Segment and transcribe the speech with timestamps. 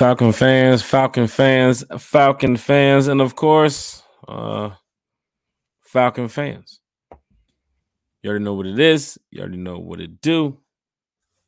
[0.00, 4.70] Falcon fans, Falcon fans, Falcon fans, and of course, uh,
[5.82, 6.80] Falcon fans.
[8.22, 9.18] You already know what it is.
[9.30, 10.56] You already know what it do.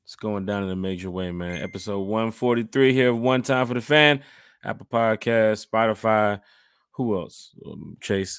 [0.04, 1.62] It's going down in a major way, man.
[1.62, 4.20] Episode 143 here, one time for the fan.
[4.62, 6.38] Apple Podcast, Spotify,
[6.90, 7.54] who else?
[7.66, 8.38] Um, Chase,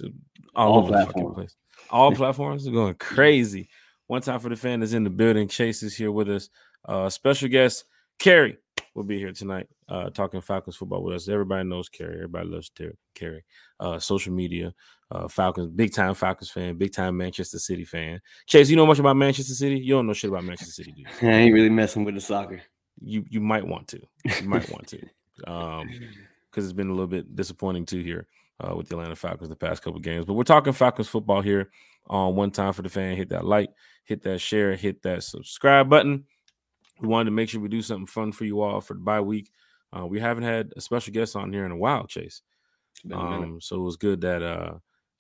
[0.56, 1.08] all, all over platforms.
[1.08, 1.56] the fucking place.
[1.90, 3.68] All platforms are going crazy.
[4.06, 5.48] One time for the fan is in the building.
[5.48, 6.50] Chase is here with us.
[6.86, 7.86] Uh, special guest,
[8.20, 8.60] Carrie
[8.94, 11.30] will be here tonight uh, talking Falcons football with us.
[11.30, 12.16] Everybody knows Carrie.
[12.16, 12.72] Everybody loves
[13.14, 13.46] Carrie.
[13.80, 14.74] Uh, social media,
[15.12, 18.20] uh, Falcons, big time Falcons fan, big time Manchester City fan.
[18.48, 19.78] Chase, you know much about Manchester City?
[19.78, 21.08] You don't know shit about Manchester City, dude.
[21.22, 22.60] I ain't really messing with the soccer.
[23.04, 24.02] You you might want to.
[24.42, 25.00] You might want to.
[25.48, 25.90] Um,
[26.46, 28.28] because it's been a little bit disappointing too here
[28.60, 30.26] uh, with the Atlanta Falcons the past couple games.
[30.26, 31.72] But we're talking Falcons football here
[32.06, 33.18] on one time for the fan.
[33.18, 33.72] Hit that like,
[34.04, 36.26] hit that share, hit that subscribe button.
[37.02, 39.22] We wanted to make sure we do something fun for you all for the bye
[39.22, 39.50] week.
[39.96, 42.42] Uh, we haven't had a special guest on here in a while, Chase.
[43.12, 44.76] Um, so it was good that uh,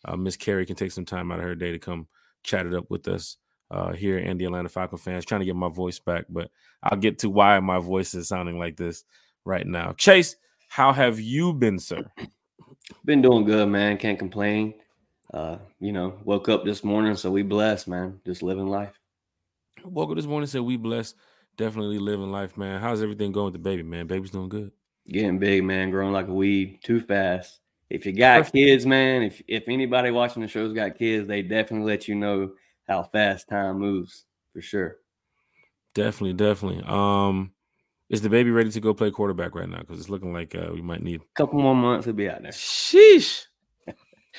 [0.05, 2.07] uh, Miss Carrie can take some time out of her day to come
[2.43, 3.37] chat it up with us
[3.71, 5.25] uh, here and the Atlanta Falcon fans.
[5.25, 6.49] Trying to get my voice back, but
[6.81, 9.03] I'll get to why my voice is sounding like this
[9.45, 9.93] right now.
[9.97, 10.35] Chase,
[10.69, 12.09] how have you been, sir?
[13.05, 13.97] Been doing good, man.
[13.97, 14.73] Can't complain.
[15.33, 18.19] Uh, you know, woke up this morning, so we blessed, man.
[18.25, 18.99] Just living life.
[19.83, 21.15] Woke up this morning, said we blessed
[21.57, 22.79] definitely living life, man.
[22.79, 24.07] How's everything going with the baby, man?
[24.07, 24.71] Baby's doing good.
[25.07, 25.91] Getting big, man.
[25.91, 27.59] Growing like a weed, too fast.
[27.89, 28.55] If you got Perfect.
[28.55, 32.51] kids, man, if if anybody watching the show's got kids, they definitely let you know
[32.87, 34.97] how fast time moves for sure.
[35.93, 36.83] Definitely, definitely.
[36.85, 37.51] Um,
[38.09, 39.79] is the baby ready to go play quarterback right now?
[39.79, 42.41] Because it's looking like uh, we might need a couple more months to be out
[42.41, 42.51] there.
[42.51, 43.45] Sheesh.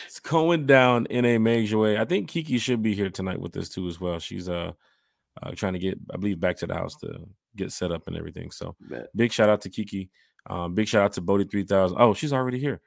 [0.07, 1.99] it's going down in a major way.
[1.99, 4.19] I think Kiki should be here tonight with us too as well.
[4.19, 4.73] She's uh
[5.43, 8.17] uh, trying to get, I believe, back to the house to get set up and
[8.17, 8.51] everything.
[8.51, 8.77] So
[9.15, 10.11] big shout out to Kiki.
[10.49, 11.97] Um, big shout out to Bodie 3000.
[11.99, 12.81] Oh, she's already here.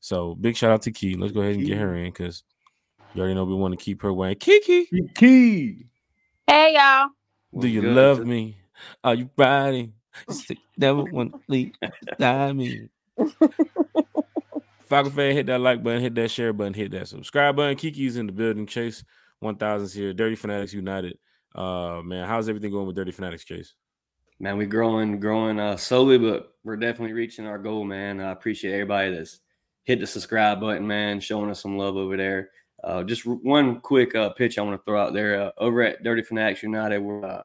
[0.00, 1.14] So big shout out to Key.
[1.14, 2.44] Let's go ahead and get her in because
[3.14, 4.86] you already know we want to keep her wearing Kiki.
[4.86, 5.86] Kiki.
[6.46, 7.08] Hey, y'all.
[7.58, 7.94] Do you good?
[7.94, 8.58] love me?
[9.02, 9.94] Are you riding?
[10.76, 11.72] Never want to leave
[12.54, 12.88] me.
[14.86, 17.76] Falcon fan, hit that like button, hit that share button, hit that subscribe button.
[17.76, 18.66] Kiki's in the building.
[18.66, 19.02] Chase
[19.42, 20.12] 1000's here.
[20.12, 21.18] Dirty Fanatics United.
[21.56, 23.72] Uh, man, how's everything going with Dirty Fanatics, Chase?
[24.38, 28.20] Man, we're growing, growing uh, slowly, but we're definitely reaching our goal, man.
[28.20, 29.40] I appreciate everybody that's
[29.84, 32.50] hit the subscribe button, man, showing us some love over there.
[32.84, 35.40] Uh, just one quick uh, pitch I want to throw out there.
[35.40, 37.42] Uh, over at Dirty Fanatics United, we're uh,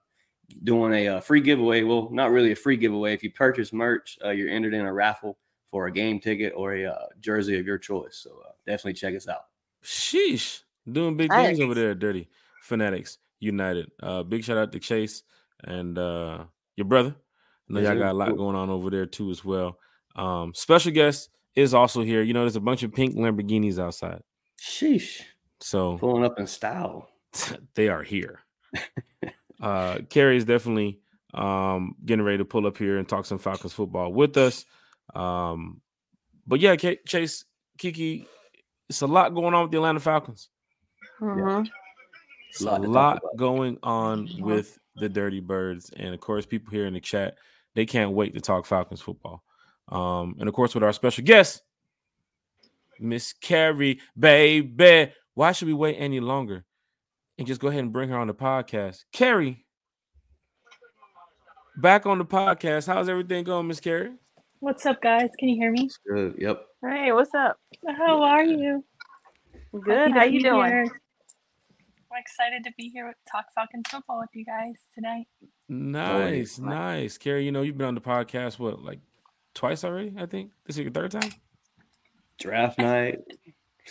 [0.66, 1.84] doing a, uh, free giveaway.
[1.84, 3.14] Well, not really a free giveaway.
[3.14, 5.38] If you purchase merch, uh, you're entered in a raffle
[5.70, 8.18] for a game ticket or a jersey of your choice.
[8.22, 8.32] So
[8.66, 9.46] definitely check us out.
[9.82, 12.28] Sheesh, doing big things over there, Dirty
[12.62, 13.18] Fanatics.
[13.42, 13.92] United.
[14.02, 15.24] Uh, big shout out to Chase
[15.64, 16.46] and uh,
[16.78, 17.16] your brother.
[17.70, 19.78] I know y'all got a lot going on over there too as well.
[20.16, 22.22] Um, special guest is also here.
[22.22, 24.22] You know, there's a bunch of pink Lamborghinis outside.
[24.60, 25.22] Sheesh.
[25.60, 27.10] So pulling up in style.
[27.76, 28.40] they are here.
[29.62, 31.00] uh, Carrie is definitely
[31.34, 34.66] um, getting ready to pull up here and talk some Falcons football with us.
[35.16, 35.82] Um,
[36.46, 37.46] but yeah, K- Chase,
[37.78, 38.28] Kiki,
[38.90, 40.50] it's a lot going on with the Atlanta Falcons.
[41.22, 41.70] Mm-hmm.
[42.52, 46.94] It's a lot going on with the Dirty Birds, and of course, people here in
[46.94, 47.38] the chat
[47.76, 49.44] they can't wait to talk Falcons football.
[49.88, 51.62] Um, and of course, with our special guest,
[53.00, 55.12] Miss Carrie, baby.
[55.34, 56.66] Why should we wait any longer
[57.38, 59.06] and just go ahead and bring her on the podcast?
[59.14, 59.66] Carrie,
[61.78, 62.88] back on the podcast.
[62.88, 64.12] How's everything going, Miss Carrie?
[64.60, 65.30] What's up, guys?
[65.40, 65.90] Can you hear me?
[66.08, 66.36] Good.
[66.38, 66.66] Yep.
[66.86, 67.58] Hey, what's up?
[67.88, 68.84] How are you?
[69.84, 70.12] Good.
[70.12, 70.68] How you doing?
[70.68, 71.02] Here.
[72.12, 75.28] I'm excited to be here with Talk Falcons football with you guys tonight.
[75.70, 77.18] Nice, oh, nice.
[77.18, 79.00] Carrie, you know, you've been on the podcast, what, like
[79.54, 80.52] twice already, I think?
[80.66, 81.32] This is your third time?
[82.38, 83.20] Draft night.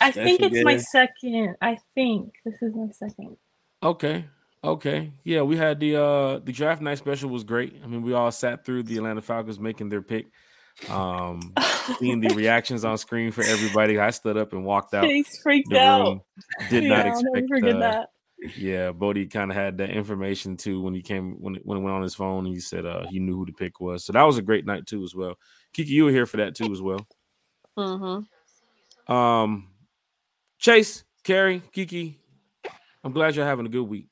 [0.00, 1.56] I think it's my second.
[1.62, 3.36] I think this is my second.
[3.82, 4.26] Okay.
[4.62, 5.12] Okay.
[5.24, 7.80] Yeah, we had the uh the draft night special was great.
[7.82, 10.26] I mean, we all sat through the Atlanta Falcons making their pick.
[10.88, 11.54] Um
[11.98, 13.98] seeing the reactions on screen for everybody.
[13.98, 15.04] I stood up and walked out.
[15.04, 16.20] He's freaked out.
[16.68, 18.08] Did yeah, not expect forget uh, that.
[18.56, 21.94] Yeah, Bodie kind of had that information too when he came when when he went
[21.94, 22.46] on his phone.
[22.46, 24.04] He said uh he knew who the pick was.
[24.04, 25.34] So that was a great night too as well.
[25.72, 27.06] Kiki, you were here for that too as well.
[27.78, 29.12] Mm-hmm.
[29.12, 29.68] Um,
[30.58, 32.18] Chase, Carrie, Kiki,
[33.04, 34.08] I'm glad you're having a good week.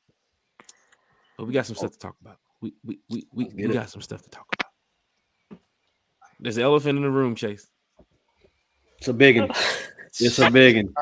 [1.36, 2.36] But we got some stuff to talk about.
[2.60, 4.67] We we we we, we got some stuff to talk about.
[6.40, 7.66] There's an elephant in the room, Chase.
[8.98, 9.50] It's a big one.
[10.20, 10.94] it's a big one.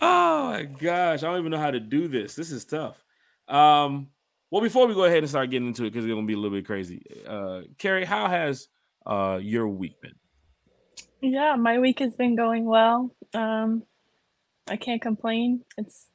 [0.00, 2.34] Oh my gosh, I don't even know how to do this.
[2.34, 3.02] This is tough.
[3.48, 4.08] Um,
[4.50, 6.36] well, before we go ahead and start getting into it, because it's gonna be a
[6.36, 7.02] little bit crazy.
[7.26, 8.68] Uh, Carrie, how has
[9.06, 10.14] uh, your week been?
[11.20, 13.10] Yeah, my week has been going well.
[13.32, 13.82] Um,
[14.68, 15.64] I can't complain.
[15.78, 16.06] It's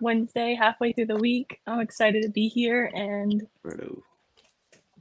[0.00, 1.60] Wednesday, halfway through the week.
[1.66, 3.42] I'm excited to be here, and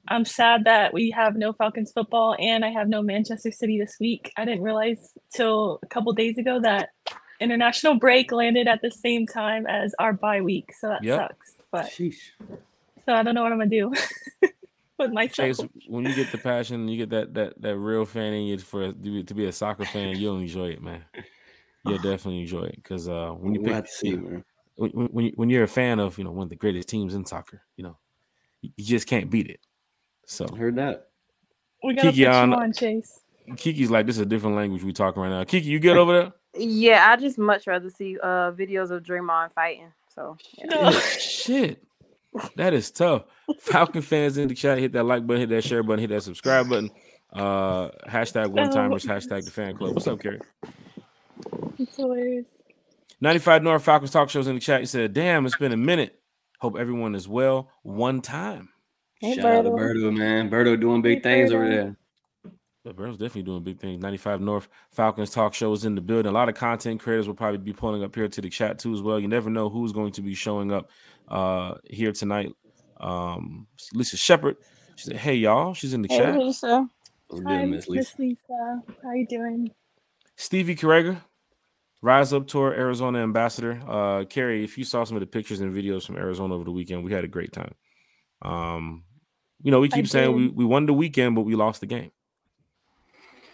[0.08, 3.96] I'm sad that we have no Falcons football and I have no Manchester City this
[4.00, 4.32] week.
[4.38, 6.90] I didn't realize till a couple days ago that
[7.40, 11.20] international break landed at the same time as our bye week, so that Yep.
[11.20, 11.56] sucks.
[11.72, 12.32] But Sheesh.
[13.06, 13.94] so I don't know what I'm gonna do
[15.00, 15.58] with myself.
[15.58, 18.58] Chase, when you get the passion, you get that that that real fan in you
[18.58, 21.04] for to be, a soccer fan, you'll enjoy it, man.
[21.86, 24.44] You'll definitely enjoy it because uh, when you We'll pick, have to see, man.
[24.76, 26.90] when, when, when you- when you're a fan of you know one of the greatest
[26.90, 27.98] teams in soccer, you know
[28.62, 29.60] you, you just can't beat it.
[30.26, 31.08] So Heard that.
[31.84, 33.20] we gotta Kiki put on- you on, Chase.
[33.58, 35.44] Kiki's like this is a different language we talking right now.
[35.44, 36.32] Kiki, you good over there?
[36.56, 39.92] Yeah, I just much rather see uh videos of Draymond fighting.
[40.16, 40.66] So yeah.
[40.68, 40.92] No.
[41.20, 41.84] Shit,
[42.56, 43.24] that is tough.
[43.60, 46.24] Falcon fans in the chat, hit that like button, hit that share button, hit that
[46.24, 46.90] subscribe button.
[47.34, 49.94] Uh, hashtag one timers, hashtag the fan club.
[49.96, 50.40] What's up, Carrie?
[51.80, 52.46] It's hilarious.
[53.22, 54.82] 95 North Falcons talk shows in the chat.
[54.82, 56.20] He said, Damn, it's been a minute.
[56.60, 57.70] Hope everyone is well.
[57.82, 58.70] One time.
[59.24, 59.78] Hey, Shout out to Berto.
[59.78, 60.52] Berto, man.
[60.52, 61.98] Berto doing big Hey, things over there.
[62.86, 64.02] But Berto's definitely doing big things.
[64.02, 66.30] 95 North Falcons talk Show is in the building.
[66.30, 68.94] A lot of content creators will probably be pulling up here to the chat too
[68.94, 69.20] as well.
[69.20, 70.90] You never know who's going to be showing up
[71.30, 72.54] uh here tonight.
[73.00, 74.58] Um Lisa Shepard.
[74.96, 76.38] She said, Hey y'all, she's in the Hey, chat.
[76.38, 76.88] Lisa.
[77.30, 78.14] What's Hi, good, Miss Lisa?
[78.20, 78.84] Lisa.
[79.04, 79.72] How you doing?
[80.38, 81.22] Stevie Carrega,
[82.02, 83.82] Rise Up Tour, Arizona ambassador.
[83.88, 86.72] Uh, Carrie, if you saw some of the pictures and videos from Arizona over the
[86.72, 87.74] weekend, we had a great time.
[88.42, 89.04] Um,
[89.64, 91.88] you know, we I keep saying we, we won the weekend, but we lost the
[91.88, 92.12] game.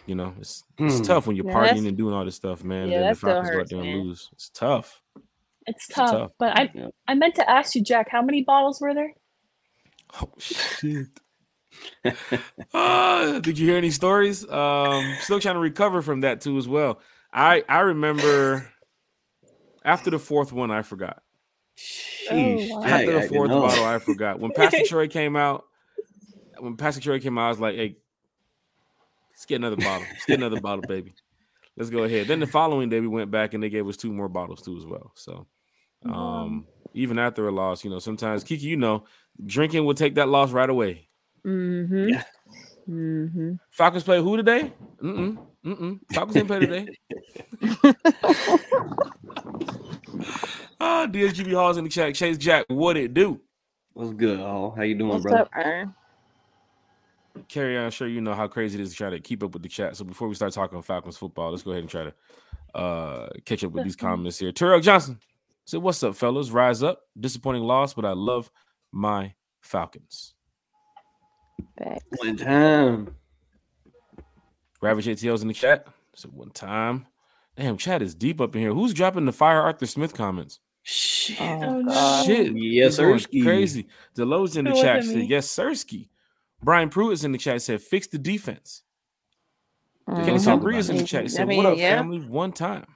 [0.06, 1.02] You know, it's it's Hmm.
[1.02, 2.90] tough when you're Yeah, partying and doing all this stuff, man.
[2.90, 4.06] yeah, then the still Falcons go out there and man.
[4.06, 4.28] lose.
[4.32, 5.02] It's tough.
[5.66, 6.32] It's It's tough, tough.
[6.38, 6.70] but I
[7.08, 9.12] I meant to ask you, Jack, how many bottles were there?
[10.20, 11.08] Oh shit.
[12.74, 14.48] Ah, did you hear any stories?
[14.48, 17.00] Um, still trying to recover from that too as well.
[17.32, 18.68] I I remember
[19.84, 21.22] after the fourth one, I forgot.
[21.78, 22.82] Sheesh, wow.
[22.84, 23.60] After the fourth know.
[23.60, 24.40] bottle, I forgot.
[24.40, 25.64] When Pastor Troy came out,
[26.60, 27.96] when Pastor Troy came out, I was like, "Hey,
[29.30, 30.06] let's get another bottle.
[30.10, 31.14] Let's get another bottle, baby.
[31.76, 34.12] Let's go ahead." Then the following day, we went back and they gave us two
[34.12, 35.12] more bottles too as well.
[35.14, 35.46] So,
[36.04, 36.14] Wow.
[36.44, 39.04] um, even after a loss, you know, sometimes Kiki, you know,
[39.44, 41.08] drinking will take that loss right away.
[41.44, 42.08] Mm-hmm.
[42.08, 42.24] Yeah.
[42.88, 43.52] Mm-hmm.
[43.70, 44.72] Falcons play who today?
[45.02, 45.38] Mm-mm.
[45.64, 46.00] Mm-mm.
[46.12, 46.88] Falcons didn't play today.
[50.82, 52.14] Ah, DSGB Halls in the chat.
[52.14, 53.38] Chase Jack, what it do?
[53.92, 54.70] What's good, all?
[54.70, 55.40] How you doing, What's brother?
[55.42, 55.50] up,
[57.34, 57.46] Aaron?
[57.48, 59.62] Carrie, I'm sure you know how crazy it is to try to keep up with
[59.62, 59.96] the chat.
[59.96, 62.14] So before we start talking Falcons football, let's go ahead and try to
[62.74, 64.52] uh catch up with these comments here.
[64.52, 65.18] Terrell Johnson
[65.64, 66.50] said, What's up, fellas?
[66.50, 67.00] Rise up.
[67.18, 68.50] Disappointing loss, but I love
[68.92, 70.34] my Falcons.
[71.78, 72.04] Facts.
[72.18, 73.14] One time.
[74.80, 75.86] Ravage ATL's in the chat.
[76.14, 77.06] Said one time.
[77.56, 78.72] Damn, chat is deep up in here.
[78.72, 80.60] Who's dropping the fire Arthur Smith comments?
[80.82, 81.40] Shit.
[81.40, 81.92] Oh, Oh, no.
[81.92, 82.26] God.
[82.26, 82.56] Shit.
[82.56, 83.26] Yes, It's.
[83.26, 83.86] Crazy.
[84.16, 85.28] Delo's in the chat wasn't said.
[85.28, 86.08] Yes, Sirski.
[86.62, 88.82] Brian Pruitt is in the chat said, Fix the defense.
[90.08, 90.44] Kenny Mhm.
[90.44, 91.96] talk Sambria's in the chat I said, mean, What up, yeah.
[91.96, 92.18] family?
[92.20, 92.86] One time.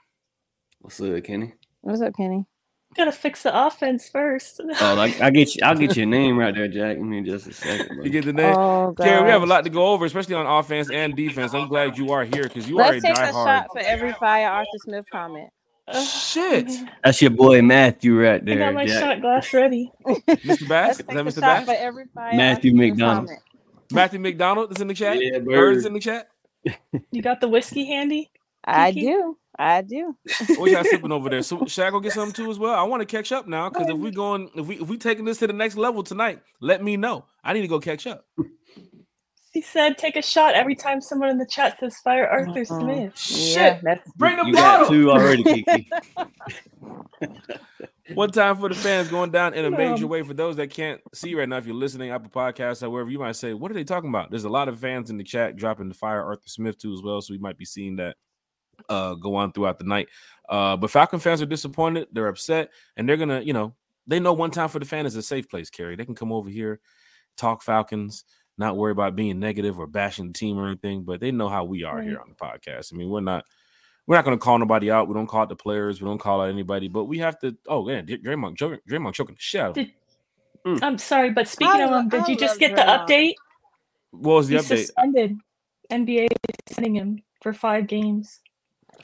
[0.80, 1.54] What's up, Kenny?
[1.80, 2.44] What's up, Kenny?
[2.97, 4.61] Gotta fix the offense first.
[4.80, 5.62] Oh, I, I get you.
[5.64, 6.97] I'll get your name right there, Jack.
[6.97, 8.04] Give me just a second, bro.
[8.04, 8.54] You get the name?
[8.56, 9.25] Oh, God.
[9.25, 11.54] We have a lot to go over, especially on offense and defense.
[11.54, 13.33] I'm glad you are here because you are a Let's take a diehard.
[13.33, 15.50] shot for every fire Arthur Smith comment.
[15.92, 16.71] Shit.
[17.02, 18.56] That's your boy Matthew right there.
[18.62, 19.00] I got my Jack.
[19.02, 19.90] shot glass ready.
[20.06, 20.68] Mr.
[20.68, 20.68] Bass?
[20.68, 21.35] Let's Is that Mr.
[21.35, 21.66] shot Bass?
[21.66, 23.26] for every fire Matthew Arthur McDonald.
[23.28, 23.42] comment.
[23.95, 25.19] Matthew McDonald is in the chat?
[25.21, 25.89] Yeah, Bird is bird.
[25.89, 26.29] in the chat?
[27.13, 28.31] You got the whiskey handy?
[28.65, 29.07] I Kiki?
[29.07, 29.39] do.
[29.59, 30.17] I do.
[30.57, 31.43] What y'all sipping over there?
[31.43, 32.75] So should I go get something too as well?
[32.75, 35.25] I want to catch up now because if we going if we if we taking
[35.25, 37.27] this to the next level tonight, let me know.
[37.45, 38.27] I need to go catch up.
[39.54, 42.80] She said take a shot every time someone in the chat says fire Arthur Uh-uh.
[42.80, 43.56] Smith.
[43.56, 45.88] Yeah, that's Bring the You got two already, Kiki.
[48.14, 50.23] One time for the fans going down in a major way.
[50.23, 53.18] For those that can't see right now, if you're listening, Apple Podcasts, or wherever you
[53.18, 54.30] might say, what are they talking about?
[54.30, 57.00] There's a lot of fans in the chat dropping the fire Arthur Smith too as
[57.00, 57.20] well.
[57.23, 58.16] So we might be seeing that
[58.88, 60.08] uh go on throughout the night.
[60.49, 63.75] Uh but Falcon fans are disappointed, they're upset, and they're gonna, you know,
[64.06, 65.94] they know one time for the fan is a safe place, Carrie.
[65.94, 66.80] They can come over here,
[67.37, 68.25] talk Falcons,
[68.58, 71.64] not worry about being negative or bashing the team or anything, but they know how
[71.64, 72.92] we are here on the podcast.
[72.92, 73.44] I mean, we're not
[74.06, 75.08] we're not going to call nobody out.
[75.08, 76.00] We don't call out the players.
[76.00, 76.88] We don't call out anybody.
[76.88, 77.56] But we have to.
[77.66, 79.90] Oh man, Draymond, Draymond, Draymond choking the shit out of him.
[80.64, 82.82] Did, I'm sorry, but speaking I of him, did I you just love get the
[82.82, 83.34] update?
[84.12, 84.76] What was the He's update?
[84.87, 85.37] suspended.
[85.90, 88.40] NBA is sending him for five games.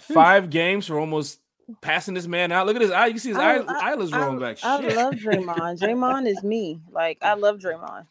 [0.07, 0.15] Hmm.
[0.15, 1.41] Five games for almost
[1.83, 2.67] passing this man out.
[2.67, 3.07] Look at his eye.
[3.07, 4.59] You can see his I- eye, I- eyelids rolling back.
[4.63, 4.97] I Shit.
[4.97, 5.79] love Draymond.
[5.81, 6.81] Draymond is me.
[6.91, 8.07] Like I love Draymond.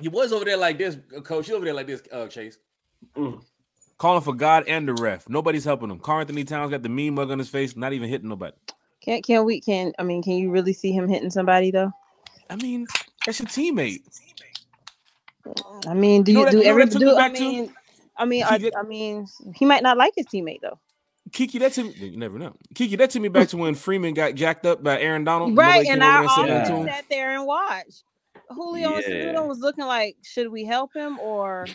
[0.00, 1.48] He was over there like this, coach.
[1.48, 2.58] You over there like this, uh, Chase.
[3.16, 3.42] Mm.
[3.98, 5.28] Calling for God and the ref.
[5.28, 5.98] Nobody's helping him.
[5.98, 8.56] Karl-Anthony Towns got the mean mug on his face, not even hitting nobody.
[9.00, 11.90] Can't can we can I mean can you really see him hitting somebody though?
[12.50, 12.86] I mean,
[13.24, 14.02] that's your teammate.
[15.86, 17.72] I mean, do you, know do every do I mean
[18.16, 20.78] I mean I, I mean he might not like his teammate though.
[21.32, 22.54] Kiki, that to me, you never know.
[22.74, 25.56] Kiki, that took me back to when Freeman got jacked up by Aaron Donald.
[25.56, 28.04] Right, and I always sat there and watched.
[28.50, 29.40] Julio yeah.
[29.40, 31.66] was looking like, should we help him or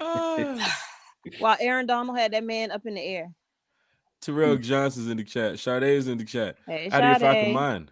[0.00, 0.58] uh,
[1.38, 3.32] while Aaron Donald had that man up in the air.
[4.20, 5.58] Terrell Johnson's in the chat.
[5.58, 6.56] Sade is in the chat.
[6.66, 7.90] Hey, Out of your fucking mind.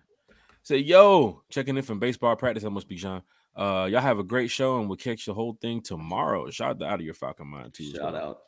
[0.63, 2.65] Say, yo, checking in from baseball practice.
[2.65, 3.23] I must be John.
[3.57, 6.51] Uh, y'all have a great show, and we'll catch the whole thing tomorrow.
[6.51, 7.93] Shout out, out of your Falcon mind too.
[7.93, 8.31] Shout well.
[8.31, 8.39] out.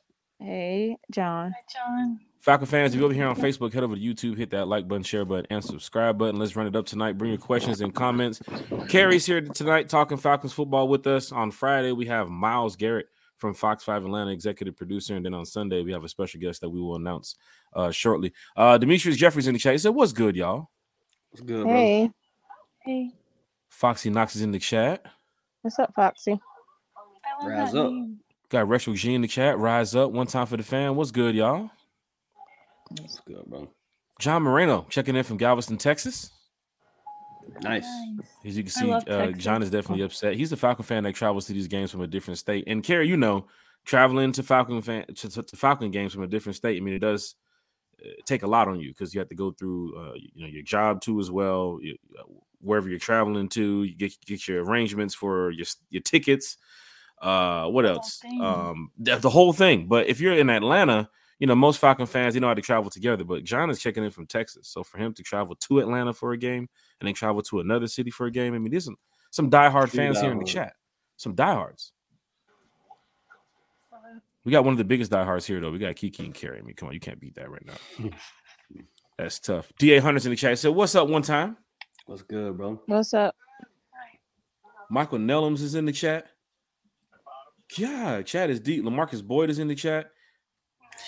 [0.40, 1.52] Hey, John.
[1.52, 2.20] Hi, John.
[2.38, 4.88] Falcon fans, if you're over here on Facebook, head over to YouTube, hit that like
[4.88, 6.40] button, share button, and subscribe button.
[6.40, 7.18] Let's run it up tonight.
[7.18, 8.40] Bring your questions and comments.
[8.88, 11.32] Carrie's here tonight talking Falcons football with us.
[11.32, 15.14] On Friday, we have Miles Garrett from Fox 5 Atlanta, executive producer.
[15.16, 17.36] And then on Sunday, we have a special guest that we will announce
[17.74, 18.32] uh, shortly.
[18.56, 19.72] Uh, Demetrius Jeffries in the chat.
[19.72, 20.70] He said, What's good, y'all?
[21.30, 21.76] What's good, man?
[21.76, 22.06] hey.
[22.06, 22.14] Bro?
[22.78, 23.10] Hey.
[23.68, 25.04] Foxy Knox is in the chat.
[25.60, 26.40] What's up, Foxy?
[27.44, 27.90] Rise up.
[27.90, 28.20] Name.
[28.50, 29.58] Got Retro G in the chat.
[29.58, 30.10] Rise up.
[30.10, 30.96] One time for the fan.
[30.96, 31.70] What's good, y'all?
[32.90, 33.70] That's good, bro.
[34.18, 36.30] John Moreno checking in from Galveston, Texas.
[37.62, 37.86] Nice.
[38.44, 40.34] As you can see, uh, John is definitely upset.
[40.34, 42.64] He's a Falcon fan that travels to these games from a different state.
[42.66, 43.46] And Carrie, you know,
[43.84, 46.76] traveling to Falcon fan to, to, to Falcon games from a different state.
[46.76, 47.36] I mean, it does
[48.04, 50.48] uh, take a lot on you because you have to go through, uh, you know,
[50.48, 51.78] your job too as well.
[51.80, 52.24] You, uh,
[52.60, 56.56] wherever you're traveling to, you get get your arrangements for your your tickets.
[57.20, 58.20] Uh, what else?
[58.40, 59.86] Um, the, the whole thing.
[59.86, 61.10] But if you're in Atlanta
[61.40, 64.04] you know, most Falcon fans, you know how to travel together, but John is checking
[64.04, 64.68] in from Texas.
[64.68, 66.68] So for him to travel to Atlanta for a game
[67.00, 68.98] and then travel to another city for a game, I mean, there's some,
[69.30, 70.74] some diehard fans here in the chat.
[71.16, 71.92] Some diehards.
[74.44, 75.70] We got one of the biggest diehards here, though.
[75.70, 76.58] We got Kiki and Carrie.
[76.58, 78.10] I mean, come on, you can't beat that right now.
[79.18, 79.72] That's tough.
[79.78, 81.56] DA Hunters in the chat said, What's up one time?
[82.06, 82.80] What's good, bro?
[82.86, 83.34] What's up?
[84.90, 86.26] Michael Nellums is in the chat.
[87.76, 88.84] Yeah, chat is deep.
[88.84, 90.10] Lamarcus Boyd is in the chat.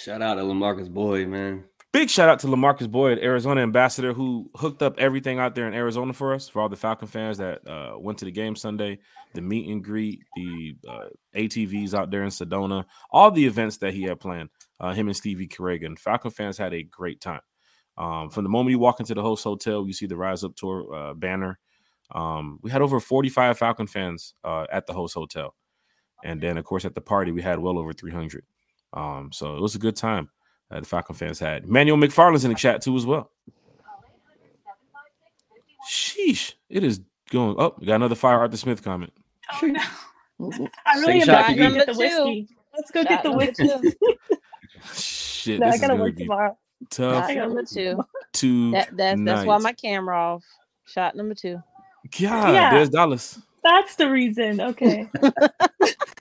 [0.03, 1.65] Shout out to Lamarcus Boyd, man.
[1.93, 5.75] Big shout out to Lamarcus Boyd, Arizona ambassador, who hooked up everything out there in
[5.75, 8.99] Arizona for us, for all the Falcon fans that uh, went to the game Sunday,
[9.35, 13.93] the meet and greet, the uh, ATVs out there in Sedona, all the events that
[13.93, 14.49] he had planned.
[14.81, 15.97] Uh, him and Stevie Corrigan.
[15.97, 17.43] Falcon fans had a great time.
[17.99, 20.57] Um, from the moment you walk into the host hotel, you see the Rise Up
[20.57, 21.59] Tour uh, banner.
[22.11, 25.55] Um, we had over 45 Falcon fans uh, at the host hotel.
[26.25, 28.45] And then, of course, at the party, we had well over 300.
[28.93, 30.31] Um, so it was a good time
[30.71, 31.67] that the Falcon fans had.
[31.67, 33.31] Manuel McFarland's in the chat too as well.
[35.89, 37.01] Sheesh, it is
[37.31, 37.75] going up.
[37.75, 39.13] Oh, we got another fire Arthur Smith comment.
[39.63, 39.81] Oh no.
[40.87, 42.49] I really am about to go get the whiskey.
[42.75, 43.69] Let's go get the whiskey.
[44.95, 46.57] Shit, no, I gotta work tomorrow.
[46.91, 47.29] Tough.
[47.29, 48.03] Shot number two.
[48.33, 48.71] Two.
[48.73, 50.45] That, that's that's why my camera off.
[50.85, 51.63] Shot number two.
[52.21, 53.41] God, yeah, there's Dallas.
[53.63, 54.61] That's the reason.
[54.61, 55.09] Okay.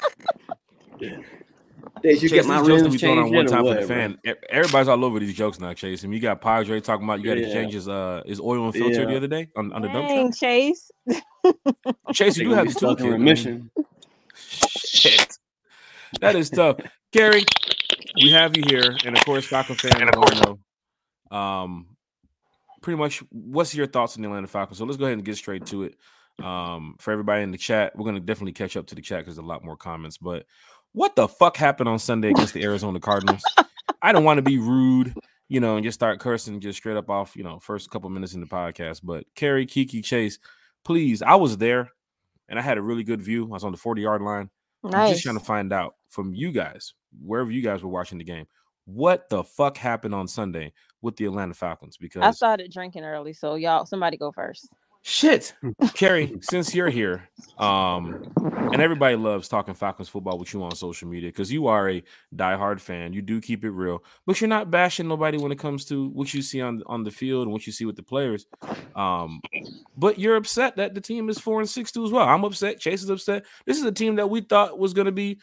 [2.01, 4.17] Did you Chase, get my rims changed on one time for the fan?
[4.49, 6.03] Everybody's all over these jokes now, Chase.
[6.03, 7.53] And you got Padre talking about you got to yeah.
[7.53, 9.07] change his uh his oil and filter yeah.
[9.07, 10.35] the other day on, on the dump truck.
[10.35, 10.91] Chase.
[12.13, 13.19] Chase, you do have the toolkit.
[13.19, 13.69] Mission.
[14.35, 15.37] Shit,
[16.19, 16.77] that is tough.
[17.11, 17.43] Gary,
[18.21, 20.01] we have you here, and of course, Falcon fan.
[20.01, 20.59] And of
[21.31, 21.87] know, um,
[22.81, 24.77] pretty much, what's your thoughts on the Atlanta Falcons?
[24.77, 25.95] So let's go ahead and get straight to it.
[26.43, 29.19] Um, for everybody in the chat, we're going to definitely catch up to the chat
[29.19, 30.17] because there's a lot more comments.
[30.17, 30.45] But
[30.93, 33.43] what the fuck happened on Sunday against the Arizona Cardinals?
[34.01, 35.15] I don't want to be rude,
[35.47, 38.33] you know, and just start cursing just straight up off, you know, first couple minutes
[38.33, 39.01] in the podcast.
[39.03, 40.39] But Carrie, Kiki, Chase,
[40.83, 41.89] please, I was there
[42.49, 43.45] and I had a really good view.
[43.45, 44.49] I was on the 40 yard line.
[44.83, 44.93] Nice.
[44.93, 46.93] I'm just trying to find out from you guys,
[47.23, 48.47] wherever you guys were watching the game,
[48.85, 51.97] what the fuck happened on Sunday with the Atlanta Falcons?
[51.97, 53.33] Because I started drinking early.
[53.33, 54.67] So y'all, somebody go first.
[55.03, 55.53] Shit,
[55.95, 57.27] Carrie, since you're here,
[57.57, 58.31] um,
[58.71, 62.03] and everybody loves talking Falcons football with you on social media because you are a
[62.35, 63.11] diehard fan.
[63.11, 66.31] You do keep it real, but you're not bashing nobody when it comes to what
[66.35, 68.45] you see on on the field and what you see with the players.
[68.95, 69.41] Um,
[69.97, 72.27] but you're upset that the team is four and six too as well.
[72.27, 72.79] I'm upset.
[72.79, 73.45] Chase is upset.
[73.65, 75.39] This is a team that we thought was going to be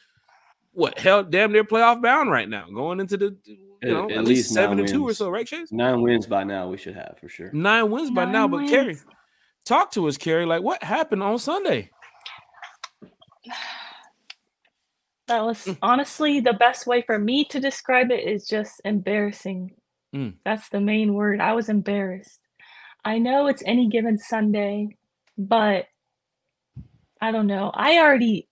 [0.71, 3.37] what hell, damn near playoff bound right now, going into the
[3.83, 5.73] you know at, at least, least seven and two or so, right, Chase?
[5.73, 6.69] Nine wins by now.
[6.69, 7.51] We should have for sure.
[7.53, 8.99] Nine wins Nine by now, but Carrie
[9.65, 10.47] Talk to us, Carrie.
[10.47, 11.91] Like, what happened on Sunday?
[15.29, 15.77] That was mm.
[15.83, 19.75] honestly the best way for me to describe it is just embarrassing.
[20.15, 20.35] Mm.
[20.45, 21.41] That's the main word.
[21.41, 22.41] I was embarrassed.
[23.05, 24.97] I know it's any given Sunday,
[25.37, 25.87] but
[27.21, 27.71] I don't know.
[27.75, 28.49] I already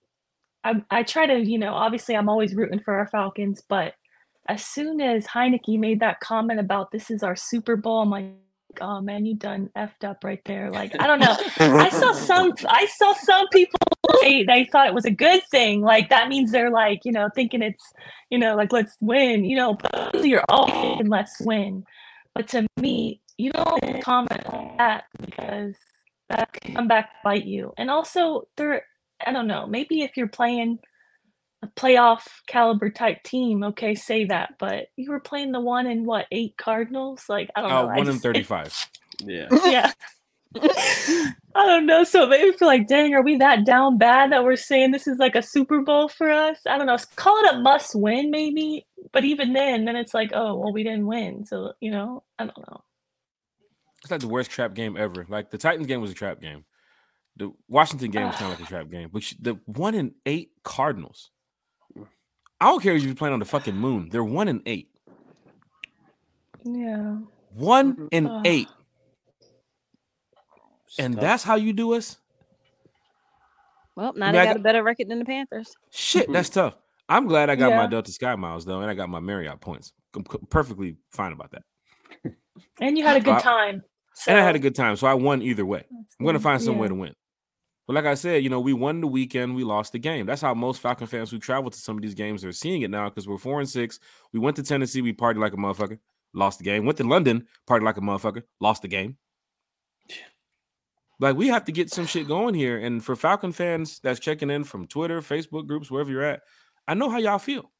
[0.62, 3.94] I I try to, you know, obviously I'm always rooting for our Falcons, but
[4.48, 8.26] as soon as Heinicke made that comment about this is our Super Bowl, I'm like,
[8.80, 10.70] oh man, you done effed up right there.
[10.70, 11.36] Like, I don't know.
[11.58, 13.78] I saw some I saw some people
[14.22, 15.82] they, they thought it was a good thing.
[15.82, 17.82] Like that means they're like, you know, thinking it's,
[18.30, 21.84] you know, like let's win, you know, but you're all thinking let's win.
[22.34, 25.74] But to me, you don't comment on that because
[26.28, 27.72] that can come back to bite you.
[27.76, 28.84] And also there
[29.26, 30.78] I don't know, maybe if you're playing
[31.62, 34.54] a playoff caliber type team, okay, say that.
[34.58, 37.24] But you were playing the one in what eight Cardinals?
[37.28, 37.90] Like I don't know.
[37.90, 38.74] Uh, one in thirty-five.
[39.20, 39.48] yeah.
[39.66, 39.92] Yeah.
[40.58, 42.04] I don't know.
[42.04, 45.18] So maybe feel like, dang, are we that down bad that we're saying this is
[45.18, 46.60] like a Super Bowl for us?
[46.68, 46.96] I don't know.
[47.16, 48.86] Call it a must win, maybe.
[49.12, 51.44] But even then, then it's like, oh, well, we didn't win.
[51.44, 52.82] So, you know, I don't know.
[54.02, 55.26] It's like the worst trap game ever.
[55.28, 56.64] Like the Titans game was a trap game.
[57.36, 59.10] The Washington game was kind of like a trap game.
[59.12, 61.30] But the one in eight Cardinals.
[62.60, 64.08] I don't care if you're playing on the fucking moon.
[64.10, 64.88] They're one in eight.
[66.64, 67.18] Yeah.
[67.54, 68.06] One mm-hmm.
[68.10, 68.68] in eight.
[70.98, 72.16] And that's how you do us?
[73.94, 75.74] Well, now I mean, they got, got, a better record than the Panthers.
[75.90, 76.60] Shit, that's mm-hmm.
[76.60, 76.76] tough.
[77.08, 77.76] I'm glad I got yeah.
[77.76, 79.92] my Delta Sky miles though, and I got my Marriott points.
[80.14, 81.62] I'm perfectly fine about that.
[82.80, 83.82] And you had a good time.
[84.14, 84.30] So.
[84.30, 85.84] And I had a good time, so I won either way.
[86.18, 86.80] I'm gonna find some yeah.
[86.80, 87.14] way to win.
[87.86, 90.26] But like I said, you know, we won the weekend, we lost the game.
[90.26, 92.90] That's how most Falcon fans who travel to some of these games are seeing it
[92.90, 94.00] now because we're four and six.
[94.32, 95.98] We went to Tennessee, we partied like a motherfucker,
[96.34, 96.84] lost the game.
[96.84, 99.16] Went to London, partied like a motherfucker, lost the game.
[101.20, 102.78] Like we have to get some shit going here.
[102.78, 106.42] And for Falcon fans that's checking in from Twitter, Facebook groups, wherever you're at,
[106.88, 107.70] I know how y'all feel.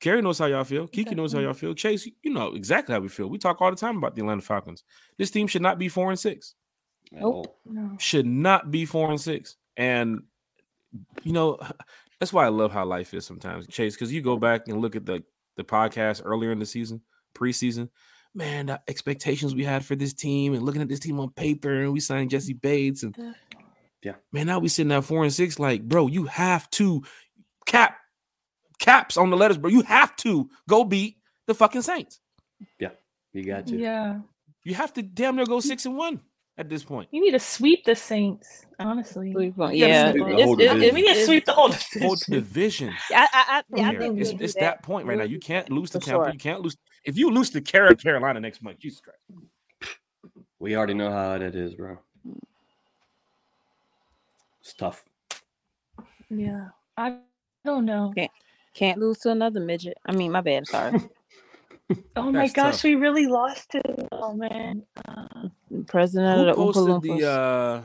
[0.00, 0.86] Carrie knows how y'all feel.
[0.86, 1.74] Kiki knows how y'all feel.
[1.74, 3.28] Chase, you know exactly how we feel.
[3.28, 4.82] We talk all the time about the Atlanta Falcons.
[5.18, 6.54] This team should not be four and six.
[7.12, 7.56] Nope.
[7.64, 7.96] No.
[7.98, 9.56] Should not be four and six.
[9.76, 10.22] And
[11.22, 11.58] you know,
[12.20, 14.96] that's why I love how life is sometimes, Chase, because you go back and look
[14.96, 15.24] at the
[15.56, 17.02] the podcast earlier in the season,
[17.34, 17.88] preseason,
[18.34, 21.82] man, the expectations we had for this team and looking at this team on paper,
[21.82, 23.16] and we signed Jessie Bates, and
[24.02, 25.58] yeah, man, now we sitting at four and six.
[25.58, 27.02] Like, bro, you have to
[27.66, 27.96] cap
[28.78, 29.70] caps on the letters, bro.
[29.70, 32.20] You have to go beat the fucking Saints.
[32.78, 32.90] Yeah,
[33.32, 33.76] you got to.
[33.76, 34.20] Yeah,
[34.64, 36.20] you have to damn near go six and one
[36.58, 37.08] at this point.
[37.10, 39.32] You need to sweep the Saints, honestly.
[39.32, 42.02] Sweep yeah, sweep we need to sweep the whole division.
[42.02, 42.94] Whole division.
[43.10, 45.24] I, I, I, I think it's, it's that point right now.
[45.24, 46.24] You can't lose to Tampa.
[46.24, 46.32] Sure.
[46.32, 46.76] You can't lose.
[47.04, 49.18] If you lose to Carolina next month, Jesus Christ.
[50.58, 51.98] We already know how that is, bro.
[54.60, 55.02] It's tough.
[56.28, 57.16] Yeah, I
[57.64, 58.12] don't know.
[58.14, 58.30] Can't,
[58.74, 59.96] can't lose to another midget.
[60.04, 60.66] I mean, my bad.
[60.66, 61.00] Sorry.
[62.16, 62.84] oh my gosh, tough.
[62.84, 64.08] we really lost it.
[64.12, 64.82] Oh man.
[65.06, 65.48] Uh,
[65.86, 67.82] President Who of the posted the uh,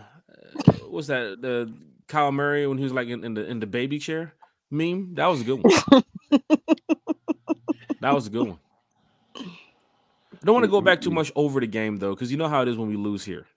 [0.90, 1.42] what's that?
[1.42, 1.74] The
[2.08, 4.34] Kyle Murray when he was like in, in the in the baby chair
[4.72, 5.16] meme.
[5.16, 6.04] That was a good one.
[8.02, 8.60] that was a good one.
[9.38, 12.48] I don't want to go back too much over the game though, because you know
[12.48, 13.48] how it is when we lose here,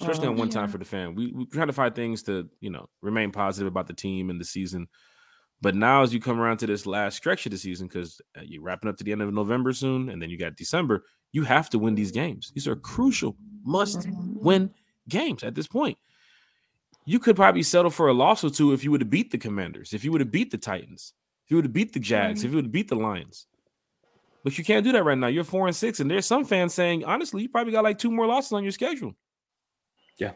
[0.00, 0.54] especially uh, on one yeah.
[0.54, 1.14] time for the fan.
[1.14, 4.40] We we try to find things to you know remain positive about the team and
[4.40, 4.88] the season.
[5.62, 8.42] But now, as you come around to this last stretch of the season, because uh,
[8.44, 11.44] you're wrapping up to the end of November soon, and then you got December, you
[11.44, 12.52] have to win these games.
[12.54, 14.70] These are crucial, must win
[15.08, 15.96] games at this point.
[17.06, 19.38] You could probably settle for a loss or two if you would have beat the
[19.38, 21.14] Commanders, if you would have beat the Titans,
[21.44, 23.46] if you would have beat the Jags, if you would have beat the Lions.
[24.44, 25.26] But you can't do that right now.
[25.26, 28.10] You're four and six, and there's some fans saying, honestly, you probably got like two
[28.10, 29.14] more losses on your schedule.
[30.18, 30.32] Yeah.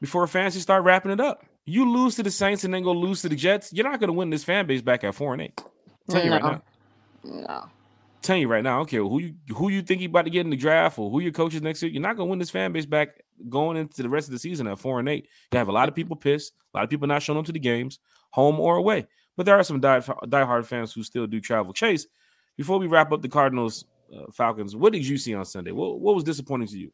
[0.00, 1.44] Before fans just start wrapping it up.
[1.64, 4.08] You lose to the Saints and then go lose to the Jets, you're not going
[4.08, 5.56] to win this fan base back at four and eight.
[6.10, 6.24] Tell no.
[6.24, 6.62] you right now.
[7.24, 7.64] No.
[8.20, 10.30] Tell you right now, I don't care who you who you think you about to
[10.30, 11.90] get in the draft or who your coaches next year.
[11.90, 14.38] You're not going to win this fan base back going into the rest of the
[14.38, 15.28] season at four and eight.
[15.52, 17.52] You have a lot of people pissed, a lot of people not showing up to
[17.52, 17.98] the games,
[18.30, 19.06] home or away.
[19.36, 21.72] But there are some die diehard fans who still do travel.
[21.72, 22.06] Chase,
[22.56, 25.72] before we wrap up the Cardinals uh, Falcons, what did you see on Sunday?
[25.72, 26.92] What, what was disappointing to you?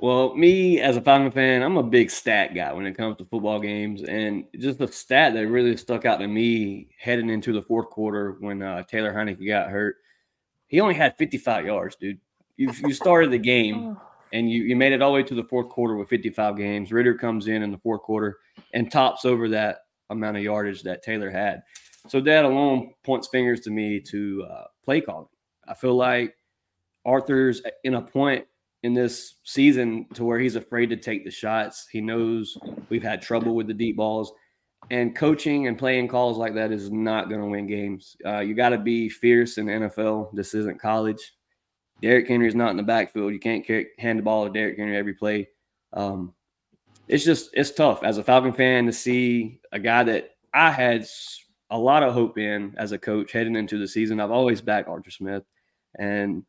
[0.00, 3.24] Well, me as a Falcon fan, I'm a big stat guy when it comes to
[3.24, 7.62] football games, and just the stat that really stuck out to me heading into the
[7.62, 9.96] fourth quarter when uh, Taylor Heinicke got hurt,
[10.68, 12.20] he only had 55 yards, dude.
[12.56, 14.02] You you started the game oh.
[14.32, 16.92] and you you made it all the way to the fourth quarter with 55 games.
[16.92, 18.38] Ridder comes in in the fourth quarter
[18.74, 19.78] and tops over that
[20.10, 21.62] amount of yardage that Taylor had.
[22.06, 25.26] So that alone points fingers to me to uh, play calling.
[25.66, 26.36] I feel like
[27.04, 28.44] Arthur's in a point
[28.82, 31.86] in this season to where he's afraid to take the shots.
[31.90, 32.56] He knows
[32.88, 34.32] we've had trouble with the deep balls,
[34.90, 38.16] and coaching and playing calls like that is not going to win games.
[38.24, 40.30] Uh, you got to be fierce in the NFL.
[40.32, 41.34] This isn't college.
[42.00, 43.32] Derrick Henry is not in the backfield.
[43.32, 45.48] You can't carry, hand the ball to Derrick Henry every play.
[45.92, 46.32] Um,
[47.08, 51.06] it's just it's tough as a Falcon fan to see a guy that I had
[51.70, 54.20] a lot of hope in as a coach heading into the season.
[54.20, 55.42] I've always backed Arthur Smith,
[55.98, 56.44] and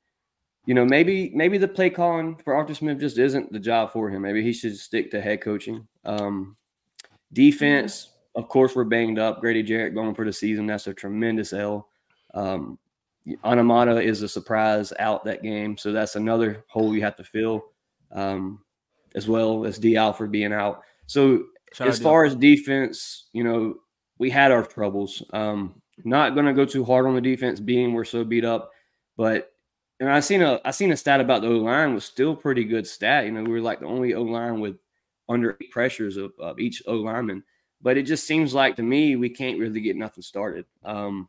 [0.66, 4.10] you know maybe maybe the play calling for Arthur Smith just isn't the job for
[4.10, 4.22] him.
[4.22, 5.88] Maybe he should stick to head coaching.
[6.06, 6.56] Um,
[7.34, 9.42] defense, of course, we're banged up.
[9.42, 10.68] Grady Jarrett going for the season.
[10.68, 11.88] That's a tremendous L.
[12.34, 12.78] Um,
[13.44, 17.66] Onyemata is a surprise out that game, so that's another hole you have to fill,
[18.12, 18.60] um,
[19.16, 20.82] as well as Dee Alford being out.
[21.06, 21.44] So
[21.74, 23.76] Shout as far as defense, you know,
[24.18, 25.24] we had our troubles.
[25.34, 28.72] Um, not going to go too hard on the defense, being we're so beat up,
[29.18, 29.52] but
[30.00, 32.64] and I seen a I seen a stat about the O line was still pretty
[32.64, 33.26] good stat.
[33.26, 34.78] You know, we were like the only O line with
[35.28, 37.44] under eight pressures of, of each O lineman.
[37.82, 40.66] But it just seems like to me we can't really get nothing started.
[40.84, 41.28] Um,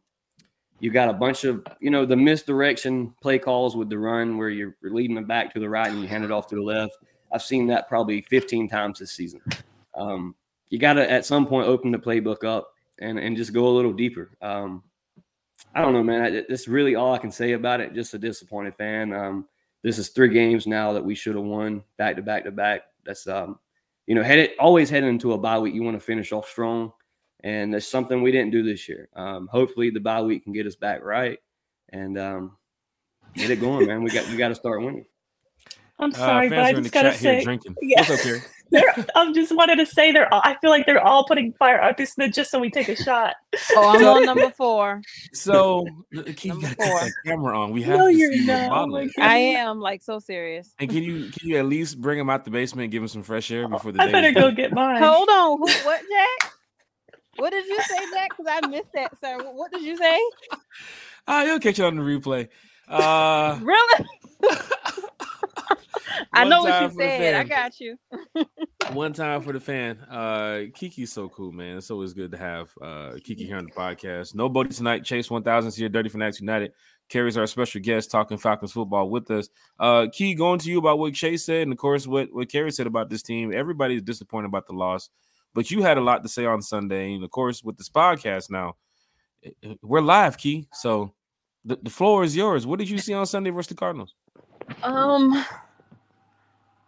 [0.79, 4.49] you got a bunch of you know the misdirection play calls with the run where
[4.49, 6.97] you're leading them back to the right and you hand it off to the left.
[7.33, 9.41] I've seen that probably 15 times this season.
[9.95, 10.35] Um,
[10.69, 13.75] you got to at some point open the playbook up and and just go a
[13.77, 14.31] little deeper.
[14.41, 14.83] Um,
[15.75, 16.23] I don't know, man.
[16.23, 17.95] I, that's really all I can say about it.
[17.95, 19.13] Just a disappointed fan.
[19.13, 19.47] Um,
[19.83, 22.83] this is three games now that we should have won back to back to back.
[23.05, 23.59] That's um,
[24.07, 25.75] you know, headed always heading into a bye week.
[25.75, 26.93] You want to finish off strong,
[27.45, 29.09] and that's something we didn't do this year.
[29.15, 31.39] Um, hopefully, the bye week can get us back right
[31.91, 32.57] and um,
[33.35, 34.03] get it going, man.
[34.03, 35.07] We got we got to start winning.
[35.99, 37.77] I'm uh, sorry, uh, but I just gotta say, drinking.
[37.81, 38.01] Yeah.
[38.01, 38.43] What's up here?
[39.15, 40.33] I'm just wanted to say they're.
[40.33, 42.97] All, I feel like they're all putting fire out this just so we take a
[42.97, 43.35] shot.
[43.73, 45.03] Oh, I'm on number four.
[45.33, 47.73] So can you got that camera on?
[47.73, 48.91] We have no, you're not.
[48.91, 50.73] Oh I am like so serious.
[50.79, 53.09] And can you can you at least bring him out the basement and give him
[53.09, 54.13] some fresh air before the I day?
[54.13, 55.03] Better go get mine.
[55.03, 56.53] Hold on, Who, what, Jack?
[57.37, 58.31] What did you say, Jack?
[58.37, 59.39] Because I missed that, sir.
[59.53, 60.21] What did you say?
[61.27, 62.49] Ah, uh, you'll catch it on the replay.
[62.89, 64.05] Uh, really?
[66.33, 67.35] I know what you said.
[67.35, 67.97] I got you.
[68.93, 69.99] one time for the fan.
[70.11, 71.77] Uh Kiki's so cool, man.
[71.77, 74.35] It's always good to have uh Kiki here on the podcast.
[74.35, 75.05] Nobody tonight.
[75.05, 76.73] Chase 1000 here, Dirty Fanatics United.
[77.09, 79.49] Carries our special guest talking Falcons football with us.
[79.79, 82.73] Uh Key, going to you about what Chase said, and of course what, what Carrie
[82.73, 83.53] said about this team.
[83.53, 85.11] Everybody's disappointed about the loss,
[85.55, 87.15] but you had a lot to say on Sunday.
[87.15, 88.77] And of course, with this podcast now,
[89.45, 90.69] eh, eh, we're live, Key.
[90.73, 91.15] So
[91.65, 92.67] the, the floor is yours.
[92.67, 94.15] What did you see on Sunday versus the Cardinals?
[94.83, 95.45] Um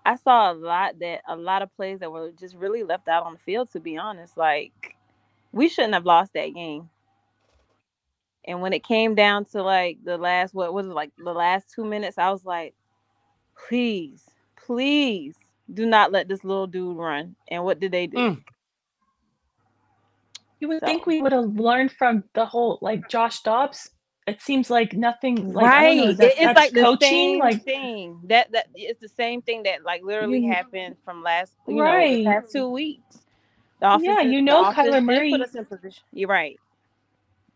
[0.05, 3.25] I saw a lot that a lot of plays that were just really left out
[3.25, 3.71] on the field.
[3.73, 4.97] To be honest, like
[5.53, 6.89] we shouldn't have lost that game.
[8.45, 11.71] And when it came down to like the last, what was it like the last
[11.73, 12.19] two minutes?
[12.19, 12.75] I was like,
[13.69, 14.25] please,
[14.57, 15.37] please
[15.73, 17.37] do not let this little dude run.
[17.49, 18.17] And what did they do?
[18.17, 18.45] Mm.
[20.59, 20.87] You would so.
[20.87, 23.91] think we would have learned from the whole like Josh Dobbs
[24.27, 28.21] it seems like nothing like, right know, that, it's like the coaching, same like thing
[28.25, 32.25] that that it's the same thing that like literally you, happened from last you right.
[32.25, 33.19] know last two weeks
[33.81, 36.59] yeah you know Kyler Murray put us in position you're right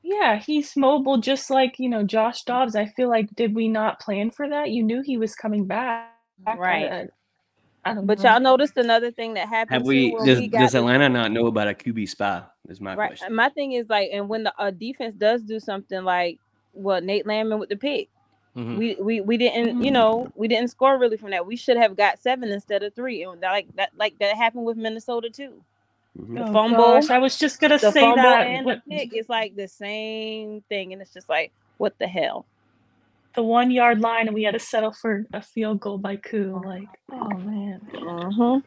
[0.03, 4.01] yeah he's mobile just like you know Josh Dobbs I feel like did we not
[4.01, 6.13] plan for that you knew he was coming back
[6.57, 7.09] right
[8.03, 8.31] but know.
[8.33, 9.75] y'all noticed another thing that happened.
[9.75, 10.11] Have we?
[10.25, 12.43] Does, we does Atlanta not know about a QB spy?
[12.69, 13.11] Is my right.
[13.11, 13.33] question.
[13.33, 16.41] My thing is like, and when the uh, defense does do something like
[16.77, 18.09] what Nate Landman with the pick.
[18.57, 18.79] Mm-hmm.
[18.79, 19.93] We, we we didn't you mm-hmm.
[19.93, 21.47] know we didn't score really from that.
[21.47, 24.65] We should have got seven instead of three, and that, like that like that happened
[24.65, 25.63] with Minnesota too.
[26.19, 26.35] Mm-hmm.
[26.35, 28.47] The oh fumble, gosh, I was just gonna say that.
[28.47, 32.07] And what, the pick is like the same thing, and it's just like what the
[32.07, 32.47] hell.
[33.35, 36.63] The one yard line, and we had to settle for a field goal by Koo.
[36.65, 37.83] Like, oh man.
[37.95, 38.61] Uh-huh.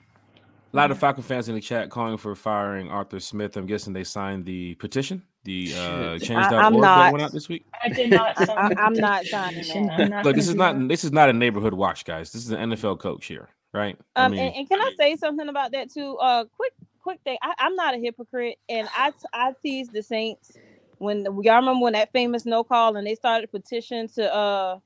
[0.72, 3.58] A lot of Falcon fans in the chat calling for firing Arthur Smith.
[3.58, 7.66] I'm guessing they signed the petition, the uh, change.org that went out this week.
[7.82, 8.38] I did not.
[8.50, 10.26] I, am not signing that.
[10.26, 12.32] Look, this is not this is not a neighborhood watch, guys.
[12.32, 13.98] This is an NFL coach here, right?
[14.16, 16.18] Um, I mean, and, and, can I say something about that too?
[16.18, 17.38] Uh, quick, quick thing.
[17.42, 20.58] I, am not a hypocrite, and I I teased the Saints
[20.98, 24.80] when y'all remember when that famous no call and they started petition to uh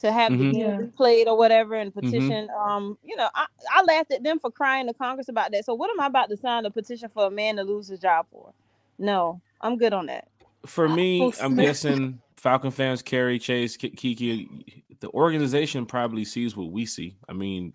[0.00, 0.50] to have mm-hmm.
[0.50, 0.76] the game yeah.
[0.78, 2.00] replayed or whatever and mm-hmm.
[2.00, 2.48] petition.
[2.48, 2.70] Mm-hmm.
[2.70, 5.64] Um, you know, I, I laughed at them for crying to Congress about that.
[5.64, 8.00] So what am I about to sign a petition for a man to lose his
[8.00, 8.52] job for?
[8.98, 10.28] No, I'm good on that.
[10.66, 14.48] For me, I'm guessing Falcon fans, Carrie, Chase, Kiki,
[15.00, 17.16] the organization probably sees what we see.
[17.28, 17.72] I mean,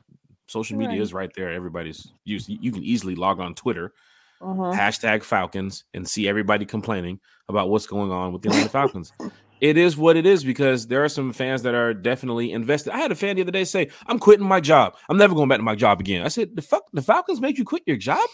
[0.47, 1.01] social media right.
[1.01, 1.51] is right there.
[1.51, 2.49] Everybody's used.
[2.49, 3.93] You can easily log on Twitter,
[4.41, 4.73] uh-huh.
[4.75, 9.13] hashtag Falcons, and see everybody complaining about what's going on with the Atlanta Falcons
[9.61, 12.93] it is what it is because there are some fans that are definitely invested.
[12.93, 14.95] I had a fan the other day say, "I'm quitting my job.
[15.09, 17.57] I'm never going back to my job again." I said, "The fuck, the Falcons made
[17.57, 18.27] you quit your job?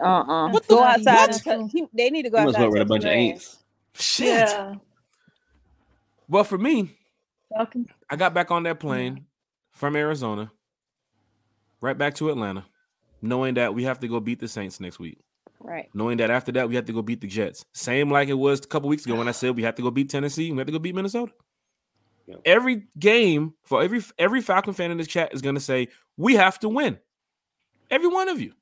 [0.00, 0.46] Uh uh-uh.
[0.46, 1.28] uh What go the, outside.
[1.30, 1.46] What?
[1.46, 2.68] And they need to go outside.
[2.68, 3.58] with a bunch of ants.
[3.94, 4.26] Shit.
[4.26, 4.74] Yeah.
[6.28, 6.90] Well, for me,
[7.54, 7.88] Falcons.
[8.10, 9.22] I got back on that plane yeah.
[9.72, 10.50] from Arizona,
[11.80, 12.64] right back to Atlanta.
[13.22, 15.18] knowing that we have to go beat the Saints next week.
[15.60, 15.88] Right.
[15.94, 17.64] Knowing that after that we have to go beat the Jets.
[17.72, 19.90] Same like it was a couple weeks ago when I said we have to go
[19.90, 21.32] beat Tennessee, we have to go beat Minnesota.
[22.26, 22.40] Yep.
[22.44, 26.58] Every game for every every Falcon fan in this chat is gonna say we have
[26.60, 26.98] to win.
[27.90, 28.52] Every one of you.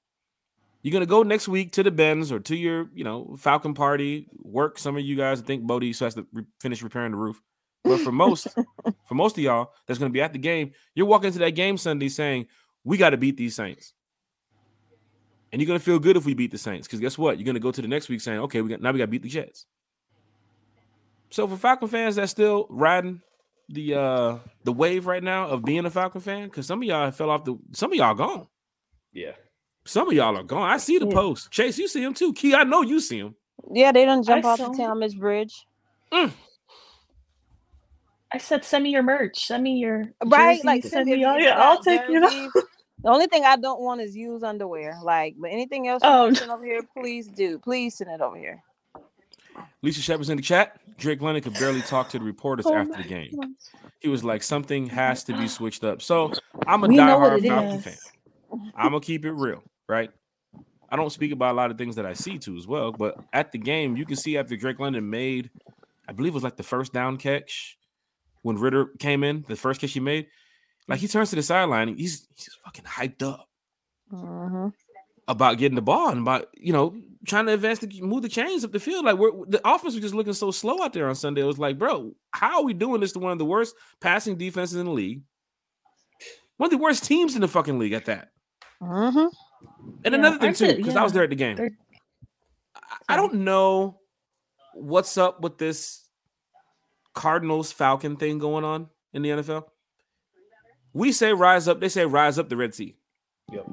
[0.85, 4.29] You're gonna go next week to the Benz or to your, you know, Falcon party.
[4.43, 4.79] Work.
[4.79, 7.41] Some of you guys think Bodie so has to re- finish repairing the roof.
[7.85, 8.49] But for most,
[9.09, 11.79] for most of y'all that's gonna be at the game, you're walking into that game
[11.79, 12.49] Sunday saying
[12.85, 13.95] we got to beat these Saints,
[15.51, 17.39] and you're gonna feel good if we beat the Saints because guess what?
[17.39, 19.11] You're gonna go to the next week saying, okay, we got now we got to
[19.11, 19.65] beat the Jets.
[21.31, 23.23] So for Falcon fans that's still riding
[23.71, 27.11] the uh the wave right now of being a Falcon fan, because some of y'all
[27.11, 28.49] fell off the, some of y'all gone.
[29.15, 29.33] Yeah.
[29.87, 30.69] Some of y'all are gone.
[30.71, 31.13] I see the Yeah.
[31.15, 31.51] post.
[31.51, 32.33] Chase, you see him too.
[32.33, 33.35] Key, I know you see him.
[33.73, 35.67] Yeah, they don't jump I off the saw- Talmadge Bridge.
[36.13, 36.33] Mm.
[38.33, 39.47] I said, send me your merch.
[39.47, 41.53] Send me your Right, jersey, like send send me me all if your.
[41.53, 42.21] you I'll take you.
[42.21, 42.51] know.
[43.03, 44.99] The only thing I don't want is used underwear.
[45.03, 47.59] Like, but anything else Oh, send over here, please do.
[47.59, 48.63] Please send it over here.
[49.83, 50.81] Lisa Shepard's in the chat.
[50.97, 53.31] Drake London could barely talk to the reporters Oh after the game.
[53.37, 53.49] gosh.
[54.01, 56.01] He was like, something has to be switched up.
[56.03, 56.33] So
[56.67, 57.97] I'm a We know what diehard Falcon fan.
[58.77, 60.11] I'm gonna keep it real, right?
[60.91, 63.17] I don't speak about a lot of things that I see too as well, but
[63.33, 65.51] at the game, you can see after Drake London made,
[66.09, 67.79] I believe it was like the first down catch
[68.43, 70.27] when Ridder came in, the first catch he made,
[70.87, 73.49] like he turns to the sideline, he's he's fucking hyped up
[74.11, 74.69] hmm
[75.27, 76.95] about getting the ball and about you know
[77.27, 79.05] trying to advance the move the chains up the field.
[79.05, 81.41] Like we're the offense was just looking so slow out there on Sunday.
[81.41, 84.37] It was like, bro, how are we doing this to one of the worst passing
[84.37, 85.23] defenses in the league?
[86.59, 88.31] One of the worst teams in the fucking league at that.
[88.81, 89.27] hmm
[90.05, 91.57] And Yeah, another thing too, it- because I was there at the game.
[91.57, 91.77] they're-
[92.75, 94.01] I- I don't know
[94.75, 96.03] what's up with this
[97.15, 99.67] Cardinals Falcon thing going on in the NFL.
[100.93, 102.97] We say rise up, they say rise up the Red Sea.
[103.53, 103.67] Yep.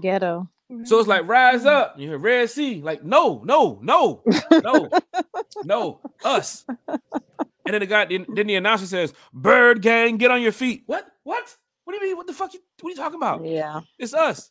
[0.00, 0.48] Ghetto.
[0.84, 4.22] So it's like rise up, you hear Red Sea, like no, no, no,
[4.62, 4.88] no,
[5.64, 6.64] no, us.
[6.88, 10.82] And then the guy, then, then the announcer says, "Bird Gang, get on your feet."
[10.86, 11.06] What?
[11.22, 11.56] What?
[11.84, 12.16] What do you mean?
[12.16, 12.52] What the fuck?
[12.54, 13.44] You, what are you talking about?
[13.44, 13.80] Yeah.
[13.98, 14.50] It's us.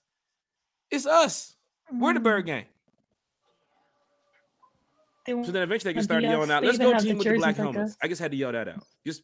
[0.93, 1.55] It's us.
[1.91, 2.23] We're the Mm.
[2.23, 2.65] Bird Gang.
[5.27, 7.25] So then eventually they can And start yelling out, "Let's go have the team with
[7.27, 7.97] the black like helmets." us.
[8.01, 8.83] I just had to yell that out.
[9.05, 9.23] Just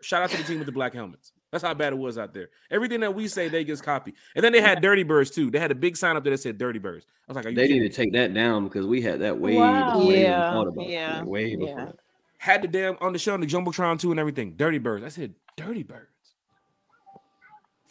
[0.00, 1.32] shout out to the team with the black helmets.
[1.50, 2.48] That's how bad it was out there.
[2.70, 4.14] Everything that we say, they just copy.
[4.36, 5.50] And then they had Dirty Birds too.
[5.50, 7.04] They had a big sign up there that said Dirty Birds.
[7.28, 9.20] I was like, Are you They kidding need to take that down because we had
[9.20, 9.86] that way Wow.
[9.98, 10.90] before they even Yeah, thought about it.
[10.90, 11.78] yeah, way before.
[11.78, 11.92] yeah.
[12.38, 14.54] had the damn on the show on the Jumbotron too and everything.
[14.56, 15.04] Dirty Birds.
[15.04, 16.21] I said Dirty Birds.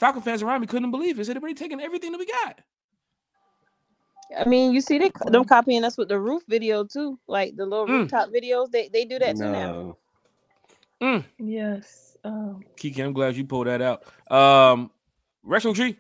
[0.02, 1.26] Falcon fans around me couldn't believe it.
[1.26, 2.60] Said they're taking everything that we got.
[4.36, 7.68] I mean, you see they them copying us with the roof video too, like the
[7.68, 8.00] little Mm.
[8.00, 8.72] rooftop videos.
[8.72, 9.98] They they do that too now.
[11.02, 11.24] No.
[11.38, 12.18] Yes.
[12.24, 14.04] Um, Kiki, I'm glad you pulled that out.
[14.36, 14.90] Um,
[15.44, 15.96] Retro Tree.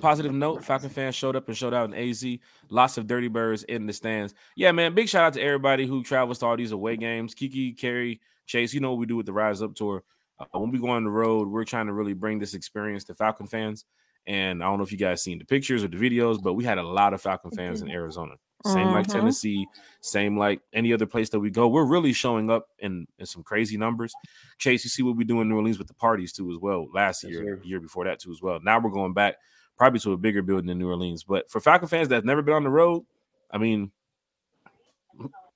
[0.00, 2.26] Positive note: Falcon fans showed up and showed out in AZ.
[2.68, 4.34] Lots of dirty birds in the stands.
[4.54, 4.94] Yeah, man.
[4.94, 7.34] Big shout out to everybody who travels to all these away games.
[7.34, 8.74] Kiki, Carrie, Chase.
[8.74, 10.02] You know what we do with the Rise Up tour.
[10.38, 13.14] Uh, when we go on the road, we're trying to really bring this experience to
[13.14, 13.84] Falcon fans.
[14.26, 16.64] And I don't know if you guys seen the pictures or the videos, but we
[16.64, 18.34] had a lot of Falcon fans in Arizona.
[18.64, 19.12] Same like Mhm.
[19.12, 19.66] Tennessee,
[20.00, 21.68] same like any other place that we go.
[21.68, 24.12] We're really showing up in, in some crazy numbers.
[24.58, 26.88] Chase, you see what we do in New Orleans with the parties too, as well.
[26.92, 27.62] Last Yes, year, sir.
[27.64, 28.58] year before that too, as well.
[28.60, 29.36] Now we're going back
[29.78, 31.22] probably to a bigger building in New Orleans.
[31.22, 33.04] But for Falcon fans that's never been on the road,
[33.52, 33.92] I mean,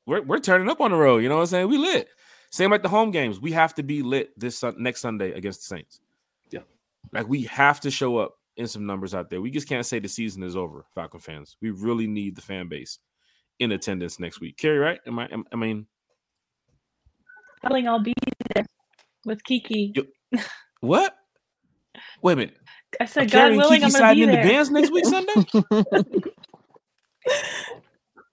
[0.07, 1.19] we're we're turning up on the road.
[1.23, 1.69] You know what I'm saying?
[1.69, 2.09] We lit.
[2.51, 3.41] Same like the home games.
[3.41, 6.01] We have to be lit this sun- next Sunday against the Saints.
[6.51, 6.61] Yeah.
[7.13, 9.41] like we have to show up in some numbers out there.
[9.41, 11.57] We just can't say the season is over, Falcon fans.
[11.63, 12.99] We really need the fan base
[13.61, 14.57] in attendance next week.
[14.57, 15.01] Carrie, right?
[15.07, 15.27] Am I?
[15.29, 15.87] am- I mean,
[17.63, 18.15] telling I'll be
[18.55, 18.67] there
[19.25, 19.93] with Kiki.
[19.95, 20.41] You-
[20.81, 21.15] what?
[22.23, 22.57] Wait a minute.
[23.01, 24.45] I said, Carrie God and willing, Kiki I'm gonna siding be in the there.
[24.45, 26.21] Benz next week Sunday.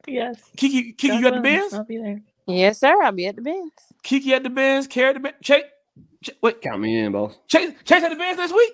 [0.07, 0.41] Yes.
[0.55, 1.73] Kiki, Kiki, God you at the willing, Benz?
[1.73, 2.21] I'll be there.
[2.47, 2.95] Yes, sir.
[3.03, 3.71] I'll be at the Benz.
[4.03, 4.87] Kiki at the Benz.
[4.87, 5.35] Carrie at the band.
[5.43, 5.63] Chase,
[6.23, 7.37] Ch- wait, Count me in, boss.
[7.47, 8.71] Chase, Chase at the Benz next week.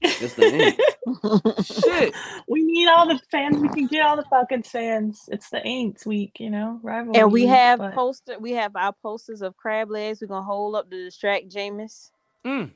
[0.00, 1.64] That's the end.
[1.66, 2.14] Shit.
[2.48, 4.06] we need all the fans we can get.
[4.06, 5.24] All the fucking fans.
[5.28, 7.18] It's the Aints week, you know, rivalry.
[7.20, 8.38] and we week, have but- poster.
[8.38, 10.20] We have our posters of crab legs.
[10.20, 12.10] We're gonna hold up to distract Jameis.
[12.46, 12.70] Mm.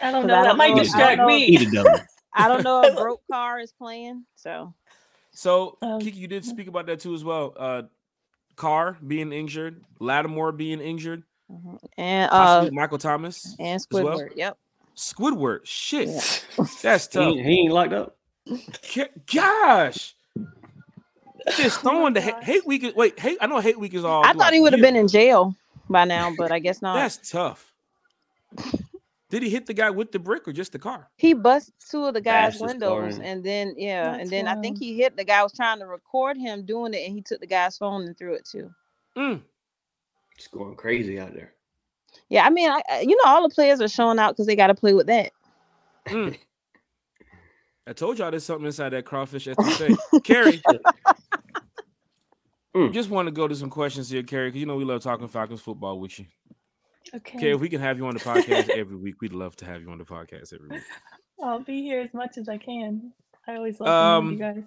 [0.00, 0.34] I don't know.
[0.34, 1.44] I That don't might know- distract don't know- me.
[1.46, 1.98] Eat it, dummy.
[2.34, 4.24] I don't know if broke car is playing.
[4.36, 4.72] So
[5.32, 7.54] So, Um, Kiki, you did speak about that too as well.
[7.58, 7.82] Uh,
[8.56, 11.78] Carr being injured, Lattimore being injured, mhm.
[11.98, 14.04] and uh Michael Thomas, and well?
[14.18, 14.30] Squidward.
[14.36, 14.58] Yep.
[14.96, 15.60] Squidward.
[15.64, 16.66] Shit, Yeah.
[16.82, 17.34] that's tough.
[17.34, 18.16] ain't, he ain't locked up.
[19.32, 20.14] Gosh,
[21.56, 22.84] just throwing the Oh hate, hate week.
[22.84, 23.38] Is, wait, hate.
[23.40, 24.24] I know hate week is all.
[24.24, 24.88] I throughout thought he would have year.
[24.88, 25.54] been in jail
[25.88, 26.94] by now, but I guess not.
[26.94, 27.72] That's tough.
[29.32, 31.08] Did he hit the guy with the brick or just the car?
[31.16, 34.60] He bust two of the guys' Bashed windows, and then yeah, That's and then I
[34.60, 37.40] think he hit the guy was trying to record him doing it, and he took
[37.40, 38.70] the guy's phone and threw it too.
[39.16, 39.40] Mm.
[40.36, 41.54] It's going crazy out there.
[42.28, 44.54] Yeah, I mean, I, I- you know, all the players are showing out because they
[44.54, 45.32] got to play with that.
[46.08, 46.36] Mm.
[47.86, 49.96] I told y'all there's something inside that crawfish etouffee.
[50.24, 50.60] Carrie,
[52.76, 52.92] Mm.
[52.92, 55.26] just want to go to some questions here, Carrie, because you know we love talking
[55.26, 56.26] Falcons football with you.
[57.14, 57.38] Okay.
[57.38, 59.82] Carrie, if we can have you on the podcast every week, we'd love to have
[59.82, 60.82] you on the podcast every week.
[61.42, 63.12] I'll be here as much as I can.
[63.48, 64.64] I always love Um, you guys.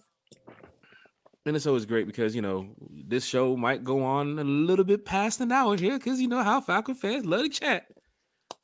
[1.45, 2.69] And it's always great because you know
[3.07, 6.41] this show might go on a little bit past an hour here because you know
[6.43, 7.85] how Falcon fans love to chat.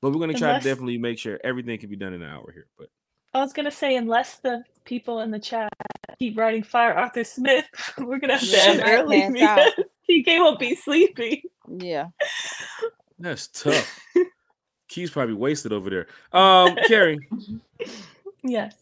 [0.01, 2.23] But we're going to try Unless- to definitely make sure everything can be done in
[2.23, 2.65] an hour here.
[2.77, 2.87] But
[3.33, 5.71] I was gonna say, unless the people in the chat
[6.19, 7.65] keep writing "Fire Arthur Smith,"
[7.97, 9.71] we're gonna have to Yeah, end early pass
[10.07, 10.41] because out.
[10.43, 11.43] Won't be sleepy.
[11.79, 12.07] Yeah.
[13.21, 13.99] That's tough.
[14.87, 16.07] Key's probably wasted over there.
[16.33, 17.19] Um, Carrie,
[18.43, 18.75] Yes.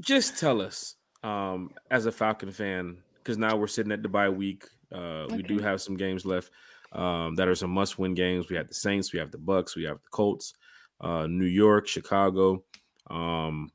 [0.00, 4.28] just tell us, um, as a Falcon fan, because now we're sitting at the bye
[4.30, 4.64] week.
[4.92, 6.50] Uh, we do have some games left
[6.92, 8.48] um, that are some must-win games.
[8.48, 10.54] We have the Saints, we have the Bucks, we have the Colts,
[11.00, 12.62] uh, New York, Chicago.
[13.10, 13.70] Um,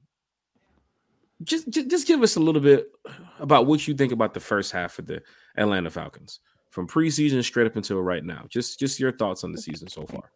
[1.43, 2.87] just, just just give us a little bit
[3.39, 5.21] about what you think about the first half of the
[5.55, 8.45] Atlanta Falcons from preseason straight up until right now.
[8.49, 10.31] Just just your thoughts on the season so far.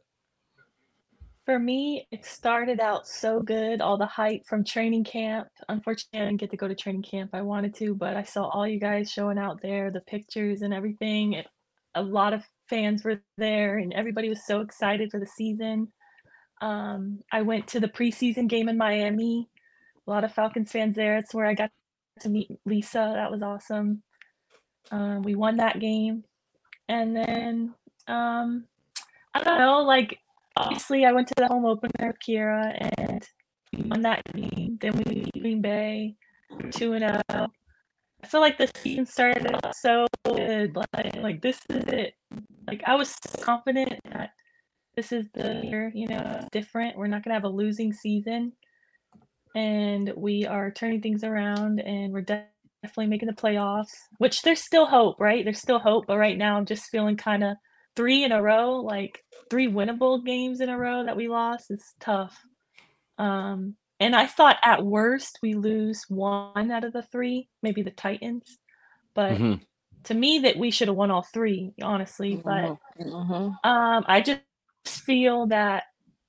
[1.46, 3.82] For me, it started out so good.
[3.82, 5.50] All the hype from training camp.
[5.68, 7.32] Unfortunately, I didn't get to go to training camp.
[7.34, 10.74] I wanted to, but I saw all you guys showing out there, the pictures and
[10.74, 11.34] everything.
[11.34, 11.48] It,
[11.96, 15.92] a lot of fans were there, and everybody was so excited for the season.
[16.62, 19.50] Um, I went to the preseason game in Miami.
[20.08, 21.18] A lot of Falcons fans there.
[21.18, 21.72] It's where I got
[22.22, 23.12] to meet Lisa.
[23.16, 24.02] That was awesome.
[24.92, 26.24] Um, we won that game,
[26.88, 27.74] and then
[28.08, 28.66] um,
[29.34, 30.20] I don't know, like
[30.56, 33.28] obviously I went to the home opener with Kira and
[33.72, 34.78] we won that game.
[34.80, 36.16] Then we beat Green Bay
[36.72, 37.48] two and zero.
[38.24, 40.76] I feel like the season started out so good.
[40.76, 42.16] Like, like this is it.
[42.68, 44.32] Like I was confident that
[44.96, 45.92] this is the year.
[45.94, 46.98] You know, different.
[46.98, 48.54] We're not gonna have a losing season,
[49.56, 52.46] and we are turning things around, and we're de-
[52.84, 53.94] definitely making the playoffs.
[54.20, 55.44] Which there's still hope, right?
[55.44, 57.58] There's still hope, but right now I'm just feeling kind of
[57.96, 61.84] three in a row, like three winnable games in a row that we lost is
[62.00, 62.38] tough.
[63.18, 67.92] Um, and I thought at worst we lose one out of the three, maybe the
[67.92, 68.60] Titans.
[69.16, 69.62] But Mhm.
[70.06, 72.42] to me, that we should have won all three, honestly.
[72.46, 73.60] But Mhm.
[73.64, 74.42] um, I just
[75.06, 75.84] feel that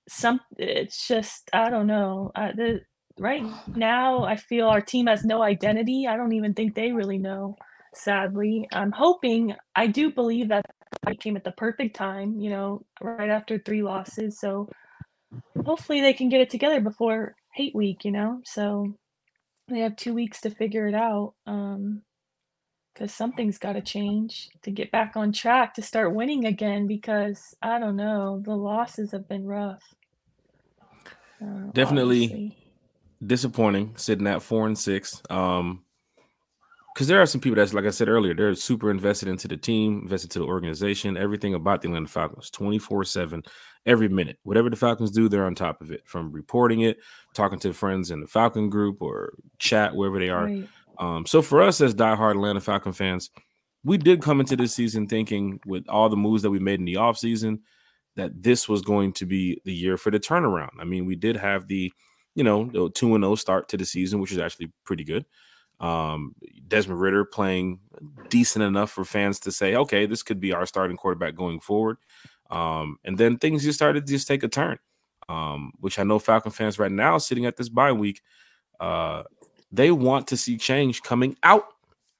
[0.09, 2.31] some it's just I don't know.
[2.35, 2.81] Uh, the
[3.19, 3.43] right
[3.75, 6.07] now I feel our team has no identity.
[6.09, 7.57] I don't even think they really know.
[7.95, 9.55] Sadly, I'm hoping.
[9.77, 10.65] I do believe that
[11.07, 12.41] I came at the perfect time.
[12.41, 14.39] You know, right after three losses.
[14.41, 14.69] So
[15.65, 18.05] hopefully they can get it together before hate week.
[18.05, 18.95] You know, so
[19.69, 21.35] they have two weeks to figure it out.
[21.47, 22.03] Um,
[22.95, 27.55] because something's got to change to get back on track to start winning again because
[27.61, 29.83] i don't know the losses have been rough
[31.43, 32.25] Uh, Definitely.
[32.25, 32.64] obviously.
[33.27, 35.23] Disappointing sitting at four and six.
[35.31, 35.85] Um,
[36.95, 39.57] because there are some people that's like I said earlier, they're super invested into the
[39.57, 43.45] team, invested to the organization, everything about the Atlanta Falcons, 24-7,
[43.85, 44.39] every minute.
[44.45, 46.03] Whatever the Falcons do, they're on top of it.
[46.07, 46.99] From reporting it,
[47.35, 50.45] talking to friends in the Falcon group or chat, wherever they are.
[50.45, 50.69] Right.
[50.99, 53.31] Um, so for us as diehard Atlanta Falcon fans,
[53.83, 56.87] we did come into this season thinking with all the moves that we made in
[56.87, 57.59] the offseason
[58.15, 60.71] that this was going to be the year for the turnaround.
[60.79, 61.93] I mean, we did have the,
[62.35, 65.25] you know, the 2 and 0 start to the season, which is actually pretty good.
[65.81, 66.35] Um,
[66.69, 67.81] Desmond Ridder playing
[68.29, 71.99] decent enough for fans to say, okay, this could be our starting quarterback going forward.
[72.51, 74.79] Um, and then things just started to just take a turn,
[75.29, 78.21] um, which I know Falcon fans right now sitting at this bye week,
[78.81, 79.25] uh,
[79.73, 81.67] they want to see change coming out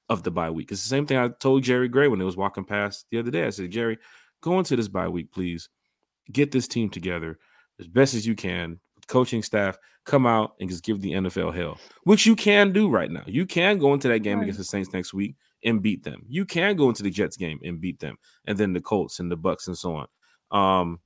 [0.09, 0.71] of the bye week.
[0.71, 3.31] It's the same thing I told Jerry Gray when he was walking past the other
[3.31, 3.45] day.
[3.45, 3.97] I said, Jerry,
[4.41, 5.69] go into this bye week, please.
[6.31, 7.39] Get this team together
[7.79, 8.79] as best as you can.
[9.07, 13.09] Coaching staff, come out and just give the NFL hell, which you can do right
[13.11, 13.23] now.
[13.25, 14.43] You can go into that game Right.
[14.43, 16.23] against the Saints next week and beat them.
[16.29, 19.31] You can go into the Jets game and beat them, and then the Colts and
[19.31, 20.07] the Bucks and so on.
[20.51, 20.99] Um,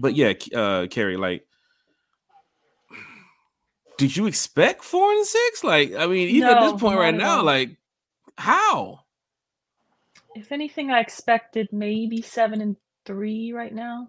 [0.00, 1.46] but yeah, uh, Carrie, like,
[3.98, 5.64] did you expect four and six?
[5.64, 7.76] Like, I mean, even at this point right now, like,
[8.36, 9.00] how?
[10.36, 14.06] if anything i expected maybe seven and three right now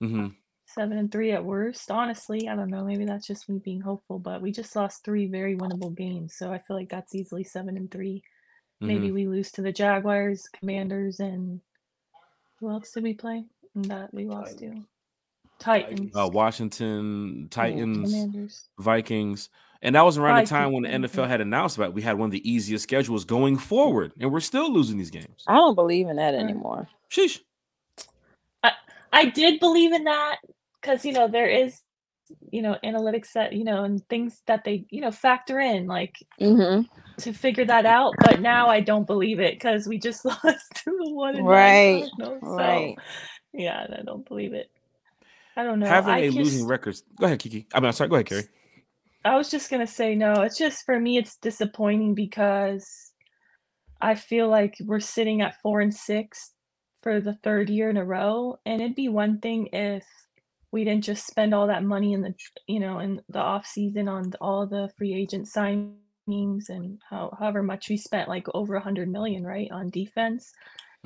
[0.00, 0.26] hmm
[0.74, 4.18] seven and three at worst honestly i don't know maybe that's just me being hopeful
[4.18, 7.76] but we just lost three very winnable games so i feel like that's easily seven
[7.76, 8.22] and 3
[8.80, 11.60] maybe we lose to the jaguars commanders and
[12.60, 13.44] who else did we play
[13.74, 14.84] that we lost to
[15.58, 16.14] Titans.
[16.14, 19.50] Uh, Washington Titans, Vikings.
[19.82, 22.26] And that was around the time when the NFL had announced about we had one
[22.26, 25.44] of the easiest schedules going forward, and we're still losing these games.
[25.46, 26.88] I don't believe in that anymore.
[27.10, 27.40] Sheesh.
[28.62, 28.72] I,
[29.12, 30.38] I did believe in that
[30.84, 31.80] because you know there is
[32.50, 36.16] you know analytics that you know and things that they you know factor in like
[36.40, 36.82] mm-hmm.
[37.18, 40.84] to figure that out but now i don't believe it because we just lost to
[40.86, 42.96] the one right so, right.
[43.52, 44.70] yeah i don't believe it.
[45.56, 47.66] I don't know having I a just, losing record go ahead kiki.
[47.72, 48.48] I mean sorry go ahead carrie.
[49.24, 53.12] I was just gonna say no it's just for me it's disappointing because
[54.00, 56.52] i feel like we're sitting at four and six
[57.02, 60.04] for the third year in a row and it'd be one thing if
[60.74, 62.34] we didn't just spend all that money in the
[62.66, 67.62] you know in the off season on all the free agent signings and how, however
[67.62, 70.52] much we spent like over a hundred million right on defense.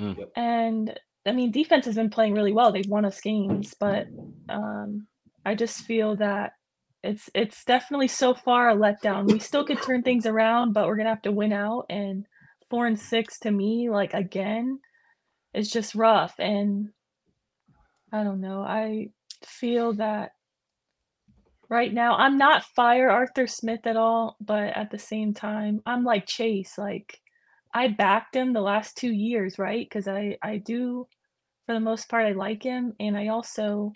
[0.00, 0.26] Mm.
[0.36, 2.72] and i mean defense has been playing really well.
[2.72, 4.06] They've won us games but
[4.48, 5.06] um
[5.44, 6.52] i just feel that
[7.04, 9.30] it's it's definitely so far a letdown.
[9.30, 12.26] We still could turn things around but we're gonna have to win out and
[12.70, 14.80] four and six to me like again
[15.52, 16.34] is just rough.
[16.38, 16.88] And
[18.10, 19.10] i don't know i
[19.44, 20.32] feel that
[21.68, 26.04] right now I'm not fire Arthur Smith at all, but at the same time, I'm
[26.04, 26.78] like Chase.
[26.78, 27.20] Like
[27.74, 29.86] I backed him the last two years, right?
[29.88, 31.06] Because I I do,
[31.66, 33.92] for the most part, I like him, and I also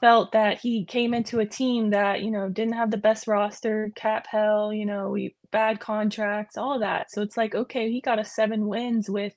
[0.00, 3.90] felt that he came into a team that you know didn't have the best roster,
[3.96, 7.10] cap hell, you know, we bad contracts, all that.
[7.10, 9.34] So it's like okay, he got a seven wins with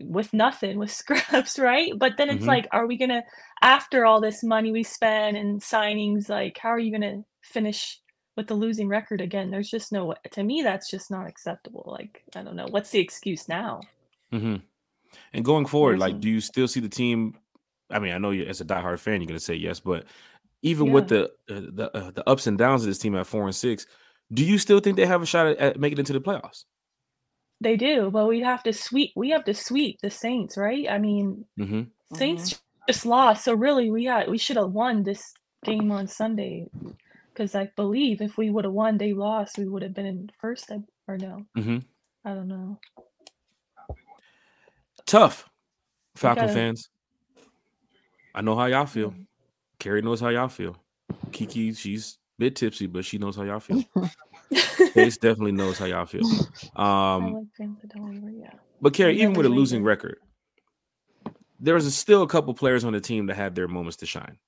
[0.00, 2.48] with nothing with scraps right but then it's mm-hmm.
[2.48, 3.22] like are we gonna
[3.62, 8.00] after all this money we spend and signings like how are you gonna finish
[8.36, 12.22] with the losing record again there's just no to me that's just not acceptable like
[12.34, 13.80] i don't know what's the excuse now
[14.32, 14.56] mm-hmm.
[15.32, 17.38] and going forward like do you still see the team
[17.90, 20.04] i mean i know you as a diehard fan you're gonna say yes but
[20.62, 20.92] even yeah.
[20.92, 23.54] with the uh, the uh, the ups and downs of this team at four and
[23.54, 23.86] six
[24.32, 26.64] do you still think they have a shot at, at making it into the playoffs
[27.64, 29.12] they do, but we have to sweep.
[29.16, 30.86] We have to sweep the Saints, right?
[30.88, 31.82] I mean, mm-hmm.
[32.16, 32.92] Saints mm-hmm.
[32.92, 35.34] just lost, so really we had we should have won this
[35.64, 36.68] game on Sunday
[37.32, 40.30] because I believe if we would have won, they lost, we would have been in
[40.40, 40.70] first
[41.08, 41.44] or no.
[41.56, 41.78] Mm-hmm.
[42.24, 42.78] I don't know.
[45.04, 45.48] Tough,
[46.14, 46.54] Falcon gotta...
[46.54, 46.88] fans.
[48.34, 49.14] I know how y'all feel.
[49.78, 50.76] Carrie knows how y'all feel.
[51.32, 53.84] Kiki, she's a bit tipsy, but she knows how y'all feel.
[54.94, 56.26] Chase definitely knows how y'all feel.
[56.76, 57.48] Um,
[58.80, 60.18] but Carrie, even with a losing record,
[61.60, 64.38] there's still a couple players on the team that had their moments to shine,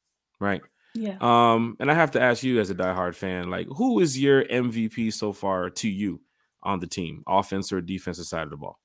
[0.40, 0.62] right?
[0.94, 1.16] Yeah.
[1.20, 4.44] Um, and I have to ask you as a diehard fan, like, who is your
[4.44, 6.20] MVP so far to you
[6.62, 8.78] on the team, offense or defensive side of the ball?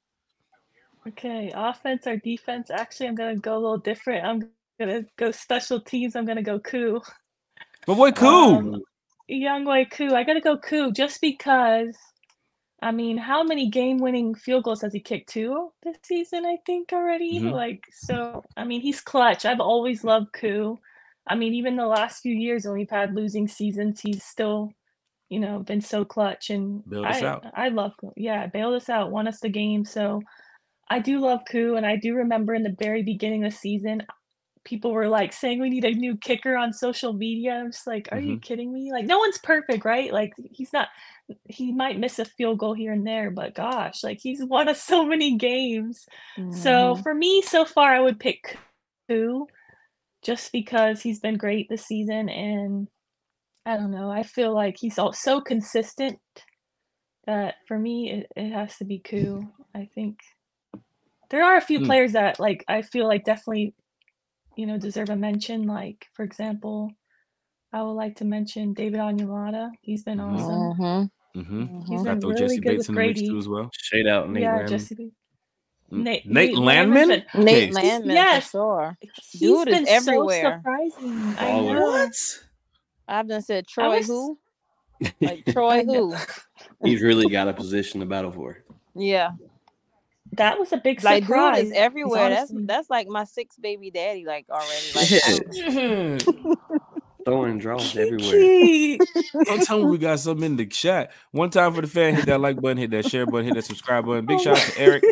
[1.08, 2.70] Okay, offense or defense?
[2.70, 4.24] Actually, I'm gonna go a little different.
[4.24, 4.50] I'm
[4.80, 6.16] gonna go special teams.
[6.16, 7.02] I'm gonna go Koo.
[7.88, 8.28] But what Koo?
[8.28, 8.82] Um,
[9.32, 10.14] Younghoe Koo.
[10.14, 11.96] I gotta go Koo just because.
[12.84, 15.30] I mean, how many game-winning field goals has he kicked?
[15.30, 17.38] Two this season, I think already.
[17.40, 17.50] Mm-hmm.
[17.50, 19.46] Like, so I mean, he's clutch.
[19.46, 20.80] I've always loved Koo.
[21.28, 24.74] I mean, even the last few years when we've had losing seasons, he's still,
[25.30, 26.50] you know, been so clutch.
[26.50, 27.46] And bailed us I, out.
[27.54, 29.86] I love, yeah, bailed us out, won us the game.
[29.86, 30.20] So
[30.90, 34.02] I do love Koo, and I do remember in the very beginning of the season,
[34.64, 37.54] people were like saying we need a new kicker on social media.
[37.54, 38.30] I'm just like, are mm-hmm.
[38.30, 38.92] you kidding me?
[38.92, 40.12] Like, no one's perfect, right?
[40.14, 40.90] Like, he's not,
[41.46, 44.82] he might miss a field goal here and there, but gosh, like, he's won us
[44.84, 46.06] so many games.
[46.38, 46.54] Mm-hmm.
[46.54, 48.58] So for me, so far, I would pick
[49.10, 49.48] Koo
[50.22, 52.30] just because he's been great this season.
[52.30, 52.88] And
[53.66, 56.20] I don't know, I feel like he's all so consistent
[57.26, 59.48] that for me, it, it has to be Koo.
[59.74, 60.20] I think
[61.32, 61.86] there are a few mm.
[61.86, 63.74] players that like I feel like definitely
[64.56, 65.68] you know, deserve a mention.
[65.68, 66.92] Like, for example,
[67.74, 69.72] I would like to mention David Onyemata.
[69.82, 70.36] He's been mm-hmm.
[70.36, 71.10] awesome.
[71.36, 71.40] Mm-hmm.
[71.40, 71.92] Mm-hmm.
[71.92, 73.28] He's been really Jessie good Bates with Grady.
[73.28, 73.70] too as well.
[73.74, 74.70] Shade out Nate yeah, Landman.
[74.70, 75.12] Jessie mm.
[76.04, 77.24] Nate, Nate, Landman?
[77.34, 78.52] Nate Landman, yes.
[78.52, 78.98] sure.
[79.40, 80.62] Dude is everywhere.
[80.64, 81.36] So surprising.
[81.40, 81.82] I know.
[81.82, 82.14] What?
[83.08, 84.08] I've done said Troy was...
[84.08, 84.38] who?
[85.22, 86.14] Like Troy who?
[86.84, 88.64] He's really got a position to battle for.
[88.94, 89.32] Yeah
[90.34, 91.58] that was a big like, surprise.
[91.58, 92.30] Dude is everywhere.
[92.30, 94.92] That's that's like my sixth baby daddy, like already.
[94.96, 96.58] Like,
[97.26, 98.98] Throwing draws everywhere.
[99.46, 101.12] Don't tell me we got something in the chat.
[101.32, 103.66] One time for the fan, hit that like button, hit that share button, hit that
[103.66, 104.26] subscribe button.
[104.26, 105.04] Big shout out to Eric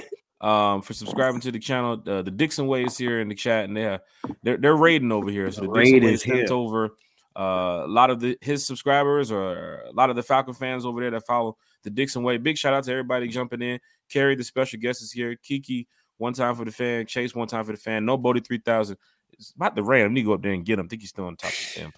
[0.41, 2.01] um, for subscribing to the channel.
[2.05, 3.99] Uh, the Dixon Way is here in the chat, and they're
[4.41, 5.51] they're, they're raiding over here.
[5.51, 6.95] So the, the Dixon Way is sent over
[7.37, 11.01] uh, a lot of the his subscribers or a lot of the Falcon fans over
[11.01, 12.37] there that follow the Dixon Way.
[12.37, 13.79] Big shout out to everybody jumping in.
[14.09, 15.35] Carrie, the special guest, is here.
[15.35, 15.87] Kiki,
[16.17, 17.05] one time for the fan.
[17.05, 18.05] Chase, one time for the fan.
[18.05, 18.97] No Bodie 3000.
[19.33, 20.05] it's about to rain.
[20.05, 20.85] I need to go up there and get him.
[20.85, 21.91] I think he's still on top of him.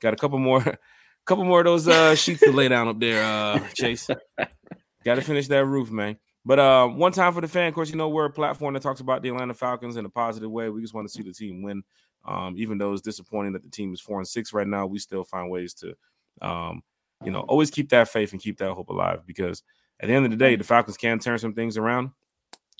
[0.00, 0.62] Got a couple more,
[1.24, 4.08] couple more of those uh sheets to lay down up there, uh, Chase.
[5.04, 6.18] Got to finish that roof, man.
[6.44, 8.82] But uh, one time for the fan, of course, you know we're a platform that
[8.82, 10.70] talks about the Atlanta Falcons in a positive way.
[10.70, 11.82] We just want to see the team win.
[12.24, 14.98] Um, even though it's disappointing that the team is four and six right now, we
[14.98, 15.94] still find ways to,
[16.42, 16.82] um,
[17.24, 19.20] you know, always keep that faith and keep that hope alive.
[19.26, 19.62] Because
[20.00, 22.10] at the end of the day, the Falcons can turn some things around.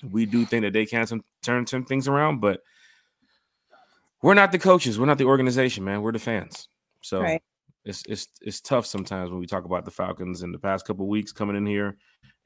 [0.09, 2.61] We do think that they can some, turn some things around, but
[4.23, 4.99] we're not the coaches.
[4.99, 6.01] We're not the organization, man.
[6.01, 6.67] We're the fans.
[7.01, 7.41] So Right.
[7.85, 11.07] it's it's it's tough sometimes when we talk about the Falcons in the past couple
[11.07, 11.97] weeks coming in here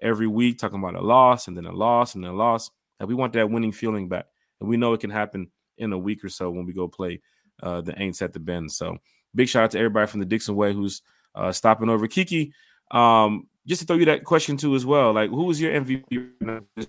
[0.02, 2.70] every week talking about a loss and then a loss and then a loss.
[3.00, 4.26] And we want that winning feeling back.
[4.60, 7.22] And we know it can happen in a week or so when we go play
[7.64, 8.72] uh, the Aints at the Bend.
[8.72, 8.98] So
[9.34, 11.02] big shout out to everybody from the Dixon Way who's
[11.34, 12.08] uh, stopping over.
[12.08, 12.54] Kiki,
[12.92, 15.14] um, just to throw you that question too as well.
[15.14, 16.32] Like, who was your MVP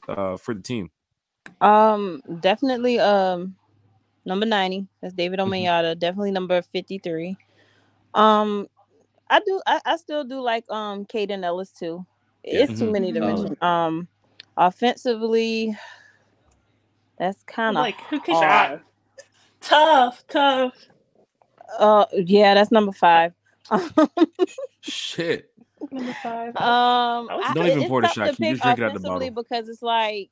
[0.09, 0.91] uh, for the team?
[1.61, 3.55] Um, definitely um
[4.25, 4.87] number 90.
[5.01, 5.49] That's David Mhm.
[5.49, 5.99] Onyemata.
[5.99, 7.37] Definitely number 53.
[8.15, 8.69] Um
[9.31, 12.05] I do I, I still do like um Kaden Elliss too.
[12.45, 12.93] It's too Mhm.
[12.93, 13.37] many to Solid.
[13.39, 13.57] mention.
[13.63, 14.09] Um
[14.57, 15.77] offensively,
[17.19, 18.81] that's kind of like who can hard.
[19.61, 20.75] tough, tough.
[21.79, 23.33] uh yeah, that's number five.
[24.81, 25.51] Shit.
[25.93, 26.49] Number five.
[26.57, 28.87] Um, I Don't even pour the tough shot, to Just pick drink it out the
[28.99, 29.43] offensively bottle.
[29.43, 30.31] because it's like,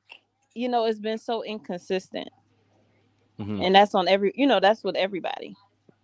[0.55, 2.29] you know, it's been so inconsistent,
[3.41, 3.65] Mhm.
[3.65, 5.57] and that's on every, you know, that's with everybody.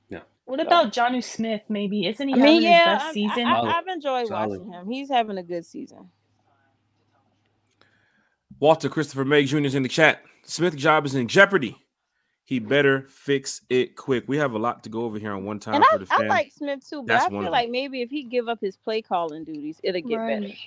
[0.08, 0.20] Yeah.
[0.44, 1.62] What about Jonnu Smith?
[1.68, 3.46] Maybe isn't he I having yeah, his best I, season?
[3.46, 3.72] I, Solid.
[3.72, 4.60] have enjoyed Solid.
[4.60, 4.90] watching him.
[4.90, 6.10] He's having a good season.
[8.58, 9.58] Walter Christopher May Jr.
[9.58, 10.22] is in the chat.
[10.44, 11.76] Smith job is in jeopardy.
[12.50, 14.24] He better fix it quick.
[14.26, 16.06] We have a lot to go over here on one time and for I, the
[16.10, 16.28] I fans.
[16.28, 18.60] like Smith too, but That's I one feel of like maybe if he give up
[18.60, 20.46] his play calling duties, it'll get better.
[20.46, 20.58] Right.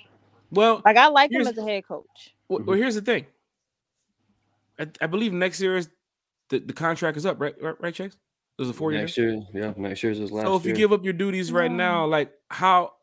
[0.50, 2.34] well, Like I like him as a head coach.
[2.48, 2.70] Well, mm-hmm.
[2.70, 3.26] well, here's the thing.
[4.78, 5.90] I, I believe next year is
[6.48, 7.54] the, the contract is up, right?
[7.60, 8.16] Right, right Chase?
[8.56, 9.02] There's a four year.
[9.02, 11.70] Next year, yeah, next year's his last So if you give up your duties right
[11.70, 11.76] No.
[11.76, 12.94] now, like how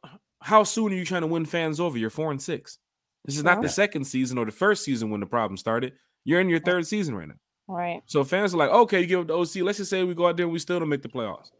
[0.42, 2.00] how soon are you trying to win fans over?
[2.00, 2.80] You're four and six.
[3.26, 5.94] This is not the second season or the first season when the problem started.
[6.24, 7.36] You're in your third season right now.
[7.72, 8.02] Right.
[8.06, 9.66] So fans are like, okay, you give up the OC.
[9.66, 11.52] Let's just say we go out there and we still don't make the playoffs.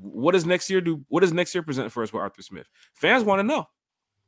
[0.00, 1.04] What does next year do?
[1.08, 2.66] What does next year present for us with Arthur Smith?
[2.94, 3.68] Fans want to know.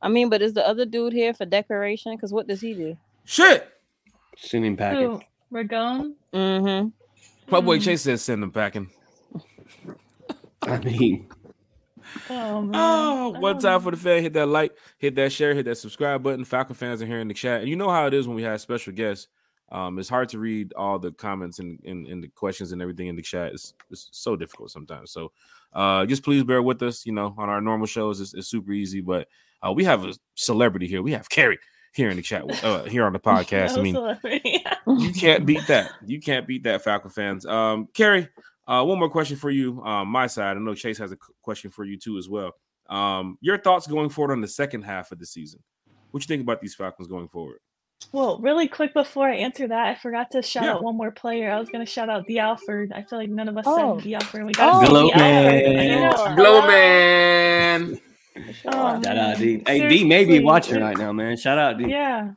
[0.02, 2.14] I mean, but is the other dude here for decoration?
[2.14, 2.96] Because what does he do?
[3.24, 3.68] Shit.
[4.36, 5.10] Send him packing.
[5.10, 5.20] Who?
[5.52, 6.14] Ragone?
[6.32, 6.88] Mm-hmm.
[7.52, 7.82] My boy Hmm.
[7.82, 8.88] Chase says send him packing.
[10.62, 11.28] I mean,
[12.28, 12.72] Oh, man.
[12.74, 13.80] Oh, one time Oh.
[13.80, 16.44] for the fan, hit that like, hit that share, hit that subscribe button.
[16.44, 17.60] Falcon fans are here in the chat.
[17.60, 19.28] And you know how it is when we have special guests.
[19.72, 23.06] Um, it's hard to read all the comments and, and, and the questions and everything
[23.06, 23.52] in the chat.
[23.52, 25.12] It's, it's so difficult sometimes.
[25.12, 25.32] So
[25.72, 27.06] uh just please bear with us.
[27.06, 29.28] You know, on our normal shows, it's, it's super easy, but
[29.66, 31.02] uh, we have a celebrity here.
[31.02, 31.58] We have Carrie
[31.92, 33.78] here in the chat, uh, here on the podcast.
[33.78, 35.92] I mean, you can't beat that.
[36.06, 37.46] You can't beat that, Falcon fans.
[37.46, 38.28] Um, Carrie,
[38.66, 39.82] uh, one more question for you.
[39.82, 40.56] Um, my side.
[40.56, 42.52] I know Chase has a question for you too as well.
[42.88, 45.62] Um, your thoughts going forward on the second half of the season.
[46.10, 47.60] What you think about these Falcons going forward?
[48.12, 50.72] Well, really quick before I answer that, I forgot to shout Yeah.
[50.74, 51.50] out one more player.
[51.52, 52.92] I was gonna shout out Dee Alford.
[52.92, 53.96] I feel like none of us Oh.
[53.98, 54.44] said Dee Alford.
[54.46, 55.76] We Oh, got Glow Dee Alford.
[55.76, 56.16] man.
[56.16, 56.34] Sure.
[56.36, 58.00] Glow man.
[58.66, 59.56] Oh, shout out D.
[59.58, 59.64] man.
[59.66, 61.36] Hey, D may be Seriously, watching right now, man.
[61.36, 61.88] Shout out D.
[61.88, 62.30] Yeah.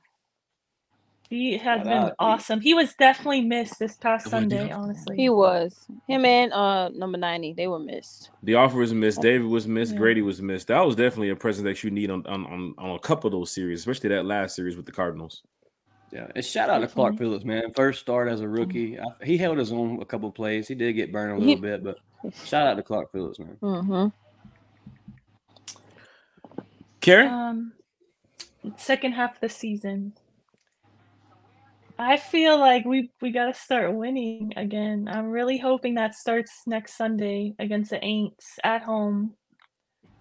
[1.30, 2.16] He has Shout been out, D.
[2.20, 2.62] awesome.
[2.62, 4.58] He was definitely missed this past Come on, D.
[4.58, 5.16] Sunday, honestly.
[5.16, 7.54] He was him and uh number ninety.
[7.54, 8.30] They were missed.
[8.44, 9.22] The offer was missed.
[9.22, 9.94] David was missed.
[9.94, 9.98] Yeah.
[9.98, 10.68] Grady was missed.
[10.68, 13.32] That was definitely a presence that you need on, on on on a couple of
[13.32, 15.42] those series, especially that last series with the Cardinals.
[16.14, 17.74] Yeah, and shout out to Clark Phillips, man.
[17.76, 19.00] First start as a rookie.
[19.00, 20.68] I, he held his own a couple plays.
[20.68, 21.98] He did get burned a little He- bit, but
[22.46, 23.58] shout out to Clark Phillips, man.
[23.62, 24.08] Mm-hmm.
[27.02, 27.74] Carrie, Um,
[28.78, 30.14] second half of the season.
[32.00, 35.08] I feel like we we got to start winning again.
[35.12, 39.34] I'm really hoping that starts next Sunday against the Aints at home.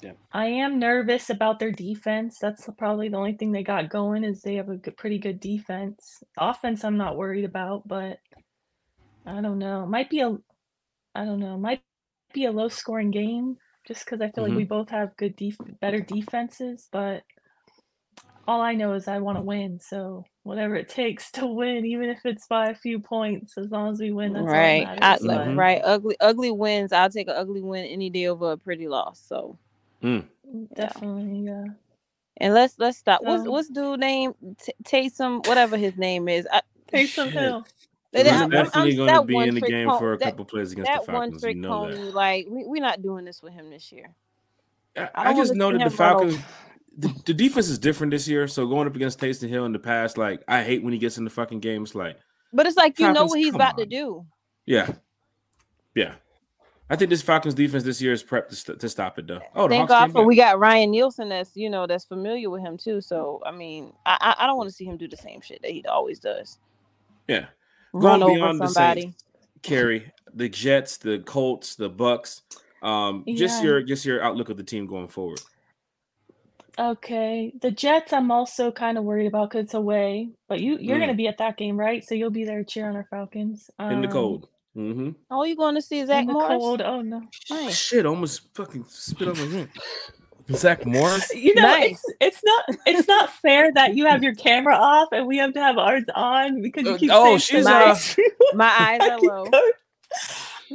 [0.03, 0.13] Yeah.
[0.33, 2.39] I am nervous about their defense.
[2.41, 5.39] That's probably the only thing they got going is they have a good, pretty good
[5.41, 6.23] defense.
[6.37, 8.19] Offense, I'm not worried about, but
[9.27, 9.87] I don't know.
[9.87, 10.37] Might be a,
[11.15, 11.57] I don't know.
[11.57, 11.83] Might
[12.35, 14.49] be a low scoring game just because I feel Mhm.
[14.49, 16.89] like we both have good def- better defenses.
[16.91, 17.23] But
[18.49, 19.79] all I know is I want to win.
[19.79, 23.93] So whatever it takes to win, even if it's by a few points, as long
[23.93, 24.85] as we win, that's Right.
[24.87, 25.23] all I, that matters.
[25.23, 25.59] like, but- Mhm.
[25.59, 25.81] right.
[25.85, 26.93] Ugly ugly wins.
[26.93, 29.21] I'll take an ugly win any day over a pretty loss.
[29.21, 29.59] So
[30.03, 30.27] Mm.
[30.75, 31.65] Definitely, yeah.
[32.39, 33.23] and let's let's stop.
[33.23, 34.35] What's what's dude name?
[34.63, 36.47] T- Taysom, whatever his name is.
[36.53, 36.61] I,
[36.93, 37.65] Taysom Hill.
[38.13, 40.45] he's I'm- I'm- definitely going to be in the game pon- for a that- couple
[40.45, 41.43] plays against That the one Falcons.
[41.43, 42.15] trick You know that.
[42.15, 44.15] like we we're not doing this with him this year.
[44.97, 46.45] I, I I just wanna know that the him run over- Falcons,
[46.99, 48.47] the, the defense is different this year.
[48.47, 51.17] So going up against Taysom Hill in the past, like I hate when he gets
[51.17, 51.95] in the fucking games.
[51.95, 52.19] Like
[52.53, 54.27] But it's like you know what he's come about to do.
[54.67, 54.91] Yeah,
[55.95, 56.17] yeah.
[56.93, 59.41] I think this Falcons defense this year is prepped to, st- to stop it though.
[59.55, 62.77] Oh, thank God for we got Ryan Nielsen that's you know that's familiar with him
[62.77, 63.01] too.
[63.01, 65.63] So I mean, I I, I don't want to see him do the same shit
[65.63, 66.59] that he always does.
[67.29, 67.47] Yeah,
[67.95, 69.01] run Going over somebody.
[69.01, 69.25] The Saints,
[69.63, 72.43] carry the Jets, the Colts, the Bucks.
[72.83, 73.37] Um, yeah.
[73.39, 75.41] just your just your outlook of the team going forward.
[76.79, 78.13] Okay, the Jets.
[78.13, 81.01] I'm also kind of worried about because it's away, but you you're mm.
[81.01, 82.05] gonna be at that game, right?
[82.05, 84.49] So you'll be there cheering our Falcons um, in the um, cold.
[84.77, 85.11] Mm-hmm.
[85.31, 86.49] Oh, you going to see is Zach Morris?
[86.49, 86.81] Cold.
[86.81, 87.23] Oh no!
[87.51, 87.79] Nice.
[87.79, 89.69] Shit, almost fucking spit on my hand.
[90.51, 91.31] Zach Morris.
[91.43, 91.91] You know, nice.
[91.91, 95.53] it's it's not it's not fair that you have your camera off and we have
[95.55, 97.97] to have ours on because you uh, keep uh, oh, she's uh,
[98.55, 99.47] my eyes are low.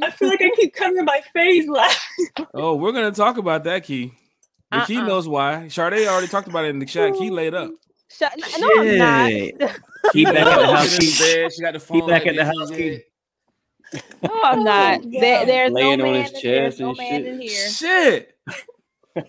[0.02, 2.26] I feel like I keep covering my face laughing.
[2.54, 4.12] Oh, we're gonna talk about that, Key.
[4.70, 4.86] But uh-uh.
[4.86, 5.68] Key knows why.
[5.68, 7.14] Sade already talked about it in the chat.
[7.14, 7.70] Key laid up.
[8.10, 9.30] Shut, no, I'm not.
[10.12, 10.98] Key back at the house.
[10.98, 12.00] Key She got the phone.
[12.00, 12.70] Key back at the house.
[13.92, 14.00] Key.
[14.22, 15.00] No, I'm not.
[15.04, 16.26] Oh, there, there's Laying no man.
[16.26, 17.26] In, there's no man shit.
[17.26, 17.70] in here.
[17.70, 18.36] Shit.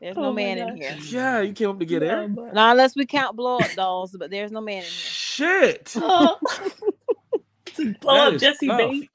[0.00, 0.96] There's oh no man in here.
[1.08, 2.28] Yeah, you came up to get air.
[2.28, 4.90] Not unless we count blow up dolls, but there's no man in here.
[4.90, 5.92] Shit.
[8.00, 8.78] Blow up Jessie tough.
[8.78, 9.08] Bates.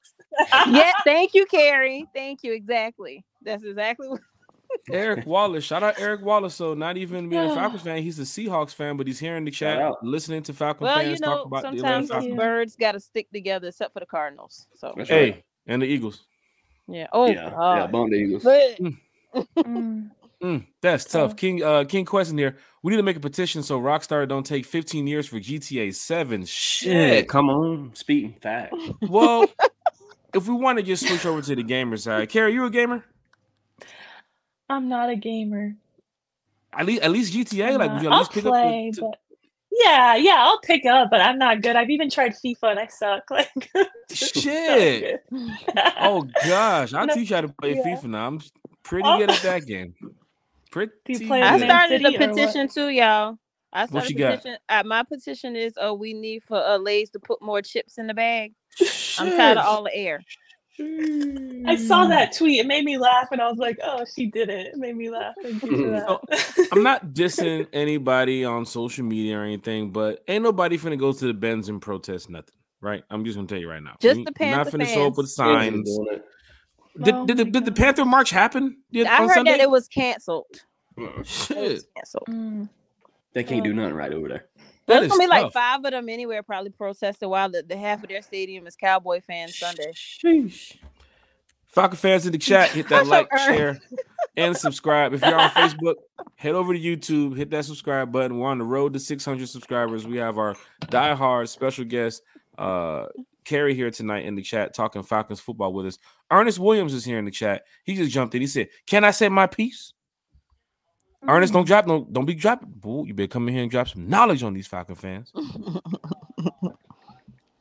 [0.68, 2.04] yeah, thank you, Carrie.
[2.14, 2.52] Thank you.
[2.52, 3.24] Exactly.
[3.42, 4.20] That's exactly what
[4.90, 5.64] Eric Wallace.
[5.64, 6.54] Shout out Eric Wallace.
[6.54, 9.44] So not even being a Falcons fan, he's a Seahawks fan, but he's here in
[9.44, 12.76] the chat listening to Falcons well, fans you know, talk about sometimes the Sometimes birds
[12.76, 14.66] got to stick together, except for the Cardinals.
[14.74, 15.44] So That's hey, right.
[15.66, 16.24] and the Eagles.
[16.86, 17.06] Yeah.
[17.12, 17.50] Oh, yeah.
[17.50, 18.44] Yeah, bomb the Eagles.
[18.44, 18.78] But...
[18.78, 20.10] Mm.
[20.42, 21.36] mm, that's tough.
[21.36, 22.56] King uh King question here.
[22.82, 26.44] We need to make a petition so Rockstar don't take 15 years for GTA 7.
[26.44, 26.92] Shit.
[26.92, 27.94] Yeah, come on.
[27.94, 28.74] Speaking fact.
[29.08, 29.46] Well,
[30.34, 33.04] if we want to just switch over to the gamer side, Carrie, you a gamer?
[34.74, 35.76] I'm not a gamer.
[36.72, 39.00] At least, at least GTA, I'm like you I'll pick play, up.
[39.00, 39.18] But
[39.70, 41.76] yeah, yeah, I'll pick up, but I'm not good.
[41.76, 43.22] I've even tried FIFA and I suck.
[43.30, 43.70] Like
[44.12, 45.24] shit.
[46.00, 47.82] oh gosh, I'll no, teach you how to play yeah.
[47.82, 48.26] FIFA now.
[48.26, 48.40] I'm
[48.82, 49.18] pretty oh.
[49.18, 49.94] good at that game.
[50.70, 50.92] Pretty.
[51.30, 53.38] I started a petition too, y'all.
[53.72, 54.56] I started what you petition.
[54.68, 54.86] Got?
[54.86, 58.08] Uh, my petition is, uh, we need for uh, Lay's to put more chips in
[58.08, 58.52] the bag.
[58.76, 59.20] Shit.
[59.20, 60.20] I'm tired of all the air.
[60.80, 62.60] I saw that tweet.
[62.60, 65.08] It made me laugh, and I was like, "Oh, she did it." It made me
[65.08, 65.34] laugh.
[65.60, 66.20] So,
[66.72, 71.26] I'm not dissing anybody on social media or anything, but ain't nobody finna go to
[71.26, 73.04] the Benz and protest nothing, right?
[73.10, 73.94] I'm just gonna tell you right now.
[74.00, 75.98] Just the Panther not finna show up with signs.
[77.02, 78.76] Did, oh did, the, did the Panther March happen?
[78.94, 79.52] I heard Sunday?
[79.52, 80.46] that it was canceled.
[81.24, 81.56] Shit.
[81.56, 82.26] It was canceled.
[82.28, 82.68] Mm.
[83.32, 84.46] They can't do nothing right over there.
[84.86, 88.08] There's gonna be like five of them anywhere, probably protesting while the, the half of
[88.08, 89.92] their stadium is Cowboy fans Sunday.
[89.92, 90.76] Sheesh.
[91.74, 93.80] Falcon fans in the chat, hit that like, share,
[94.36, 95.12] and subscribe.
[95.12, 95.94] If you're on Facebook,
[96.36, 98.38] head over to YouTube, hit that subscribe button.
[98.38, 100.06] We're on the road to 600 subscribers.
[100.06, 100.54] We have our
[100.88, 102.22] die-hard special guest,
[102.58, 103.06] uh,
[103.44, 105.98] Carrie, here tonight in the chat talking Falcons football with us.
[106.30, 107.64] Ernest Williams is here in the chat.
[107.82, 108.40] He just jumped in.
[108.40, 109.93] He said, "Can I say my piece?"
[111.24, 111.36] Mm-hmm.
[111.36, 112.68] Ernest, don't drop, no, don't be dropping.
[112.76, 115.32] Boo, you better come in here and drop some knowledge on these Falcon fans.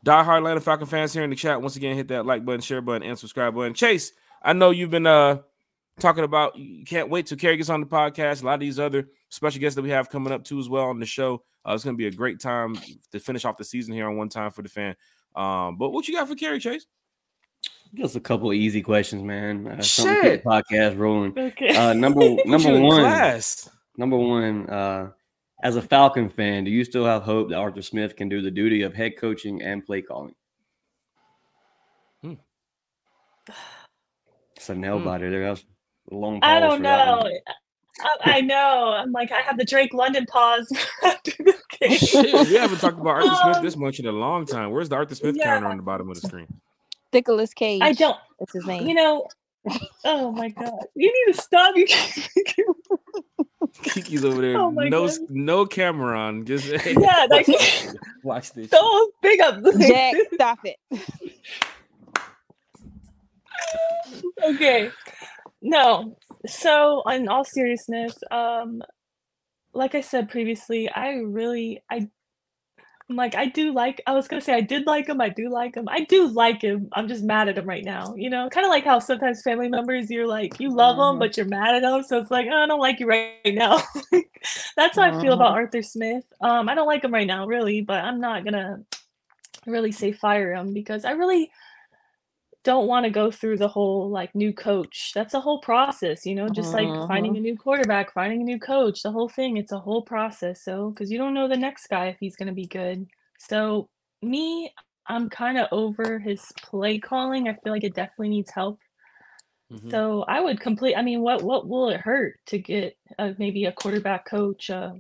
[0.03, 1.61] Die hard Atlanta Falcon fans here in the chat.
[1.61, 3.73] Once again, hit that like button, share button, and subscribe button.
[3.73, 4.11] Chase,
[4.41, 5.37] I know you've been uh
[5.97, 8.43] talking about you can't wait till Carrie gets on the podcast.
[8.43, 10.89] A lot of these other special guests that we have coming up too as well
[10.89, 11.43] on the show.
[11.65, 12.77] Uh, it's gonna be a great time
[13.13, 14.93] to finish off the season here on one time for the fan.
[15.37, 16.85] Um, but what you got for Carrie Chase?
[17.95, 19.67] Just a couple of easy questions, man.
[19.67, 20.43] Uh, Shit.
[20.43, 21.37] podcast rolling.
[21.37, 21.75] Okay.
[21.75, 23.01] Uh, number number one.
[23.01, 23.69] Class.
[23.97, 24.69] Number one.
[24.69, 25.11] Uh,
[25.63, 28.51] as a Falcon fan, do you still have hope that Arthur Smith can do the
[28.51, 30.35] duty of head coaching and play calling?
[32.21, 32.33] Hmm.
[34.57, 35.05] It's a nail hmm.
[35.05, 35.45] biter there.
[35.45, 35.63] That's
[36.11, 37.23] a long I don't know.
[38.01, 38.93] I, I, know.
[38.97, 40.71] I'm like, I have the Drake London pause
[41.03, 41.31] after.
[41.97, 44.71] Shit, we haven't talked about Arthur um, Smith this much in a long time.
[44.71, 45.45] Where's the Arthur Smith yeah.
[45.45, 46.47] counter on the bottom of the screen?
[47.13, 47.81] Nicolas Cage.
[47.81, 48.17] I don't.
[48.39, 48.87] That's his name.
[48.87, 49.27] You know.
[50.03, 50.73] Oh my god!
[50.95, 51.75] You need to stop.
[51.77, 51.85] You
[53.81, 54.57] Kiki's over there.
[54.57, 55.17] Oh no, god.
[55.29, 56.45] no camera on.
[56.45, 57.47] Just yeah, like
[58.23, 58.69] watch this.
[58.69, 60.15] So big up, Jack.
[60.33, 60.77] Stop it.
[64.43, 64.91] okay.
[65.61, 66.17] No.
[66.45, 68.83] So, in all seriousness, um,
[69.73, 72.09] like I said previously, I really, I
[73.13, 75.47] I'm like, I do like, I was gonna say I did like him, I do
[75.47, 75.87] like him.
[75.87, 76.89] I do like him.
[76.93, 78.15] I'm just mad at him right now.
[78.15, 81.19] You know, kind of like how sometimes family members you're like, you love them, mm-hmm.
[81.19, 82.01] but you're mad at them.
[82.01, 83.83] So it's like, oh, I don't like you right now.
[84.75, 85.57] That's how I feel about mm-hmm.
[85.57, 86.23] Arthur Smith.
[86.41, 88.81] Um, I don't like him right now, really, but I'm not gonna
[89.67, 91.51] really say fire him because I really
[92.63, 95.11] don't want to go through the whole like new coach.
[95.13, 97.43] That's a whole process, you know, just like finding a mm-hmm.
[97.43, 99.57] new quarterback, finding a new coach, the whole thing.
[99.57, 100.63] It's a whole process.
[100.63, 103.05] So, because you don't know the next guy if he's going to be good.
[103.37, 103.89] So,
[104.21, 104.73] me,
[105.07, 107.49] I'm kind of over his play calling.
[107.49, 108.79] I feel like it definitely needs help.
[109.71, 109.89] Mm-hmm.
[109.89, 110.95] So I would complete.
[110.95, 114.95] I mean, what what will it hurt to get a, maybe a quarterback coach, a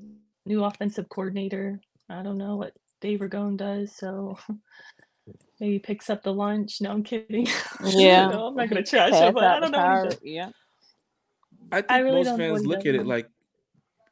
[0.45, 1.79] new offensive coordinator?
[2.09, 3.95] I don't know what Dave Ragone does.
[3.95, 4.37] So
[5.59, 6.81] maybe picks up the lunch.
[6.81, 7.47] No, I'm kidding.
[7.85, 10.09] Yeah, no, I'm not gonna trash it, but I don't know.
[10.23, 10.49] Yeah.
[11.71, 13.29] I think I really most fans look at it like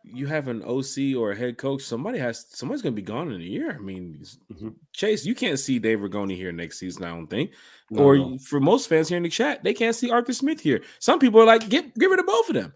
[0.04, 3.32] you have an OC or a head coach, somebody has somebody's going to be gone
[3.32, 3.76] in a year.
[3.76, 4.70] I mean, mm-hmm.
[4.94, 7.04] Chase, you can't see Dave Ragone here next season.
[7.04, 7.52] I don't think.
[7.90, 8.38] No, or no.
[8.40, 10.84] for most fans here in the chat, they can't see Arthur Smith here.
[11.00, 12.74] Some people are like, get get rid of both of them.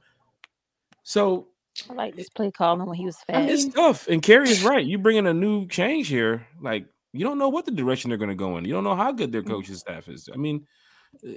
[1.04, 1.48] So
[1.90, 3.50] I like this play calling when he was fast.
[3.50, 4.86] It's tough, and Carrie is right.
[4.86, 6.86] You bring in a new change here, like
[7.16, 8.66] you don't know what the direction they're going to go in.
[8.66, 9.50] You don't know how good their mm.
[9.50, 10.30] coaching staff is.
[10.34, 10.66] I mean,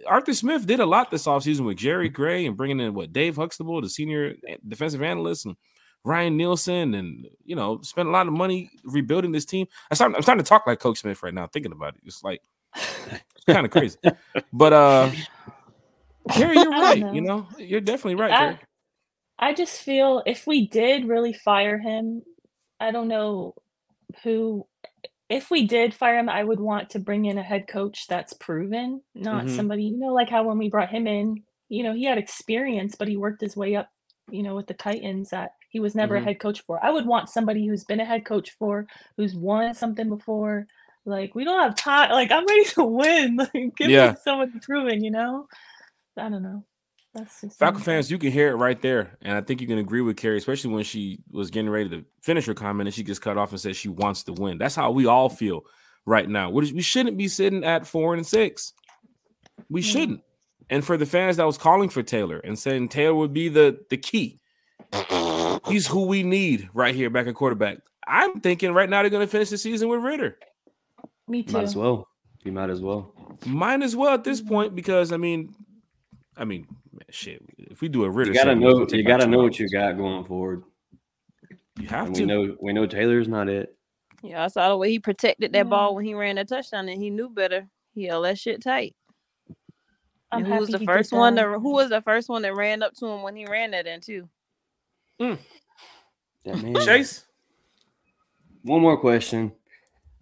[0.07, 3.37] Arthur Smith did a lot this offseason with Jerry Gray and bringing in what Dave
[3.37, 4.35] Huxtable, the senior
[4.67, 5.57] defensive analyst, and
[6.05, 9.67] Ryan Nielsen, and you know, spent a lot of money rebuilding this team.
[9.91, 12.03] I started, I'm starting to talk like Coach Smith right now, thinking about it.
[12.05, 12.43] It's like
[12.75, 13.99] it's kind of crazy.
[14.53, 15.11] But uh
[16.31, 17.01] Carrie, you're right.
[17.01, 17.13] Know.
[17.13, 18.59] You know, you're definitely right.
[19.39, 22.23] I, I just feel if we did really fire him,
[22.81, 23.55] I don't know
[24.23, 24.67] who
[25.29, 28.33] if we did fire him, I would want to bring in a head coach that's
[28.33, 29.57] proven, not mm-hmm.
[29.57, 32.95] somebody, you know, like how when we brought him in, you know, he had experience,
[32.99, 33.91] but he worked his way up,
[34.31, 36.25] you know, with the Titans that he was never mm-hmm.
[36.25, 36.83] a head coach for.
[36.83, 40.67] I would want somebody who's been a head coach for, who's won something before.
[41.05, 42.11] Like we don't have time.
[42.11, 43.37] Like I'm ready to win.
[43.55, 44.11] Like give yeah.
[44.13, 45.47] me someone proven, you know.
[46.17, 46.65] I don't know.
[47.59, 50.17] Falcon fans, you can hear it right there, and I think you can agree with
[50.17, 53.39] Carrie, especially when she was getting ready to finish her comment and she gets cut
[53.39, 54.59] off and says she wants to win.
[54.59, 55.63] That's how we all feel
[56.07, 56.51] right now.
[56.51, 58.73] We shouldn't be sitting at four and six.
[59.69, 60.21] We shouldn't.
[60.71, 63.79] And for the fans that was calling for Taylor and saying Taylor would be the
[63.89, 64.39] the key,
[65.69, 67.79] He's who we need right here back at quarterback.
[68.07, 70.39] I'm thinking right now they're going to finish the season with Ridder.
[71.27, 71.53] Me too.
[71.53, 72.09] Might as well.
[72.45, 73.13] You might as well.
[73.45, 75.55] Might as well at this point because I mean,
[76.37, 76.67] I mean,
[77.11, 77.43] shit.
[77.59, 78.87] If we do a Ridder, you gotta know.
[78.91, 80.65] You gotta know what you got going forward.
[81.79, 82.23] You have and to.
[82.23, 82.57] We know.
[82.61, 83.75] We know Taylor's not it.
[84.23, 87.01] Yeah, I saw the way he protected that ball when he ran that touchdown, and
[87.01, 87.69] he knew better.
[87.95, 88.97] He held that shit tight.
[90.31, 91.37] I'm who was the first one?
[91.37, 93.87] To, who was the first one that ran up to him when he ran that
[93.87, 94.29] in too?
[95.21, 95.39] Mm.
[96.85, 97.25] Chase.
[98.63, 99.53] One more question.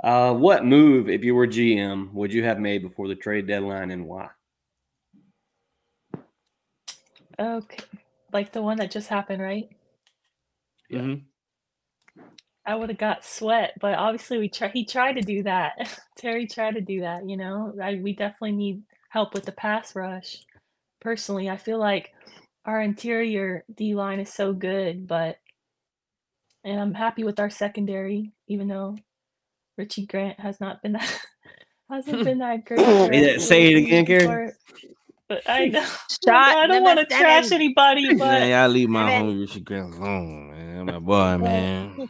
[0.04, 3.90] Uh, what move, if you were GM, would you have made before the trade deadline,
[3.90, 4.28] and why?
[7.38, 7.84] Okay,
[8.32, 9.68] like the one that just happened, right?
[10.88, 11.00] Yeah.
[11.00, 11.22] Mm-hmm.
[12.66, 14.68] I would have got sweat, but obviously we try.
[14.68, 16.00] He tried to do that.
[16.18, 17.28] Terry tried to do that.
[17.28, 20.38] You know, I, we definitely need help with the pass rush.
[21.00, 22.12] Personally, I feel like
[22.64, 25.38] our interior D line is so good, but
[26.64, 28.96] and I'm happy with our secondary, even though
[29.78, 31.20] Richie Grant has not been that
[31.90, 33.40] hasn't been that great.
[33.40, 34.52] say it again, Karen.
[35.28, 35.84] But I know
[36.28, 40.50] I don't want to trash anybody, but man, I leave my homie Richie Grant alone,
[40.50, 40.86] man.
[40.86, 42.08] My boy, man.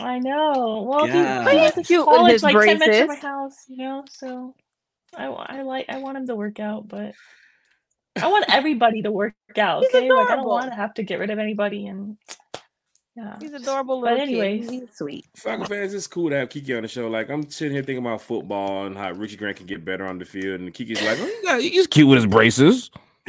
[0.00, 0.86] I know.
[0.88, 1.48] Well, yeah.
[1.48, 2.78] he, he's cute college, his like braces.
[2.78, 4.04] ten minutes from my house, you know.
[4.10, 4.54] So
[5.16, 7.14] I, I like I want him to work out, but
[8.20, 9.84] I want everybody to work out.
[9.86, 11.86] Okay, like I don't want to have to get rid of anybody.
[11.86, 12.16] And
[13.18, 14.00] yeah, he's adorable.
[14.00, 15.26] But anyways, he's sweet.
[15.34, 17.08] Falcon fans, it's cool to have Kiki on the show.
[17.08, 20.18] Like I'm sitting here thinking about football and how Richie Grant can get better on
[20.18, 22.92] the field, and Kiki's like, oh, he's cute with his braces.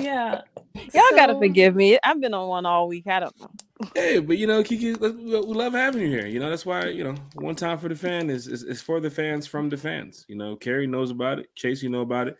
[0.00, 0.40] yeah.
[0.74, 1.16] Y'all so...
[1.16, 1.98] gotta forgive me.
[2.02, 3.06] I've been on one all week.
[3.06, 3.50] I don't know.
[3.94, 6.26] Hey, but you know, Kiki, we love having you here.
[6.26, 8.98] You know, that's why you know, one time for the fan is, is is for
[8.98, 10.24] the fans from the fans.
[10.26, 11.54] You know, Carrie knows about it.
[11.54, 12.38] Chase, you know about it.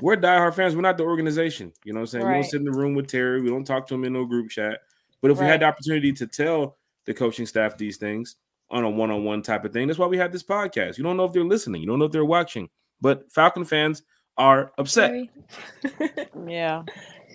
[0.00, 0.74] We're diehard fans.
[0.74, 1.72] We're not the organization.
[1.84, 2.24] You know what I'm saying?
[2.24, 2.36] Right.
[2.36, 3.40] We don't sit in the room with Terry.
[3.42, 4.80] We don't talk to him in no group chat.
[5.20, 5.44] But if right.
[5.44, 8.36] we had the opportunity to tell the coaching staff these things
[8.70, 10.98] on a one-on-one type of thing, that's why we have this podcast.
[10.98, 11.80] You don't know if they're listening.
[11.80, 12.68] You don't know if they're watching.
[13.00, 14.02] But Falcon fans
[14.38, 15.12] are upset.
[16.46, 16.82] yeah.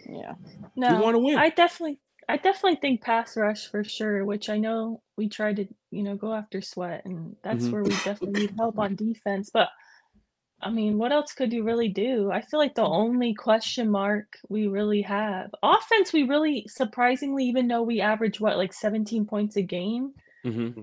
[0.10, 0.34] Yeah.
[0.76, 1.38] No, we want to win.
[1.38, 5.68] I definitely I definitely think pass rush for sure, which I know we tried to,
[5.90, 7.74] you know, go after sweat and that's mm-hmm.
[7.74, 9.50] where we definitely need help on defense.
[9.54, 9.70] But
[10.62, 12.32] I mean, what else could you really do?
[12.32, 17.68] I feel like the only question mark we really have offense, we really surprisingly, even
[17.68, 20.14] though we average what, like 17 points a game,
[20.46, 20.82] mm-hmm.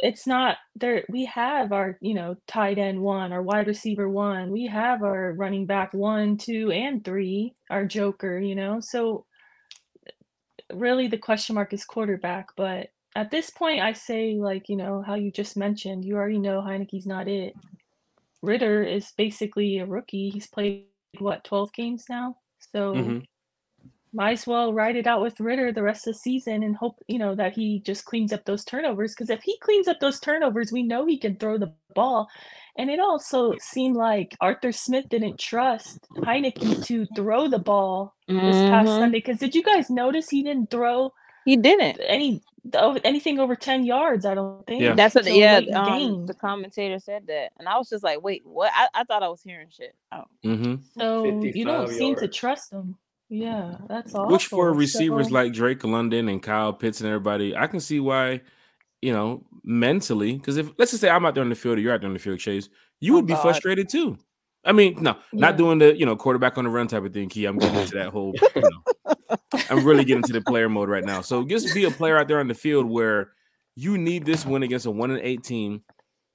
[0.00, 1.04] it's not there.
[1.08, 5.32] We have our, you know, tight end one, our wide receiver one, we have our
[5.32, 9.24] running back one, two, and three, our joker, you know, so
[10.72, 12.48] really the question mark is quarterback.
[12.56, 16.38] But at this point, I say, like, you know, how you just mentioned, you already
[16.38, 17.54] know Heinicke's not it.
[18.42, 20.30] Ridder is basically a rookie.
[20.30, 20.86] He's played
[21.18, 22.36] what 12 games now.
[22.72, 23.18] So mm-hmm.
[24.12, 26.96] might as well ride it out with Ridder the rest of the season and hope,
[27.06, 29.14] you know, that he just cleans up those turnovers.
[29.14, 32.28] Because if he cleans up those turnovers, we know he can throw the ball.
[32.78, 38.38] And it also seemed like Arthur Smith didn't trust Heinicke to throw the ball this
[38.38, 38.98] past Mhm.
[38.98, 39.18] Sunday.
[39.18, 41.12] Because did you guys notice he didn't throw
[41.44, 42.00] He didn't.
[42.06, 42.42] any
[43.04, 44.24] anything over 10 yards?
[44.24, 44.82] I don't think.
[44.82, 44.94] Yeah.
[44.94, 45.24] That's what.
[45.24, 46.26] till yeah, the um, game.
[46.26, 49.28] the commentator said that, and I was just like, "Wait, what?" I, I thought I
[49.28, 49.94] was hearing shit.
[50.12, 50.74] Oh, Mm-hmm.
[50.98, 52.96] So you don't 55 seem to trust him.
[53.28, 54.30] Yeah, that's awful.
[54.32, 57.98] Which for receivers So- like Drake London and Kyle Pitts and everybody, I can see
[57.98, 58.42] why,
[59.00, 61.80] you know, mentally, because if let's just say I'm out there on the field or
[61.80, 62.68] you're out there on the field, Chase,
[63.00, 63.42] you Oh, would be God.
[63.42, 64.18] frustrated too.
[64.64, 67.28] I mean, no, not doing the you know quarterback on the run type of thing.
[67.28, 68.32] Key, I'm getting into that whole.
[68.54, 69.36] You know,
[69.70, 71.20] I'm really getting to the player mode right now.
[71.20, 73.32] So just be a player out there on the field where
[73.74, 75.82] you need this win against a one and eight team.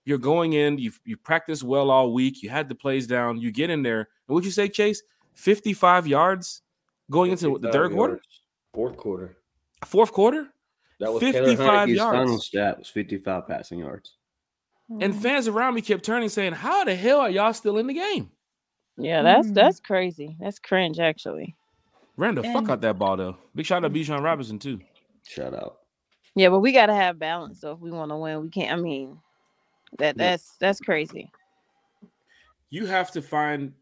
[0.04, 3.52] You're going in, you you practice well all week, you had the plays down, you
[3.52, 5.04] get in there, and what you say, Chase?
[5.36, 6.64] 55 yards
[7.12, 8.22] going into the 55 third quarter.
[8.74, 9.38] Fourth quarter.
[9.86, 10.48] fourth quarter,
[11.00, 12.18] That was 55 Taylor Heinicke's yards.
[12.18, 14.17] final stat was 55 passing yards.
[14.90, 15.22] And Mhm.
[15.22, 18.32] fans around me kept turning, saying, "How the hell are y'all still in the game?"
[18.98, 19.54] yeah, that's Mm.
[19.54, 20.36] that's crazy.
[20.40, 21.56] That's cringe, actually.
[22.16, 23.38] Ran the fuck out that ball though.
[23.54, 24.80] Big shout out to Bijan Robinson too.
[25.28, 25.80] Shout out.
[26.36, 27.62] Yeah, but we gotta have balance.
[27.62, 28.72] So if we want to win, we can't.
[28.72, 29.20] I mean,
[30.00, 30.32] that Yeah.
[30.32, 31.30] that's that's crazy.
[32.70, 33.74] You have to find,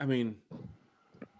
[0.00, 0.36] I mean,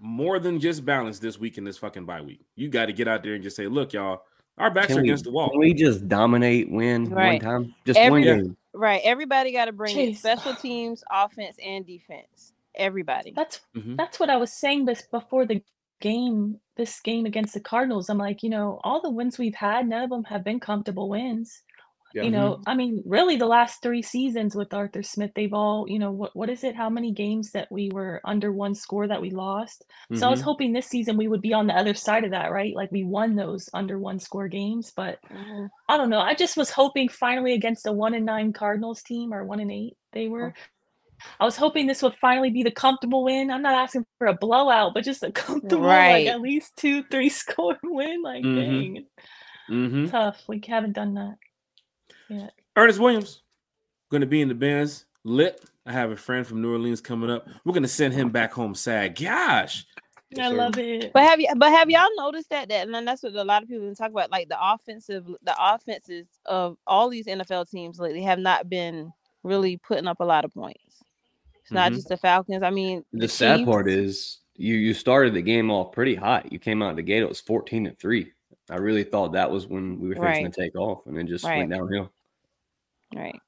[0.01, 2.41] more than just balance this week in this fucking bye week.
[2.55, 4.23] You got to get out there and just say, "Look, y'all,
[4.59, 7.43] our backs Can are we- against the wall." Can we just dominate, win Right.
[7.43, 7.75] one time?
[7.87, 8.57] Just one game.
[8.75, 9.01] Right.
[9.05, 10.17] Everybody got to bring it.
[10.17, 12.53] Special teams, offense, and defense.
[12.75, 13.33] Everybody.
[13.37, 13.97] That's Mhm.
[13.97, 15.63] that's what I was saying this before the
[16.01, 18.09] game, this game against the Cardinals.
[18.11, 21.09] I'm like, you know, all the wins we've had, none of them have been comfortable
[21.09, 21.63] wins.
[22.15, 22.23] Yeah.
[22.23, 25.99] You know, I mean, really the last three seasons with Arthur Smith, they've all, you
[25.99, 26.77] know, what what is it?
[26.77, 29.85] How many games that we were under one score that we lost?
[30.15, 30.45] So I was Mhm.
[30.45, 32.73] hoping this season we would be on the other side of that, right?
[32.75, 35.69] Like we won those under one score games, but Mhm.
[35.89, 36.21] I don't know.
[36.21, 39.73] I just was hoping finally against a one and nine Cardinals team or one and
[39.73, 40.55] eight they were.
[41.41, 43.51] I was hoping this would finally be the comfortable win.
[43.51, 46.27] I'm not asking for a blowout, but just a comfortable, Right.
[46.27, 48.23] like at least two, three score win.
[48.23, 48.55] Like Mhm.
[48.55, 49.07] dang,
[49.69, 50.11] Mhm.
[50.13, 50.43] tough.
[50.47, 51.37] We haven't done that
[52.29, 52.53] yet.
[52.77, 53.43] Ernest Williams
[54.11, 55.05] going to be in the Benz.
[55.25, 55.63] Lit.
[55.87, 57.47] I have a friend from New Orleans coming up.
[57.65, 59.19] We're going to send him back home sad.
[59.21, 59.85] Gosh.
[60.39, 61.13] I love it.
[61.13, 61.49] But have you?
[61.57, 62.69] But have y'all noticed that?
[62.69, 64.33] That and then that's what a lot of people been talking about.
[64.33, 69.13] Like the offensive, the offenses of all these NFL teams lately have not been
[69.45, 71.05] really putting up a lot of points.
[71.63, 71.97] It's not Mhm.
[71.97, 72.65] just the Falcons.
[72.65, 76.51] I mean, The sad Chiefs- part is you you started the game off pretty hot.
[76.51, 78.33] You came out of the gate, it was 14 to 3.
[78.71, 80.53] I really thought that was when we were fixing Right.
[80.53, 81.59] to take off, and it just Right.
[81.59, 82.11] went downhill.
[83.15, 83.39] right?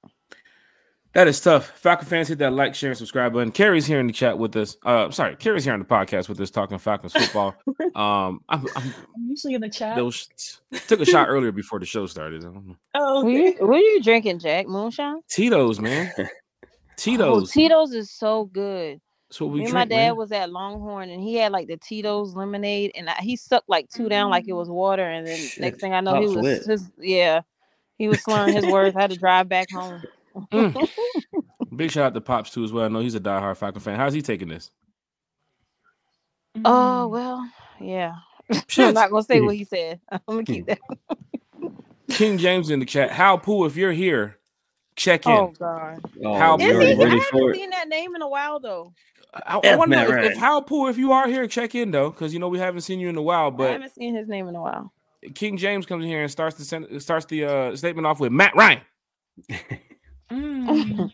[1.15, 1.71] That is tough.
[1.79, 3.51] Falcon fans, hit that like, share, and subscribe button.
[3.51, 4.77] Carrie's here in the chat with us.
[4.85, 7.55] Uh, sorry, Carrie's here on the podcast with us talking Falcons football.
[7.95, 9.97] um, I'm, I'm, I'm usually in the chat.
[9.97, 10.29] those
[10.87, 12.43] took a shot earlier before the show started.
[12.43, 12.77] I don't know.
[12.95, 14.67] oh, What you, what are you drinking, Jack?
[14.67, 15.21] Moonshine?
[15.29, 16.13] Tito's, man.
[16.99, 17.51] Oh, Tito's.
[17.53, 19.01] Tito's is so good.
[19.29, 20.17] That's what we Me and drink, my dad man.
[20.17, 23.89] was at Longhorn, and he had like the Tito's lemonade, and I, he sucked like
[23.91, 26.37] two down like it was water, and then Shit, next thing I know, he was
[26.37, 26.63] lit.
[26.67, 27.43] his yeah,
[27.99, 28.97] he was slurring his words.
[28.97, 30.05] I had to drive back home.
[30.53, 30.77] Mm.
[31.77, 32.85] Big shout out to Pops too as well.
[32.87, 33.97] I know he's a diehard Falcon fan.
[33.97, 34.71] How's he taking this?
[36.65, 37.13] Oh Mm.
[37.13, 37.51] well,
[37.81, 38.15] yeah.
[38.79, 40.01] I'm not gonna say what he said.
[40.11, 40.81] I'm gonna keep that.
[42.13, 43.11] King James in the chat.
[43.11, 44.39] Hal Pooh, if you're here,
[44.97, 45.35] check in.
[45.35, 46.01] Oh god.
[46.25, 46.87] Oh, How you Is he?
[46.87, 48.95] I ready ready for haven't seen that name in a while though.
[49.47, 50.39] I, I F wonder Matt if, if Ryan.
[50.39, 53.09] Hal if you are here, check in though, because you know we haven't seen you
[53.09, 53.51] in a while.
[53.51, 54.93] But I But haven't seen his name in a while.
[55.35, 58.33] King James comes in here and starts the sen- starts the uh, statement off with
[58.33, 58.81] Matt Ryan.
[60.31, 61.13] Mm.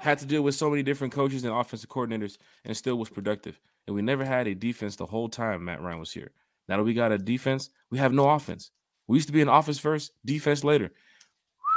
[0.00, 3.58] Had to deal with so many different coaches and offensive coordinators, and still was productive.
[3.86, 6.30] And we never had a defense the whole time Matt Ryan was here.
[6.68, 8.70] Now that we got a defense, we have no offense.
[9.06, 10.90] We used to be an offense first, defense later.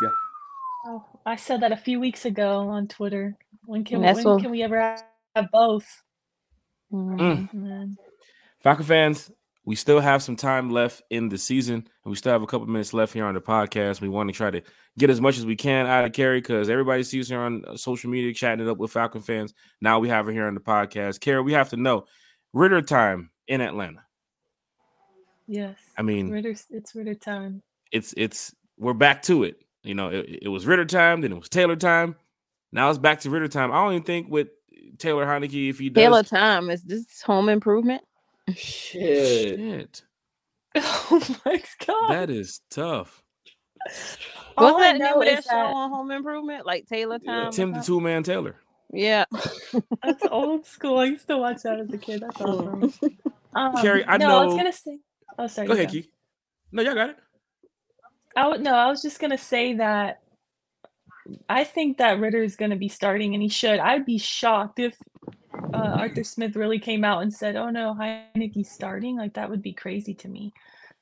[0.02, 0.10] Yeah.
[0.86, 3.36] Oh, I said that a few weeks ago on Twitter.
[3.66, 4.98] When can when what- can we ever
[5.38, 6.04] have, have both?
[6.92, 7.54] Mhm.
[7.54, 7.98] Man.
[8.60, 9.32] Falcon fans,
[9.66, 12.68] we still have some time left in the season, and we still have a couple
[12.68, 14.02] minutes left here on the podcast.
[14.02, 14.62] We want to try to
[14.98, 18.10] get as much as we can out of Carrie because everybody sees her on social
[18.10, 19.54] media chatting it up with Falcon fans.
[19.82, 21.20] Now we have her here on the podcast.
[21.20, 22.06] Carrie, we have to know
[22.54, 24.04] Ridder time in Atlanta.
[25.48, 25.78] Yes.
[25.98, 27.62] I mean, Ridder, it's Ridder time.
[27.92, 29.62] it's it's we're back to it.
[29.84, 32.16] You know, it, it was Ridder time, then it was Taylor time.
[32.72, 33.72] Now it's back to Ridder time.
[33.72, 34.50] I don't even think with
[34.98, 38.02] Taylor Heinicke if he does Taylor time is this home improvement?
[38.56, 39.60] Shit.
[39.60, 40.02] shit,
[40.76, 42.12] Oh my god.
[42.14, 43.22] that is tough.
[44.58, 46.66] All What's I that name know of that is show that- on Home Improvement?
[46.66, 47.48] Like Taylor time?
[47.48, 47.84] or Tim the something?
[47.96, 48.56] Two Man Taylor.
[48.92, 49.26] Yeah.
[50.04, 51.00] That's old school.
[51.00, 52.22] I used to watch that as a kid.
[52.22, 52.94] That's awesome.
[53.54, 54.40] Um, Carrie, I no, know.
[54.42, 54.98] I was gonna say.
[55.38, 55.68] Oh, sorry.
[55.68, 56.10] Go you ahead, Key.
[56.72, 57.18] No, y'all got it.
[58.36, 60.22] I w- no, I was just gonna say that
[61.50, 63.80] I think that Ridder is gonna be starting, and he should.
[63.80, 64.96] I'd be shocked if
[65.74, 69.62] uh, Arthur Smith really came out and said, "Oh no, Heinicke's starting." Like that would
[69.62, 70.54] be crazy to me.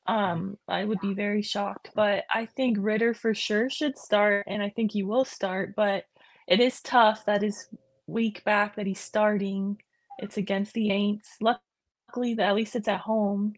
[0.08, 1.92] Um, I would be very shocked.
[1.96, 5.76] But I think Ridder for sure should start, and I think he will start.
[5.76, 6.06] But
[6.48, 7.68] it is tough that his
[8.08, 9.82] week back that he's starting.
[10.20, 11.28] It's against the Aints.
[11.42, 13.54] Luckily, at least it's at home.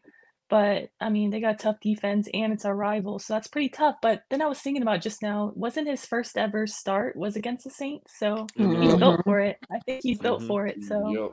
[0.49, 3.95] But I mean, they got tough defense and it's our rival, so that's pretty tough.
[4.01, 7.65] But then I was thinking about just now, wasn't his first ever start was against
[7.65, 8.13] the Saints?
[8.17, 8.99] So he's Mhm.
[8.99, 9.57] built for it.
[9.69, 10.47] I think he's built Mhm.
[10.47, 10.81] for it.
[10.83, 11.31] So Yep.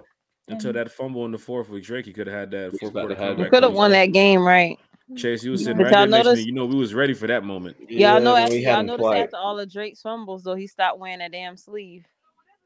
[0.48, 2.90] Until and- that fumble in the fourth with Drake, he could have had that fourth
[2.90, 3.52] about quarter to have comeback.
[3.52, 4.78] Could have won that game, right?
[5.16, 6.32] Chase, you was sitting But right y'all there next to me.
[6.32, 7.76] notice- You know, we was ready for that moment.
[7.88, 10.98] Y'all know Yeah, after y'all had him after all of Drake's fumbles though, he stopped
[10.98, 12.04] wearing that damn sleeve.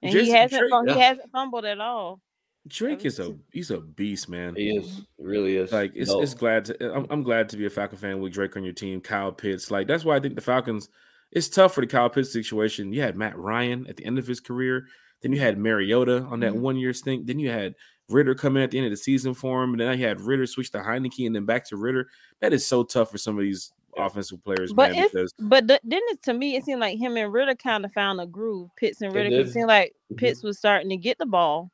[0.03, 0.94] And Jason he hasn't Drake- fum- yeah.
[0.94, 2.20] he hasn't fumbled at all.
[2.69, 4.55] Drake is a he's a beast, man.
[4.55, 4.97] He is.
[4.97, 5.73] He really is.
[5.73, 6.21] Like it's No.
[6.23, 8.73] it's glad to I'm, I'm glad to be a Falcon fan with Drake on your
[8.73, 9.71] team, Kyle Pitts.
[9.71, 10.89] Like that's why I think the Falcons.
[11.31, 12.93] It's tough for the Kyle Pitts situation.
[12.93, 14.87] You had Matt Ryan at the end of his career.
[15.23, 16.61] Then you had Mariota on that Mhm.
[16.61, 17.27] one year stint.
[17.27, 17.75] Then you had
[18.09, 20.21] Ridder come in at the end of the season for him, and then you had
[20.21, 22.09] Ridder switch to Heinicke and then back to Ridder.
[22.41, 25.05] That is so tough for some of these offensive players, But man.
[25.05, 27.85] it's Because but th- then it, to me it seemed like him and Ridder kind
[27.85, 28.71] of found a groove.
[28.77, 29.29] Pitts and Ridder.
[29.31, 30.16] Ridder 'cause it seemed like Mhm.
[30.19, 31.71] Pitts was starting to get the ball.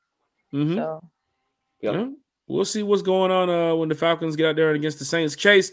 [0.55, 0.77] Mhm.
[0.77, 1.01] So
[1.83, 1.95] Yep.
[1.95, 2.09] Yeah.
[2.47, 5.35] We'll see what's going on uh, when the Falcons get out there against the Saints.
[5.37, 5.73] Chase,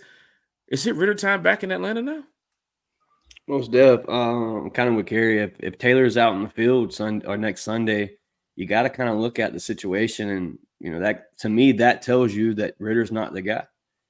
[0.70, 2.24] is it Ridder time back in Atlanta now?
[3.48, 4.08] Most def.
[4.08, 5.40] Um, kind of with Carrie.
[5.40, 8.18] If, if Taylor's out in the field Sun or next Sunday,
[8.56, 11.72] you got to kind of look at the situation, and you know that to me
[11.74, 13.66] that tells you that Ridder's not the guy.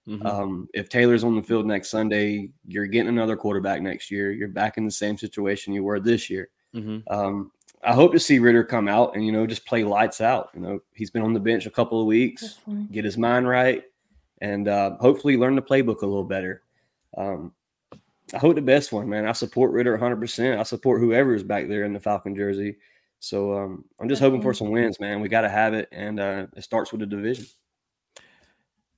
[0.08, 0.26] Mhm.
[0.26, 4.32] Um, if Taylor's on the field next Sunday, you're getting another quarterback next year.
[4.32, 6.50] You're back in the same situation you were this year.
[6.76, 7.04] Mhm.
[7.10, 7.52] Um,
[7.84, 10.50] I hope to see Ridder come out and you know just play lights out.
[10.54, 12.60] You know he's been on the bench a couple of weeks,
[12.92, 13.84] get his mind right,
[14.40, 16.62] and uh, hopefully learn the playbook a little better.
[17.18, 17.54] Um,
[18.34, 19.26] I hope the best one, man.
[19.26, 20.18] I support Ridder 100.
[20.18, 22.78] percent I support whoever is back there in the Falcon jersey.
[23.20, 25.22] So um, I'm just hoping for some wins, man.
[25.22, 27.46] We got to have it, and uh, it starts with the division.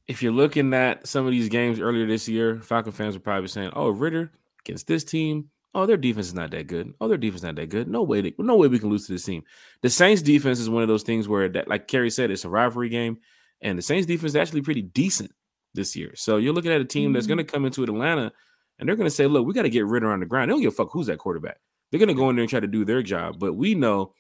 [0.08, 3.48] if you're looking at some of these games earlier this year, Falcon fans are probably
[3.48, 5.50] saying, "Oh, Ridder against this team.
[5.76, 6.94] Oh, their defense is not that good.
[7.02, 7.88] Oh, their defense is not that good.
[7.88, 9.44] No way, they, no way we can lose to this team."
[9.82, 12.50] The Saints defense is one of those things where, that, like Carrie said, it's a
[12.50, 13.18] rivalry game,
[13.62, 15.32] and the Saints defense is actually pretty decent
[15.74, 16.12] this year.
[16.16, 17.30] So you're looking at a team that's Mhm.
[17.30, 18.32] going to come into Atlanta,
[18.78, 20.50] and they're going to say, "Look, we got to get Ridder on the ground.
[20.50, 21.58] They don't give a fuck who's that quarterback.
[21.92, 24.14] They're going to go in there and try to do their job, but we know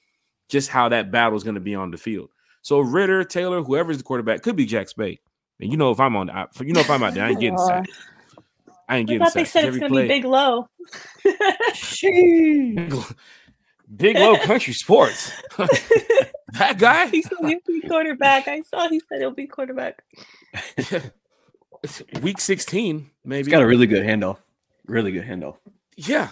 [0.50, 2.30] just how that battle is going to be on the field.
[2.64, 5.20] So Ridder, Taylor, whoever's the quarterback, could be Jack Spade.
[5.60, 7.40] And you know if I'm on, I, you know if I'm out there, I ain't
[7.40, 7.90] getting sacked.
[8.90, 10.68] I ain't I getting thought they said it's gonna play- be Big Low.
[13.96, 15.32] Big Low Country Sports.
[16.54, 17.08] that guy.
[17.08, 18.48] he said he'll be quarterback.
[18.48, 20.04] I saw he said he'll be quarterback.
[22.22, 23.40] Week 16, maybe.
[23.40, 24.38] He's got a really good handoff.
[24.86, 25.58] Really good handoff.
[25.98, 26.30] yeah,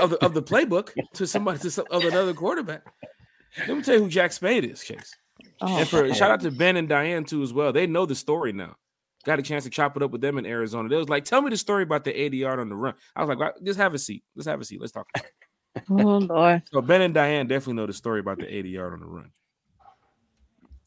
[0.00, 2.82] of the, of the playbook to somebody to some, of another quarterback.
[3.66, 5.14] Let me tell you who Jack Spade is, Chase.
[5.60, 6.12] oh, And for oh.
[6.12, 7.72] shout out to Ben and Diane too as well.
[7.72, 8.76] They know the story now.
[9.24, 10.88] Got a chance to chop it up with them in Arizona.
[10.88, 13.20] They was like, "Tell me the story about the 80 yard on the run." I
[13.20, 14.22] was like, "Right, "Just have a seat.
[14.36, 14.80] Let's have a seat.
[14.80, 16.04] Let's talk." About it.
[16.04, 16.62] oh Lord.
[16.72, 19.30] So Ben and Diane definitely know the story about the 80 yard on the run.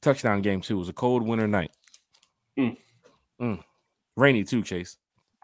[0.01, 0.75] Touchdown game too.
[0.75, 1.71] It was a cold winter night.
[2.57, 2.77] Mm.
[3.41, 3.63] Mm.
[4.15, 4.97] Rainy too, Chase.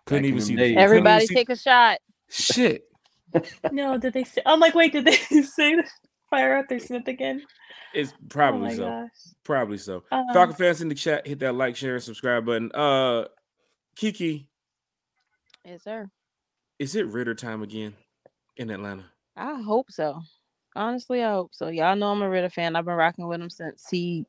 [0.05, 0.53] Couldn't Back even see.
[0.55, 1.99] The, couldn't even Everybody see- take a shot.
[2.29, 2.83] shit.
[3.71, 4.43] No, did they say?
[4.45, 5.83] I'm like, wait, did they say fire
[6.29, 7.41] fire Arthur Smith again?
[7.93, 8.85] It's Oh probably my so.
[8.85, 9.09] gosh.
[9.43, 10.03] Probably so.
[10.11, 12.71] Um, Falcon fans in the chat, hit that like, share, and subscribe button.
[12.73, 13.25] Uh,
[13.95, 14.47] Kiki,
[15.65, 16.09] Yes, sir.
[16.79, 17.93] is it Ridder time again
[18.57, 19.05] in Atlanta?
[19.35, 20.21] I hope so.
[20.75, 21.67] Honestly, I hope so.
[21.67, 22.75] Y'all know I'm a Ridder fan.
[22.75, 24.25] I've been rocking with him since he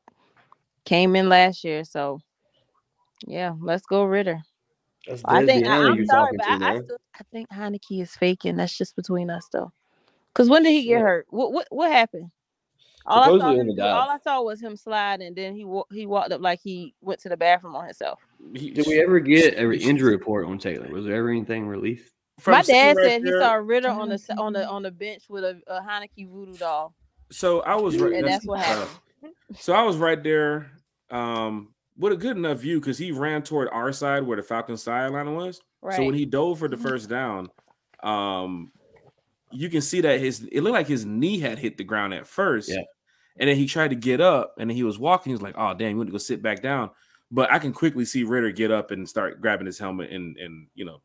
[0.85, 1.83] came in last year.
[1.83, 2.19] So,
[3.25, 4.39] yeah, let's go Ridder.
[5.07, 8.01] That's I think I, Deanna I'm sorry, but to, I, I, still, I think Heinicke
[8.01, 8.57] is faking.
[8.57, 9.71] That's just between us, though.
[10.33, 11.01] Because when did he get Shit.
[11.01, 11.27] hurt?
[11.29, 12.31] What what what happened?
[13.07, 14.09] All I saw him in the do, all.
[14.09, 17.19] I saw was him slide, and then he wa- he walked up like he went
[17.21, 18.19] to the bathroom on himself.
[18.53, 20.87] Did we ever get an injury report on Taylor?
[20.89, 22.11] Was there ever anything released?
[22.39, 25.43] from My dad said he saw Ridder on the on the on the bench with
[25.43, 26.93] a, a Heinicke voodoo doll,
[27.31, 28.13] So I was right.
[28.13, 28.89] and that's what uh, happened.
[29.57, 30.71] So I was right there
[31.11, 34.83] um, with a good enough view because he ran toward our side where the Falcons
[34.83, 35.61] sideline was.
[35.81, 35.95] Right.
[35.95, 37.49] So when he dove for the first down,
[38.03, 38.71] um,
[39.51, 42.27] you can see that his it looked like his knee had hit the ground at
[42.27, 42.69] first.
[42.69, 42.81] Yeah.
[43.37, 45.31] And then he tried to get up and then he was walking.
[45.31, 46.89] He was like, oh, damn, he went to go sit back down.
[47.31, 50.67] But I can quickly see Ridder get up and start grabbing his helmet and, and
[50.73, 51.01] you know,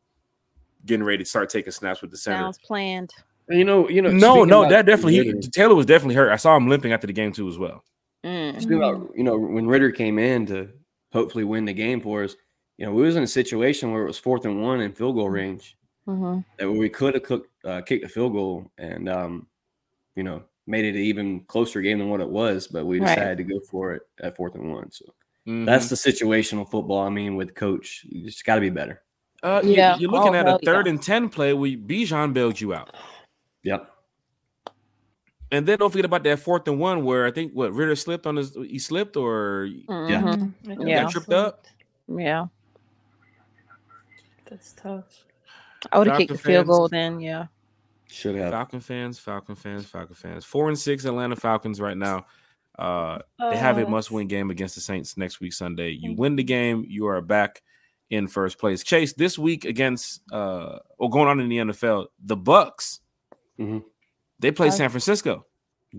[0.85, 2.43] getting ready to start taking snaps with the center.
[2.43, 3.13] Sounds planned.
[3.49, 4.11] And You know, you know.
[4.11, 6.31] no, no, that definitely, he, Taylor was definitely hurt.
[6.31, 7.83] I saw him limping after the game too as well.
[8.23, 8.53] Mm.
[8.61, 10.69] speaking about you know when Ridder came in to
[11.11, 12.35] hopefully win the game for us.
[12.77, 15.15] You know, we was in a situation where it was fourth and one in field
[15.15, 15.75] goal range
[16.07, 16.39] Mm-hmm.
[16.57, 19.45] that we could have cooked, uh, kicked a field goal and, um,
[20.15, 20.41] you know,
[20.71, 22.67] made it an even closer game than what it was.
[22.67, 23.09] But we Right.
[23.09, 24.89] decided to go for it at fourth and one.
[24.91, 25.05] So
[25.47, 25.65] Mhm.
[25.65, 27.05] that's the situational football.
[27.05, 29.03] I mean, with coach, you just got to be better.
[29.43, 29.97] uh, Yeah.
[29.97, 30.91] you're looking Oh, at a third yeah.
[30.91, 32.95] and ten play where Bijan bailed you out.
[33.63, 33.91] Yep.
[35.51, 38.27] And then don't forget about that fourth and one where I think what Ridder slipped
[38.27, 40.53] on his he slipped or Mhm.
[40.63, 41.07] I think Yeah.
[41.07, 41.65] I tripped up?
[42.07, 42.45] Yeah.
[44.45, 45.25] That's tough.
[45.91, 47.19] I would have kicked the field goal then.
[47.19, 47.47] Yeah.
[48.11, 48.51] Should have.
[48.51, 50.45] Falcon fans, Falcon fans, Falcon fans.
[50.45, 52.25] Four and six Atlanta Falcons right now.
[52.77, 55.91] Uh, they have a Oh, must-win game against the Saints next week Sunday.
[55.91, 57.61] You win the game, you are back
[58.09, 58.83] in first place.
[58.83, 62.99] Chase this week against uh, or going on in the NFL, the Bucks.
[63.59, 63.83] Mhm.
[64.39, 65.45] They play Uh, San Francisco.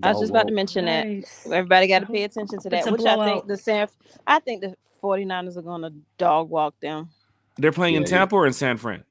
[0.02, 1.06] I was just about to mention that.
[1.06, 1.46] Nice.
[1.46, 2.90] Everybody got to pay attention to that.
[2.90, 3.32] Which I blowout.
[3.32, 3.88] think the San,
[4.26, 7.10] I think the 49ers are going to dog walk them.
[7.58, 8.18] They're playing in Yeah, yeah.
[8.18, 9.04] Tampa or in San Fran.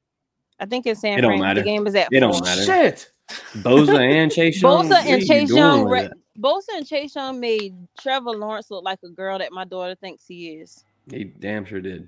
[0.61, 1.41] I think it's San It don't Fran.
[1.41, 1.59] matter.
[1.61, 2.41] The game is at It don't four.
[2.43, 2.63] matter.
[2.63, 3.11] Shit.
[3.57, 4.85] Bosa and Chase Young.
[4.85, 6.13] Bosa what are and Chase doing Young, re- that?
[6.39, 10.25] Bosa and Chase Young made Trevor Lawrence look like a girl that my daughter thinks
[10.27, 10.83] he is.
[11.09, 12.07] He damn sure did.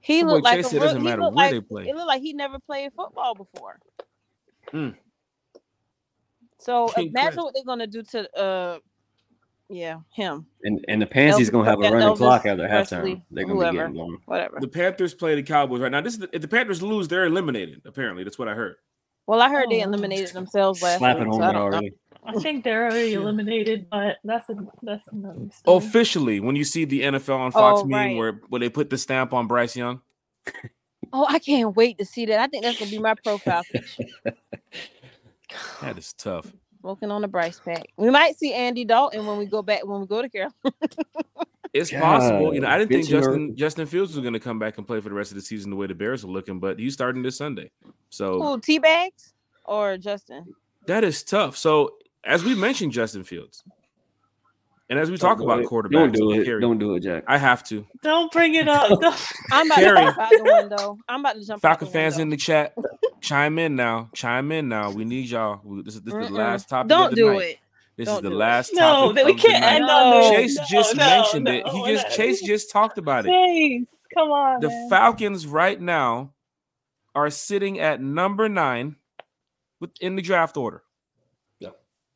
[0.00, 1.54] He boy looked like Chase a said it real, doesn't he matter looked where like,
[1.54, 1.88] they play.
[1.88, 3.78] It looked like he never played football before.
[4.72, 4.94] Mm.
[6.58, 7.44] So King imagine Chris.
[7.44, 8.78] what they're gonna do to uh,
[9.72, 13.16] yeah, him, And and the Pansies Elvis- gonna have a running Elvis clock after Presley,
[13.16, 13.22] halftime.
[13.30, 13.76] They're gonna be whoever.
[13.78, 14.18] getting long.
[14.26, 14.58] whatever.
[14.60, 16.00] The Panthers play the Cowboys right now.
[16.02, 17.82] This is the, if the Panthers lose, they're eliminated.
[17.86, 18.76] Apparently, that's what I heard.
[19.26, 19.88] Well, I heard they Oh.
[19.88, 21.32] eliminated themselves last Slapping week.
[21.34, 21.62] so home I know.
[21.62, 21.92] already.
[22.24, 25.76] I think they're already eliminated, but that's a that's another story.
[25.78, 28.16] Officially, when you see the NFL on Fox Oh, meeting right.
[28.16, 30.00] where where they put the stamp on Bryce Young,
[31.14, 32.38] Oh, I can't wait to see that.
[32.40, 34.04] I think that's gonna be my profile picture.
[35.82, 36.52] that is tough.
[36.82, 37.86] Smoking on the Bryce pack.
[37.96, 40.52] We might see Andy Dalton when we go back when we go to Carolina.
[41.72, 42.52] It's possible.
[42.52, 44.76] You know, I didn't think bitch, you Justin Justin Fields was going to come back
[44.76, 46.78] and play for the rest of the season the way the Bears are looking, but
[46.78, 47.70] he's starting this Sunday.
[48.10, 49.32] So Who T Bags
[49.64, 50.54] or Justin?
[50.86, 51.56] that is tough.
[51.56, 53.64] So as we mentioned, Justin Fields,
[54.92, 55.68] and as we talk Don't about do it.
[55.70, 56.44] quarterbacks, Don't do it.
[56.44, 57.24] Carrie, Don't do it, Jack.
[57.26, 57.86] I have to.
[58.02, 58.90] Don't bring it up.
[59.50, 59.96] I'm about Carrie.
[59.96, 60.96] to jump out the window.
[61.08, 62.74] I'm about to jump Falcon out the fans in the chat,
[63.22, 64.10] chime in now.
[64.14, 64.90] Chime in now.
[64.90, 65.60] We need y'all.
[65.64, 66.90] We- This is this is the last topic.
[66.90, 67.42] Don't of the do night.
[67.42, 67.58] it.
[67.96, 68.38] This Don't is the do it.
[68.38, 70.30] last no, that we can't end on No.
[70.30, 71.68] Chase No, just no, mentioned no, it.
[71.68, 73.30] He just Chase just talked about it.
[73.30, 74.60] Chase, come on.
[74.60, 74.88] The man.
[74.90, 76.34] Falcons right now
[77.14, 78.96] are sitting at number nine
[79.80, 80.82] within the draft order.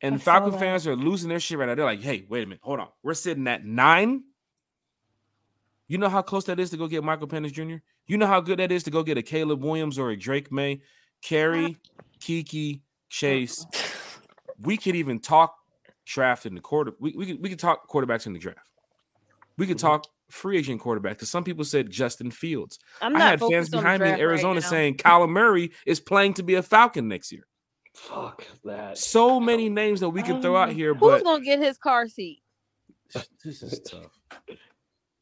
[0.01, 1.75] And I Falcon fans are losing their shit right now.
[1.75, 2.89] They're like, hey, wait a minute, hold on.
[3.03, 4.23] We're sitting at nine.
[5.87, 7.77] You know how close that is to go get Michael Penix Jr.?
[8.07, 10.51] You know how good that is to go get a Caleb Williams or a Drake
[10.51, 10.81] Maye,
[11.21, 11.77] Carrie,
[12.19, 13.65] Kiki, Chase.
[14.61, 15.55] We could even talk
[16.05, 16.93] draft in the quarter.
[16.99, 18.69] We, we could we could talk quarterbacks in the draft.
[19.57, 19.81] We could Mhm.
[19.81, 22.79] talk free agent quarterbacks because some people said Justin Fields.
[23.01, 24.95] I'm I not had fans focused on the behind me in draft right Arizona saying
[24.97, 27.47] Kyler Murray is playing to be a Falcon next year.
[27.97, 28.97] Fuck that.
[28.97, 31.77] So many names that we can throw out Um, here, Who's but gonna get his
[31.79, 32.41] car seat?
[33.43, 34.11] this is tough.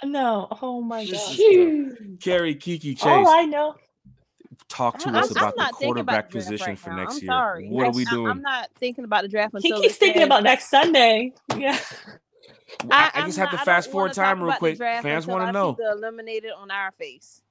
[0.03, 1.97] No, oh my god.
[2.19, 3.75] Carrie Kiki Chase, All I know,
[4.67, 6.89] talk to I'm- us I'm about the not thinking about quarterback the position right for
[6.89, 6.95] now.
[6.97, 7.27] next I'm year.
[7.31, 7.67] sorry.
[7.69, 8.27] What are we doing?
[8.27, 10.27] I'm not thinking about the draft he until keeps it's thinking said.
[10.27, 11.33] about next Sunday.
[11.55, 11.79] Yeah.
[12.91, 14.77] I, I I'm just have to fast forward time real quick.
[14.77, 15.77] Fans want to see know.
[15.79, 17.41] the eliminated on our face.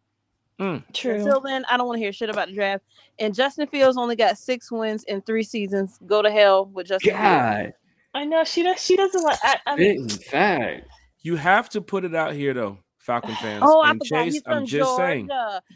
[0.61, 1.15] Mm, True.
[1.17, 2.85] Until then, I don't want to hear shit about the draft.
[3.19, 5.99] And Justin Fields only got six wins in three seasons.
[6.07, 7.11] Go to hell with Justin.
[7.17, 7.77] Fields.
[8.15, 8.81] I know she does.
[8.81, 9.39] She doesn't like.
[9.43, 10.89] I, I mean, spitting fact.
[11.23, 13.65] You have to put it out here though, Falcon fans.
[13.67, 15.03] Oh, I forgot Chase, he's from I'm just Georgia.
[15.03, 15.29] saying.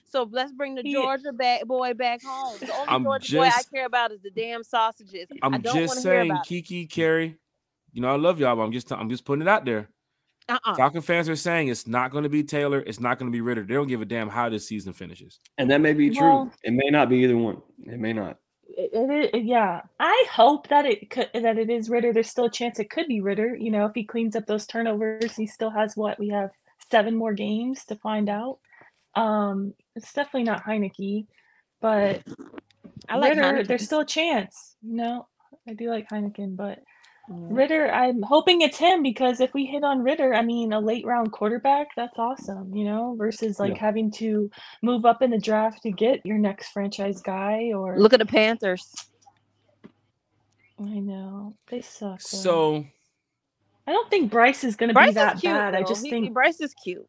[0.05, 2.57] So let's bring the Georgia back boy back home.
[2.61, 5.27] The only I'm Georgia boy I care about is the damn sausages.
[5.43, 6.47] I I'm don't just want hear saying, about.
[6.47, 7.37] Kiki, Carrie.
[7.93, 9.89] You know I love y'all, but I'm just I'm just putting it out there.
[10.49, 10.75] Uh-uh.
[10.77, 12.81] Falcon fans are saying it's not going to be Taylor.
[12.87, 13.63] It's not going to be Ridder.
[13.65, 15.41] They don't give a damn how this season finishes.
[15.59, 16.23] And that may be true.
[16.27, 17.61] Well- it may not be either one.
[17.85, 18.39] It may not.
[18.69, 19.83] it, it, is- yeah.
[20.01, 22.13] I hope that it could that it is Ridder.
[22.13, 23.57] There's still a chance it could be Ridder.
[23.57, 26.51] You know, if he cleans up those turnovers, he still has what we have
[26.91, 28.59] seven more games to find out.
[29.15, 31.27] Um, it's definitely not Heinicke,
[31.81, 32.23] but
[33.09, 33.43] I like Ridder.
[33.43, 33.67] Heineken.
[33.67, 34.77] There's still a chance.
[34.83, 35.27] You know,
[35.69, 36.79] I do like Heineken, but.
[37.31, 41.05] Ridder, I'm hoping it's him because if we hit on Ridder, I mean, a late
[41.05, 43.81] round quarterback, that's awesome, you know, versus like Yeah.
[43.81, 44.51] having to
[44.83, 48.27] move up in the draft to get your next franchise guy or Look at the
[48.27, 49.11] Panthers.
[50.81, 52.19] I know they suck.
[52.21, 52.39] though.
[52.39, 52.85] So
[53.87, 55.53] I don't think Bryce is going to Bryce be that is cute.
[55.53, 55.75] bad.
[55.75, 57.07] I just He- think Bryce is cute.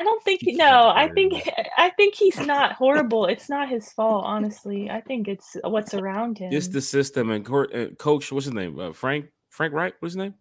[0.00, 0.88] I don't think He's no.
[0.94, 3.26] I think I think he's not horrible.
[3.26, 4.90] It's not his fault, honestly.
[4.90, 6.52] I think it's what's around him.
[6.52, 8.30] it's the system and court, uh, coach.
[8.32, 8.78] What's his name?
[8.78, 9.94] Uh, Frank Frank Reich.
[10.00, 10.34] What's his name?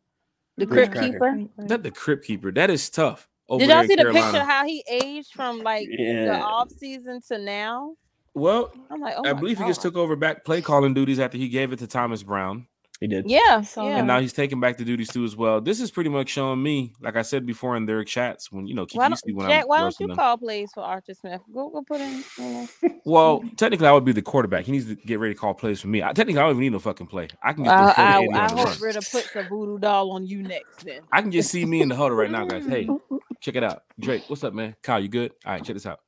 [0.58, 1.20] The Rich Crypt Keeper.
[1.26, 1.70] Right, right.
[1.70, 2.52] Not the crypt keeper.
[2.52, 3.28] That is tough.
[3.48, 4.32] over Did y'all there in see the Carolina.
[4.32, 6.42] picture how he aged from like the Yeah.
[6.44, 7.94] off season to now?
[8.34, 11.20] Well, I'm like, oh I my believe he just took over back play calling duties
[11.20, 12.68] after he gave it to Thomas Brown.
[13.00, 13.30] He did.
[13.30, 13.98] Yeah, saw yeah.
[14.00, 15.62] And now he's taking back the duties too as well.
[15.62, 18.76] This is pretty much showing me, like I said before in their chats, when you
[18.76, 20.18] know Kiki why don't, when Jack, I'm why don't you them.
[20.18, 21.40] call plays for Arthur Smith?
[21.54, 22.24] Go go put in.
[22.38, 22.68] You know.
[23.06, 24.66] Well, technically, I would be the quarterback.
[24.66, 26.04] He needs to get ready to call plays for me.
[26.04, 27.28] I, technically, I don't even need no fucking play.
[27.42, 28.68] I can just I, throw 40, I, 80 I on the run.
[28.68, 30.86] hope Ridder puts a voodoo doll on you next.
[30.86, 32.68] Then I can just see me in the huddle right now, guys.
[32.68, 32.88] Hey,
[33.42, 33.84] check it out.
[34.00, 34.76] Drake, what's up, man?
[34.84, 35.32] Kyle, you good?
[35.46, 36.02] All right, check this out.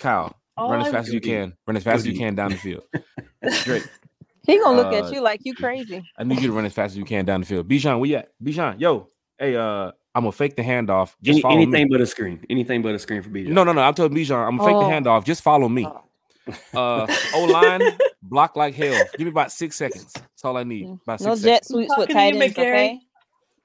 [0.00, 1.54] Kyle, All run as fast as you can.
[1.66, 2.82] Run as fast as you can down the field.
[3.62, 3.84] Drake,
[4.48, 6.02] he gonna look Uh, at you like you crazy.
[6.18, 7.68] I need you to run as fast as you can down the field.
[7.68, 8.30] Bijan, where you at?
[8.42, 9.08] Bijan, yo,
[9.38, 11.14] hey, uh, I'm gonna fake the handoff.
[11.22, 11.90] Just Any, anything me.
[11.90, 12.44] but a screen.
[12.50, 13.48] Anything but a screen for BJ.
[13.48, 13.82] No, no, no.
[13.82, 14.88] I'm telling Bijan, I'm gonna fake Oh.
[14.88, 15.24] the handoff.
[15.24, 15.86] Just follow me.
[15.86, 16.02] Oh.
[16.74, 17.82] Uh, O line,
[18.22, 18.98] block like hell.
[19.18, 20.10] Give me about six seconds.
[20.14, 20.86] That's all I need.
[21.02, 21.68] About No six jet seconds.
[21.68, 22.98] sweeps with talking to tight ends, McGary.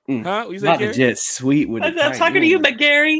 [0.09, 0.21] okay?
[0.23, 0.43] Huh?
[0.43, 0.93] What you say, Not the Gary?
[0.95, 2.65] jet sweet with I'm tight talking to you, end.
[2.65, 3.19] McGary.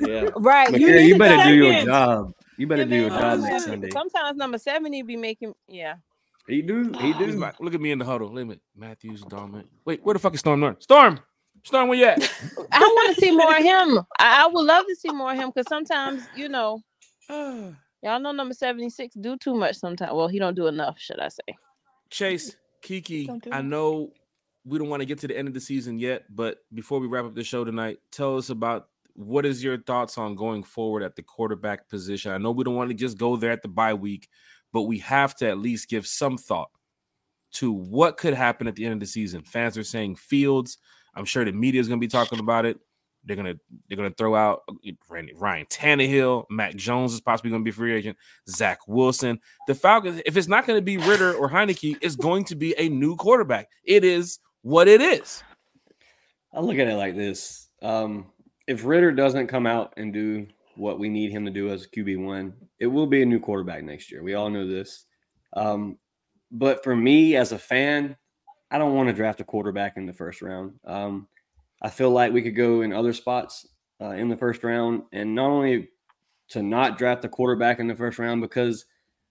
[0.00, 0.30] Yeah.
[0.36, 0.68] Right.
[0.68, 2.32] McGary, need you better do your job.
[2.56, 3.42] You better Give do your job second.
[3.42, 3.90] next Sunday.
[3.90, 5.96] Sometimes number seventy be making yeah.
[6.46, 6.92] He do.
[7.00, 7.40] He He's do.
[7.40, 7.56] back.
[7.60, 8.32] Look at me in the huddle.
[8.32, 8.60] Look at me.
[8.76, 9.64] Matthews, Dalman.
[9.84, 10.80] Wait, where the fuck is Storm Norton?
[10.80, 11.20] Storm!
[11.64, 12.22] Storm, where you at?
[12.72, 13.98] I want to see more of him.
[14.18, 16.80] I, I would love to see more of him because sometimes you know
[17.28, 20.12] y'all know number seventy six do too much sometimes.
[20.12, 21.56] Well, he don't do enough, should I say?
[22.10, 24.12] Chase, Kiki, Don't I know
[24.64, 27.06] we don't want to get to the end of the season yet, but before we
[27.06, 31.02] wrap up the show tonight, tell us about what is your thoughts on going forward
[31.02, 32.32] at the quarterback position.
[32.32, 34.28] I know we don't want to just go there at the bye week,
[34.76, 36.68] but we have to at least give some thought
[37.50, 39.42] to what could happen at the end of the season.
[39.42, 40.76] Fans are saying Fields.
[41.14, 42.78] I'm sure the media is going to be talking about it.
[43.24, 43.54] They're gonna
[43.88, 44.92] they're gonna throw out uh,
[45.34, 49.40] Ryan Tannehill, Mac Jones is possibly gonna be free agent, Zach Wilson.
[49.66, 52.90] The Falcons, if it's not gonna be Ridder or Heinicke, it's going to be a
[52.90, 53.70] new quarterback.
[53.82, 55.42] It is what it is.
[56.52, 57.68] I look at it like this.
[57.80, 58.26] Um,
[58.66, 60.46] if Ritter doesn't come out and do
[60.76, 63.40] what we need him to do as a QB one, it will be a new
[63.40, 64.22] quarterback next year.
[64.22, 65.04] We all know this.
[65.54, 65.98] Um,
[66.50, 68.16] but for me as a fan,
[68.70, 70.74] I don't want to draft a quarterback in the first round.
[70.84, 71.28] Um,
[71.82, 73.66] I feel like we could go in other spots
[74.00, 75.88] uh, in the first round, and not only
[76.48, 78.84] to not draft a quarterback in the first round because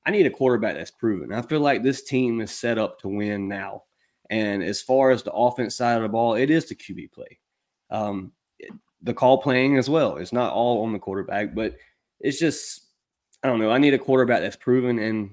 [0.05, 1.33] I need a quarterback that's proven.
[1.33, 3.83] I feel like this team is set up to win now.
[4.29, 7.39] And as far as the offense side of the ball, it is the QB play.
[7.89, 8.31] Um,
[9.05, 10.17] the call playing as well.
[10.17, 11.77] It's not all on the quarterback, but
[12.19, 12.81] it's just
[13.43, 13.71] I don't know.
[13.71, 15.29] I need a quarterback that's proven, and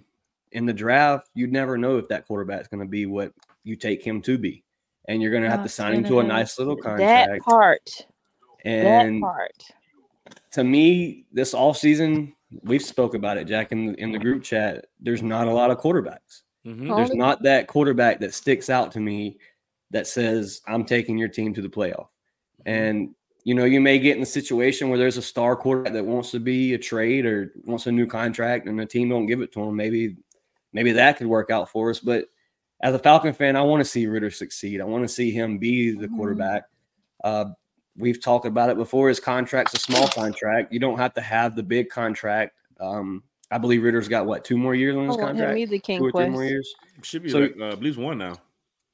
[0.52, 3.32] in the draft, you'd never know if that quarterback's going to be what
[3.64, 4.62] you take him to be,
[5.08, 7.00] and you're going to have to sign him to a nice little contract.
[7.00, 7.44] That contract.
[7.44, 8.06] part.
[8.64, 9.64] And that part.
[10.52, 14.42] to me, this off season, we've spoke about it, Jack, in the, in the group
[14.42, 14.84] chat.
[15.00, 16.42] There's not a lot of quarterbacks.
[16.66, 16.94] Mhm.
[16.94, 19.38] There's not that quarterback that sticks out to me
[19.90, 22.08] that says I'm taking your team to the playoff.
[22.66, 26.04] And you know, you may get in a situation where there's a star quarterback that
[26.04, 29.40] wants to be a trade or wants a new contract, and the team don't give
[29.40, 29.74] it to him.
[29.76, 30.16] Maybe,
[30.72, 31.98] maybe that could work out for us.
[31.98, 32.26] But
[32.80, 34.80] as a Falcon fan, I want to see Ridder succeed.
[34.80, 36.16] I want to see him be the Mhm.
[36.16, 36.64] quarterback.
[37.24, 37.46] Uh,
[37.96, 39.08] we've talked about it before.
[39.08, 40.72] His contract's a small contract.
[40.72, 42.56] You don't have to have the big contract.
[42.80, 45.58] Um, I believe Ridder's got what two more years on I his want him contract,
[45.58, 46.74] either King two or three more years.
[47.02, 48.34] Should be So- like uh, I believe one now.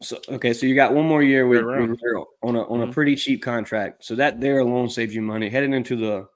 [0.01, 2.01] So okay, so you got one more year with, Third with
[2.43, 2.91] on a on Mhm.
[2.91, 4.05] a pretty cheap contract.
[4.05, 5.49] So that there alone saves you money.
[5.49, 6.29] Heading into the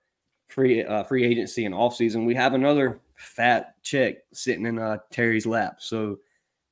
[0.49, 4.99] free uh, free agency and off season, we have another fat check sitting in uh,
[5.11, 5.77] Terry's lap.
[5.79, 6.19] So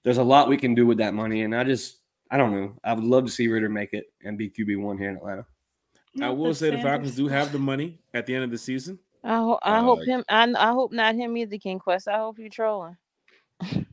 [0.02, 1.98] there's a lot we can do with that money, and I just
[2.32, 2.74] I don't know.
[2.82, 5.46] I would love to see Ridder make it and be QB one here in Atlanta.
[6.20, 8.98] I will say the Falcons do have the money at the end of the season.
[9.22, 10.24] I, ho- I hope Uh, him.
[10.28, 12.08] I, I hope not him either, King Quest.
[12.08, 12.96] I hope you're trolling.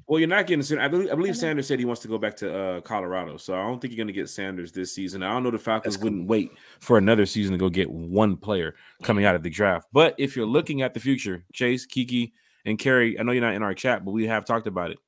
[0.08, 0.86] Well, you're not getting Sanders.
[0.86, 1.36] I believe, I believe.
[1.36, 3.98] Sanders said he wants to go back to uh, Colorado, so I don't think you're
[3.98, 5.22] going to get Sanders this season.
[5.22, 8.38] I don't know the Falcons That's wouldn't wait for another season to go get one
[8.38, 9.88] player coming out of the draft.
[9.92, 12.34] But if you're looking at the future, Chase, Kiki,
[12.66, 15.00] and Carrie, I know you're not in our chat, but we have talked about it.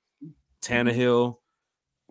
[0.61, 1.37] Tannehill,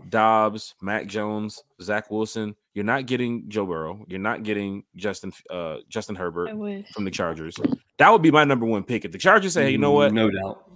[0.08, 2.54] Dobbs, Mac Jones, Zach Wilson.
[2.72, 4.04] You're not getting Joe Burrow.
[4.08, 6.50] You're not getting Justin uh, Justin Herbert
[6.92, 7.56] from the Chargers.
[7.98, 9.04] That would be my number one pick.
[9.04, 10.12] If the Chargers say, hey, you know what?
[10.12, 10.67] No doubt.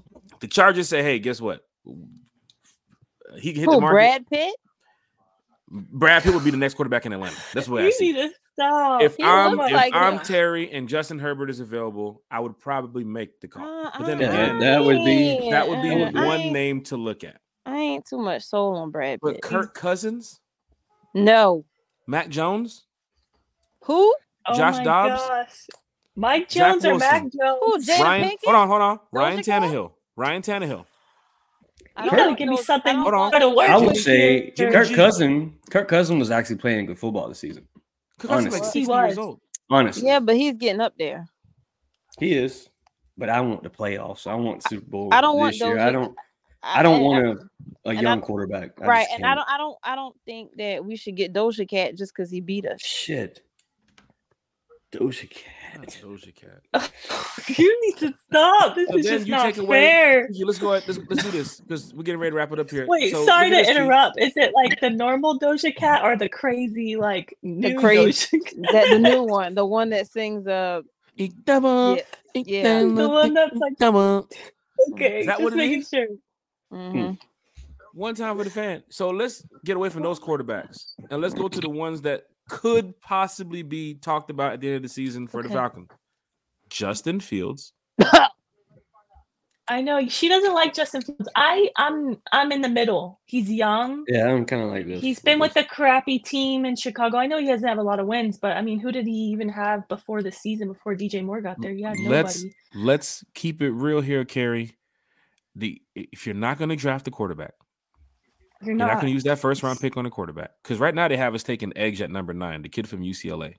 [0.42, 1.64] The Chargers say, "Hey, guess what?
[3.38, 3.76] He can hit Who?
[3.76, 3.94] the market.
[3.94, 4.54] Brad Pitt?
[5.70, 7.36] Brad Pitt would be the next quarterback in Atlanta.
[7.54, 8.12] That's what I You see.
[8.12, 9.00] need to stop.
[9.02, 10.24] If He I'm if like I'm him.
[10.24, 13.64] Terry and Justin Herbert is available, I would probably make the call.
[13.86, 16.52] Uh, But then again, Yeah, that would be- that would be I ain't- I one
[16.52, 17.40] name to look at.
[17.64, 19.20] I ain't too much soul on Brad Pitt.
[19.22, 19.42] But Pitt.
[19.42, 20.40] Kirk Cousins,
[21.14, 21.64] No.
[22.06, 22.84] Mac Jones,
[23.84, 24.14] Who?
[24.46, 25.22] Oh Josh my Dobbs?
[25.28, 25.66] gosh.
[26.16, 27.88] Mike Zach Jones or Mac Jones?
[27.88, 28.02] Who?
[28.02, 28.28] Ryan.
[28.28, 28.36] Pinkett?
[28.44, 29.00] Hold on, hold on.
[29.12, 29.62] Ryan Doja Cat?
[29.62, 29.92] Tannehill.
[30.16, 30.84] Ryan Tannehill.
[31.96, 33.32] I You don't gotta know give me something I don't Hold on.
[33.32, 33.68] for the work.
[33.68, 34.70] I would say you.
[34.70, 34.94] Kirk G.
[34.94, 35.54] Cousin.
[35.70, 37.66] Kirk Cousin was actually playing good football this season.
[38.18, 38.80] Kirk Cousins is like Honestly.
[38.82, 39.18] sixty He years was.
[39.18, 39.40] old.
[39.70, 41.26] Honestly, Yeah, but he's getting up there.
[42.18, 42.68] he is.
[43.18, 44.26] But I want the playoffs.
[44.26, 45.08] I want Super Bowl.
[45.12, 45.76] I don't want this year.
[45.76, 46.16] Doja- I don't.
[46.62, 47.26] I don't want
[47.84, 48.70] a, a young I- quarterback.
[48.80, 51.68] I right, and I don't, I don't, I don't think that we should get Doja
[51.68, 52.80] Cat just because he beat us.
[52.80, 53.42] Shit.
[54.92, 55.22] Doja
[55.78, 56.00] Not Cat.
[56.04, 56.92] Doja Cat.
[57.58, 58.74] you need to stop.
[58.74, 60.24] This So is then just you not take away- fair.
[60.24, 60.86] Okay, let's go ahead.
[60.86, 62.86] Let's, let's do this because we're getting ready to wrap it up here.
[62.86, 64.20] Wait, So, sorry to interrupt.
[64.20, 68.54] Is it like the normal Doja Cat or the crazy like new crazy- Doja Cat?
[68.72, 70.82] That the new one, the one that sings uh
[71.18, 72.02] Iktaba,
[72.34, 72.78] yeah, yeah.
[72.80, 74.30] The one that's like Iktaba.
[74.92, 75.88] okay, Is that just what it making is?
[75.88, 76.06] sure.
[76.72, 77.18] mhm.
[77.94, 78.82] One time for the fan.
[78.88, 83.00] So let's get away from those quarterbacks and let's go to the ones that could
[83.00, 85.54] possibly be talked about at the end of the season for the Okay.
[85.56, 85.88] Falcons.
[86.68, 87.72] Justin Fields.
[89.68, 91.28] I know she doesn't like Justin Fields.
[91.36, 93.20] I I'm I'm in the middle.
[93.26, 94.04] He's young.
[94.08, 95.00] Yeah, I'm kind of like this.
[95.00, 97.16] He's been with a crappy team in Chicago.
[97.16, 99.12] I know he doesn't have a lot of wins, but I mean, who did he
[99.12, 100.68] even have before the season?
[100.68, 102.54] Before DJ Moore got there, yeah, Let's nobody.
[102.74, 104.76] let's keep it real here, Carrie.
[105.54, 107.54] The if you're not going to draft a quarterback,
[108.62, 108.86] You're you're not.
[108.86, 111.16] not going to use that first round pick on a quarterback because right now they
[111.16, 113.54] have us taking Edge at number nine, the kid from UCLA.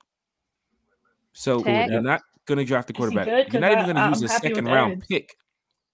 [1.32, 1.90] So Tech.
[1.90, 3.26] you're not going to draft a Is he quarterback.
[3.26, 3.52] good?
[3.52, 5.08] You're not even going to use a second round Edge.
[5.08, 5.36] pick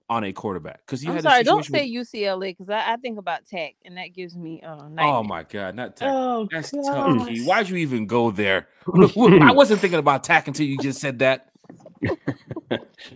[0.09, 2.97] on a quarterback because you I'm had sorry, don't situation say UCLA because I, I
[2.97, 6.09] think about Tech and that gives me uh with- Oh my god, not Tech.
[6.11, 6.85] Oh, That's gosh.
[6.85, 7.29] tough.
[7.29, 7.45] Key.
[7.45, 8.67] Why'd you even go there?
[8.95, 11.47] I wasn't thinking about Tech until you just said that.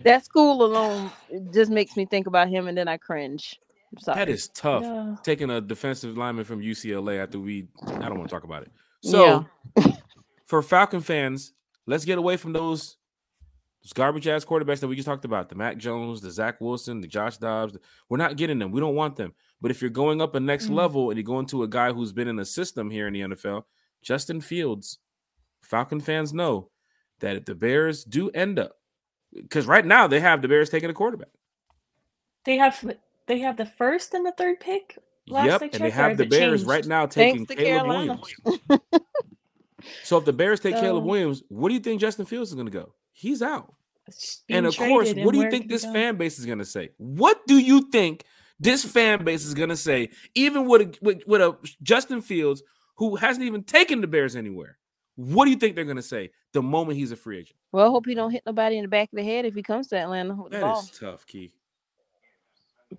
[0.03, 1.11] That school alone
[1.53, 3.59] just makes me think about him and then I cringe.
[3.91, 4.17] I'm sorry.
[4.19, 4.83] That is tough.
[4.83, 5.15] Yeah.
[5.23, 8.71] Taking a defensive lineman from UCLA after we, I don't want to talk about it.
[9.01, 9.45] So,
[10.45, 11.53] for Falcon fans,
[11.85, 12.97] let's get away from those,
[13.83, 17.01] those garbage ass quarterbacks that we just talked about the Mac Jones, the Zach Wilson,
[17.01, 17.77] the Josh Dobbs.
[18.09, 18.71] We're not getting them.
[18.71, 19.33] We don't want them.
[19.61, 20.75] But if you're going up a next Mm.
[20.75, 23.21] level and you're going to a guy who's been in the system here in the
[23.21, 23.63] NFL,
[24.01, 24.99] Justin Fields,
[25.61, 26.69] Falcon fans know
[27.19, 28.73] that if the Bears do end up,
[29.33, 31.29] because right now they have the Bears taking a quarterback.
[32.43, 32.83] They have
[33.27, 34.97] they have the first and the third pick.
[35.27, 36.67] Last yep, I and they checked, or have the Bears changed?
[36.67, 38.19] right now taking Caleb Carolina.
[38.45, 38.81] Williams.
[40.03, 42.67] So if the Bears take Caleb Williams, what do you think Justin Fields is going
[42.67, 42.93] to go?
[43.11, 43.73] He's out.
[44.49, 45.93] And of course, what do you think this go?
[45.93, 46.89] fan base is going to say?
[46.97, 48.23] What do you think
[48.59, 50.09] this fan base is going to say?
[50.33, 52.63] Even with a, with, with a Justin Fields
[52.95, 54.77] who hasn't even taken the Bears anywhere,
[55.15, 57.57] what do you think they're going to say the moment he's a free agent?
[57.71, 59.63] Well, I hope he don't hit nobody in the back of the head if he
[59.63, 60.79] comes to Atlanta with the That ball.
[60.81, 61.51] is tough, Key.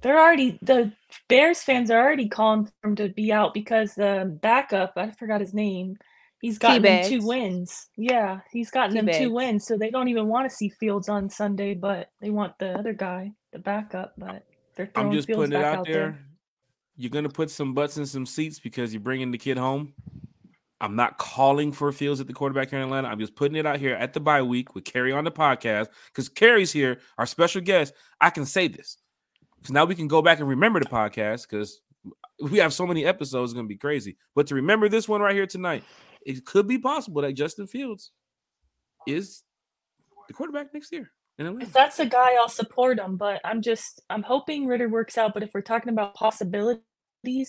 [0.02, 0.92] They're already the
[1.28, 5.40] Bears fans are already calling for him to be out because the backup, I forgot
[5.40, 5.96] his name.
[6.40, 7.88] He's gotten them two wins.
[7.96, 9.66] Yeah, he's gotten them two wins.
[9.66, 12.92] So they don't even want to see Fields on Sunday, but they want the other
[12.92, 14.14] guy, the backup.
[14.18, 14.44] But
[14.76, 16.18] they're throwing I'm just Fields putting it back out there.
[16.96, 19.94] You're going to put some butts in some seats because you're bringing the kid home.
[20.80, 23.08] I'm not calling for Fields at the quarterback here in Atlanta.
[23.08, 25.88] I'm just putting it out here at the bye week with Carrie on the podcast
[26.08, 27.94] because Carrie's here, our special guest.
[28.20, 28.98] I can say this
[29.56, 31.80] because now we can go back and remember the podcast because
[32.40, 33.52] we have so many episodes.
[33.52, 34.16] It's to be crazy.
[34.34, 35.84] But to remember this one right here tonight,
[36.24, 38.12] it could be possible that Justin Fields
[39.06, 39.42] is
[40.28, 43.16] the quarterback next year If that's the guy, I'll support him.
[43.16, 45.34] But I'm just I'm hoping Ridder works out.
[45.34, 46.82] But if we're talking about possibilities,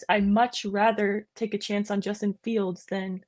[0.10, 3.22] I'd much rather take a chance on Justin Fields than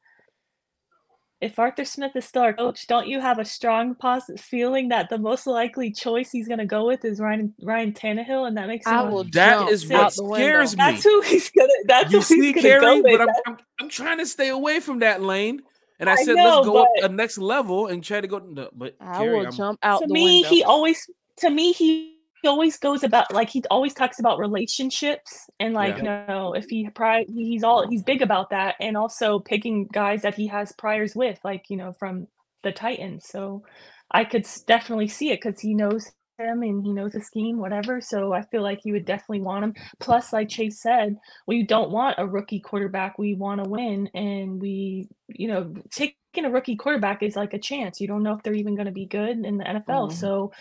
[1.42, 2.86] if Arthur Smith is still our coach.
[2.88, 6.66] Don't you have a strong positive feeling that the most likely choice he's going to
[6.66, 9.72] go with is Ryan Ryan Tannehill, and that makes him I a- will That jump
[9.72, 10.84] is what scares me.
[10.84, 11.70] That's who he's gonna.
[11.88, 13.18] That's you who see, he's gonna Carrie, go with.
[13.18, 15.62] but I'm, I'm I'm trying to stay away from that lane.
[16.02, 18.28] And I I said, know, let's go up but- a next level and try to
[18.28, 18.40] go.
[18.40, 20.50] No, but I Carrie, will I'm- jump out to the me, window.
[20.50, 25.50] he always to me he he always goes about like he always talks about relationships
[25.60, 29.40] and like you know if he pri he's all he's big about that and also
[29.40, 32.28] picking guys that he has priors with like you know from
[32.64, 33.28] the Titans.
[33.28, 33.64] So
[34.12, 38.02] I could definitely see it because he knows him and he knows the scheme, whatever.
[38.02, 39.74] So I feel like he would definitely want him.
[40.00, 41.18] Plus, like Chase said,
[41.48, 43.18] we don't want a rookie quarterback.
[43.18, 47.60] We want to win, and we, you know, taking a rookie quarterback is like a
[47.60, 48.00] chance.
[48.00, 50.10] You don't know if they're even going to be good in the NFL.
[50.10, 50.14] Mhm.
[50.14, 50.52] So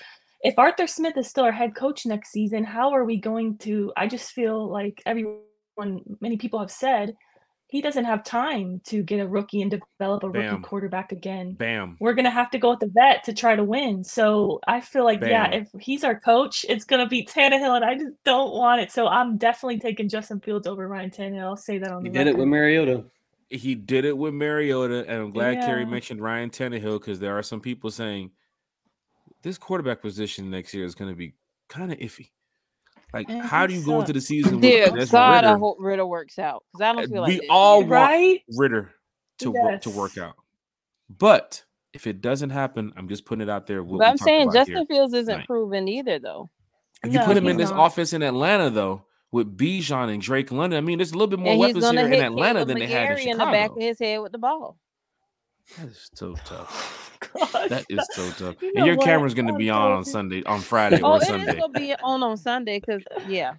[0.43, 3.93] if Arthur Smith is still our head coach next season, how are we going to?
[3.97, 7.15] I just feel like everyone, many people have said,
[7.70, 10.52] he doesn't have time to get a rookie and develop a Bam.
[10.52, 11.52] rookie quarterback again.
[11.52, 11.97] bam.
[12.01, 14.02] We're gonna have to go with the vet to try to win.
[14.05, 17.94] So I feel like, yeah, if he's our coach, it's gonna be Tannehill, and I
[17.97, 18.90] just don't want it.
[18.90, 21.43] So I'm definitely taking Justin Fields over Ryan Tannehill.
[21.44, 23.05] I'll say that on He the did it with Mariota.
[23.51, 25.90] He did it with Mariota, and I'm glad Carrie Yeah.
[25.90, 28.31] mentioned Ryan Tannehill because there are some people saying
[29.43, 31.35] this quarterback position next year is going to be
[31.69, 32.31] kind of iffy.
[33.12, 34.28] Like, Eh, how do you go into the sucks.
[34.28, 37.28] season with Dear Desmond God, I hope Ridder works out because I don't feel like
[37.28, 38.43] we this all want right?
[38.56, 38.90] Ridder
[39.39, 40.35] to work to work out,
[41.09, 43.82] but If it doesn't happen, I'm just putting it out there.
[43.82, 46.51] But I'm saying Justin Fields isn't proven either, though.
[47.02, 47.86] If you no, put him in this not.
[47.86, 51.39] offense in Atlanta, though, with Bijan and Drake London, I mean, there's a little bit
[51.39, 53.31] more and weapons here in Atlanta than they had in Chicago.
[53.32, 54.77] in the back of his head with the ball.
[55.78, 56.97] That is so tough.
[57.20, 58.62] God, that is so tough.
[58.62, 59.04] You and your what?
[59.04, 61.60] camera's going to be on on Sunday, on Friday oh, or Sunday.
[61.60, 63.54] Oh, it to be on on Sunday because yeah.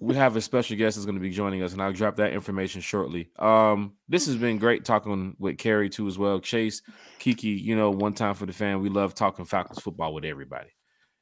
[0.00, 2.32] we have a special guest that's going to be joining us, and I'll drop that
[2.32, 3.30] information shortly.
[3.38, 6.40] Um, this has been great talking with Carrie too as well.
[6.40, 6.82] Chase,
[7.18, 8.80] Kiki, you know, one time for the fan.
[8.80, 10.70] We love talking Falcons football with everybody,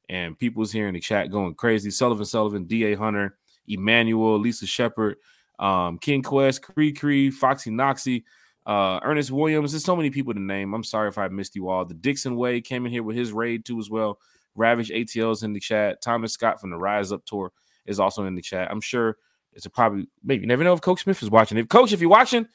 [0.09, 1.91] and people's here in the chat going crazy.
[1.91, 5.17] Sullivan, Sullivan, Da Hunter, Emmanuel, Lisa Shepard,
[5.59, 8.25] um, King Quest, Cree Cree, Foxy Noxy,
[8.67, 9.73] uh, Ernest Williams.
[9.73, 10.75] There's so many people to name.
[10.75, 11.85] I'm sorry if I missed you all.
[11.85, 14.19] The Dixon Way came in here with his raid too as well.
[14.55, 16.03] Ravage ATL's in the chat.
[16.03, 17.53] Thomas Scott from the Rise Up Tour
[17.87, 18.71] is also in the chat.
[18.71, 19.17] I'm sure
[19.53, 21.59] it's a probably maybe you never know if Coach Smith is watching.
[21.59, 22.47] If Coach, if you're watching,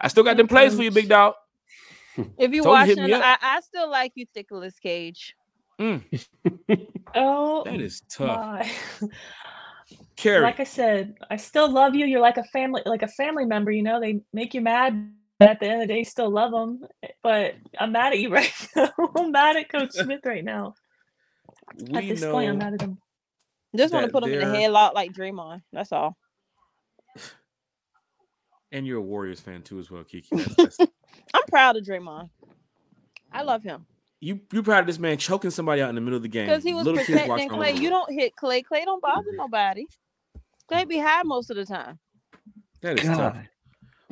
[0.00, 1.34] I still got them plays for you, big dog.
[2.36, 5.36] If you're watching, I, I, still like you, Nicolas Cage.
[5.80, 6.02] Mm.
[7.14, 8.68] oh, that is tough.
[10.16, 10.42] Carrie.
[10.42, 12.04] Like I said, I still love you.
[12.04, 13.70] You're like a family, like a family member.
[13.70, 15.10] You know, they make you mad.
[15.40, 16.86] At the end of the day, still love them.
[17.22, 18.92] But I'm mad at you right now.
[19.16, 20.74] I'm mad at Coach Smith right now.
[21.78, 22.98] We at this point, I'm mad at him.
[23.76, 25.62] Just want to put him in a headlock like Draymond.
[25.72, 26.16] That's all.
[28.72, 30.28] And you're a Warriors fan too, as well, Kiki.
[30.30, 30.78] That's, that's...
[31.34, 32.30] I'm proud of Draymond.
[33.32, 33.84] I love him.
[34.20, 36.46] You you proud of this man choking somebody out in the middle of the game
[36.46, 37.72] because he was Little protecting Clay.
[37.72, 38.62] You don't hit Clay.
[38.62, 39.86] Clay don't bother nobody.
[40.68, 41.98] Clay be high most of the time.
[42.82, 43.16] That is God.
[43.16, 43.36] tough.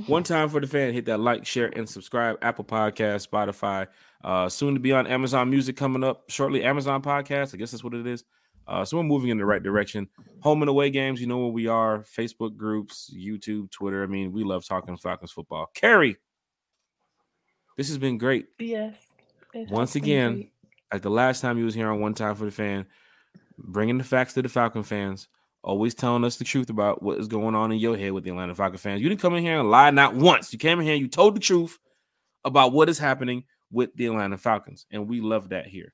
[0.06, 2.38] One time for the fan, hit that like, share, and subscribe.
[2.40, 3.88] Apple Podcast, Spotify.
[4.22, 6.64] Uh, soon to be on Amazon Music coming up shortly.
[6.64, 8.24] Amazon Podcast, I guess that's what it is.
[8.66, 10.08] Uh, so we're moving in the right direction.
[10.40, 12.00] Home and away games, you know where we are.
[12.00, 14.02] Facebook groups, YouTube, Twitter.
[14.02, 15.70] I mean, we love talking Falcons football.
[15.74, 16.16] Carrie,
[17.76, 18.46] this has been great.
[18.58, 18.96] Yes.
[19.54, 20.52] Once again, great.
[20.92, 22.86] like the last time you was here on One Time for the Fan,
[23.56, 25.28] bringing the facts to the Falcon fans,
[25.62, 28.30] always telling us the truth about what is going on in your head with the
[28.30, 29.02] Atlanta Falcons fans.
[29.02, 30.52] You didn't come in here and lie not once.
[30.52, 31.78] You came in here, and you told the truth
[32.44, 35.92] about what is happening with the Atlanta Falcons, and we love that here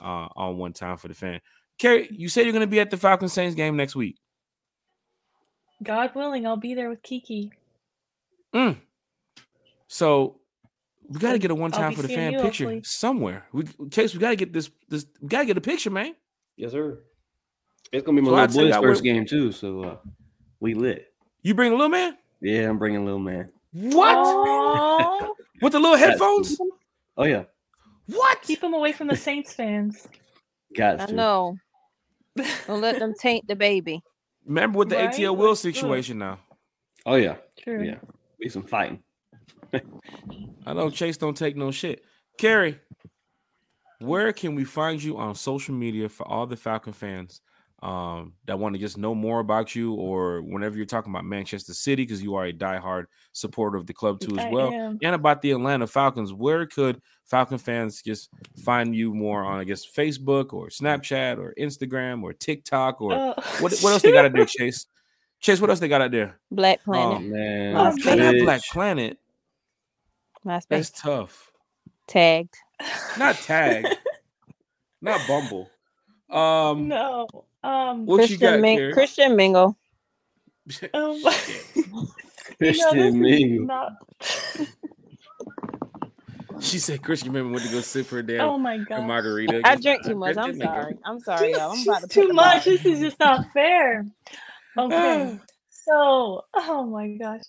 [0.00, 1.40] uh, on One Time for the Fan.
[1.78, 4.16] Carrie, you said you're going to be at the Falcons Saints game next week.
[5.82, 7.52] God willing, I'll be there with Kiki.
[8.54, 8.78] Mm.
[9.88, 10.40] So
[11.08, 12.82] we got to get a one time for the fan picture hopefully.
[12.84, 13.46] somewhere.
[13.52, 14.70] We Chase, we got to get this.
[14.88, 16.14] This we got to get a picture, man.
[16.56, 17.00] Yes, sir.
[17.92, 19.96] It's gonna be my so little boy's first game too, so uh,
[20.60, 21.12] we lit.
[21.42, 22.16] You bring a little man?
[22.40, 23.50] Yeah, I'm bringing a little man.
[23.72, 25.36] What?
[25.62, 26.58] With the little headphones?
[27.16, 27.44] Oh yeah.
[28.06, 28.42] What?
[28.42, 30.06] Keep him away from the Saints fans.
[30.76, 31.56] Got I know.
[32.66, 34.02] Don't let them taint the baby.
[34.44, 35.10] Remember with the right?
[35.10, 36.38] ATL Will situation now.
[37.04, 37.36] Oh yeah.
[37.58, 37.82] True.
[37.82, 37.98] Yeah.
[38.38, 39.02] Be some fighting.
[40.66, 42.04] I know Chase don't take no shit.
[42.38, 42.78] Carrie,
[44.00, 47.40] where can we find you on social media for all the Falcon fans
[47.82, 51.74] um, that want to just know more about you, or whenever you're talking about Manchester
[51.74, 55.42] City, because you are a diehard supporter of the club too as well, and about
[55.42, 56.32] the Atlanta Falcons.
[56.32, 58.30] Where could Falcon fans just
[58.64, 63.34] find you more on, I guess, Facebook or Snapchat or Instagram or TikTok or uh,
[63.60, 63.78] what?
[63.80, 64.86] What else they got out there, Chase?
[65.40, 66.38] Chase, what else they got out there?
[66.50, 67.16] Black oh, Planet.
[67.16, 69.18] Oh man, oh, Black Planet.
[70.46, 70.64] MySpace.
[70.68, 71.52] That's tough.
[72.06, 72.54] Tagged.
[73.18, 73.88] Not tagged.
[75.02, 75.68] Not Bumble.
[76.30, 76.88] Um.
[76.88, 77.26] No.
[77.66, 79.76] Um, what Christian, you got, Ming- Christian Mingle.
[80.94, 81.20] um,
[82.58, 83.66] Christian you know, Mingle.
[83.66, 83.92] Not...
[86.60, 88.40] she said Christian Mingle went to go sip her down.
[88.42, 89.62] Oh my god, margarita.
[89.64, 90.36] I drank too much.
[90.36, 90.96] I'm sorry.
[91.04, 91.72] I'm sorry, y'all.
[91.72, 92.66] I'm about to too much.
[92.66, 94.06] This is just not fair.
[94.78, 95.40] Okay.
[95.70, 97.40] so, oh my gosh.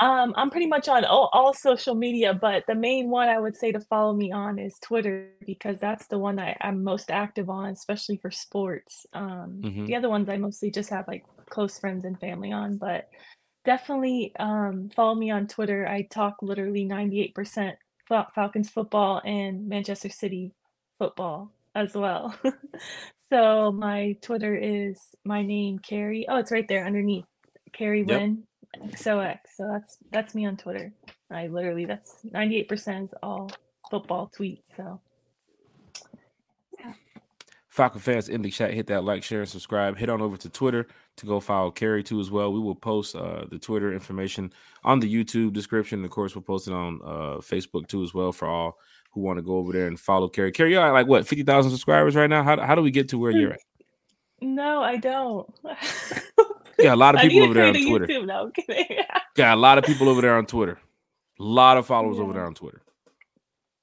[0.00, 3.54] Um, I'm pretty much on all, all, social media, but the main one I would
[3.54, 7.50] say to follow me on is Twitter because that's the one I, I'm most active
[7.50, 9.04] on, especially for sports.
[9.12, 9.84] Um, mm-hmm.
[9.84, 13.10] The other ones I mostly just have like close friends and family on, but
[13.66, 15.86] definitely um, follow me on Twitter.
[15.86, 17.74] I talk literally 98%
[18.08, 20.54] Fal- Falcons football and Manchester City
[20.98, 22.34] football as well.
[23.30, 26.24] so my Twitter is my name, Carrie.
[26.26, 27.26] Oh, it's right there underneath.
[27.74, 28.20] Carrie yep.
[28.20, 28.44] Lynn
[28.76, 29.38] XOX.
[29.54, 30.92] So that's that's me on Twitter.
[31.30, 33.50] I literally that's 98% is all
[33.90, 34.62] football tweets.
[34.76, 35.00] So
[36.78, 36.92] yeah.
[37.68, 39.96] Falcon fans in the chat, hit that like, share, and subscribe.
[39.96, 42.52] Head on over to Twitter to go follow Carrie too as well.
[42.52, 44.52] We will post uh, the Twitter information
[44.84, 46.04] on the YouTube description.
[46.04, 48.76] Of course, we'll post it on uh, Facebook too as well for all
[49.12, 50.52] who want to go over there and follow Carrie.
[50.52, 52.42] Carrie, you're at like what, 50,000 subscribers right now?
[52.44, 53.60] How, how do we get to where you're at?
[54.40, 55.48] No, I don't.
[56.78, 58.06] yeah, a lot of people over there on Twitter.
[58.06, 58.26] YouTube.
[58.26, 58.98] No, I'm kidding.
[59.34, 60.78] Got a lot of people over there on Twitter.
[61.38, 62.22] A lot of followers yeah.
[62.22, 62.82] over there on Twitter.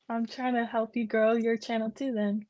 [0.10, 2.14] I'm trying to help you grow your channel too.
[2.14, 2.46] Then.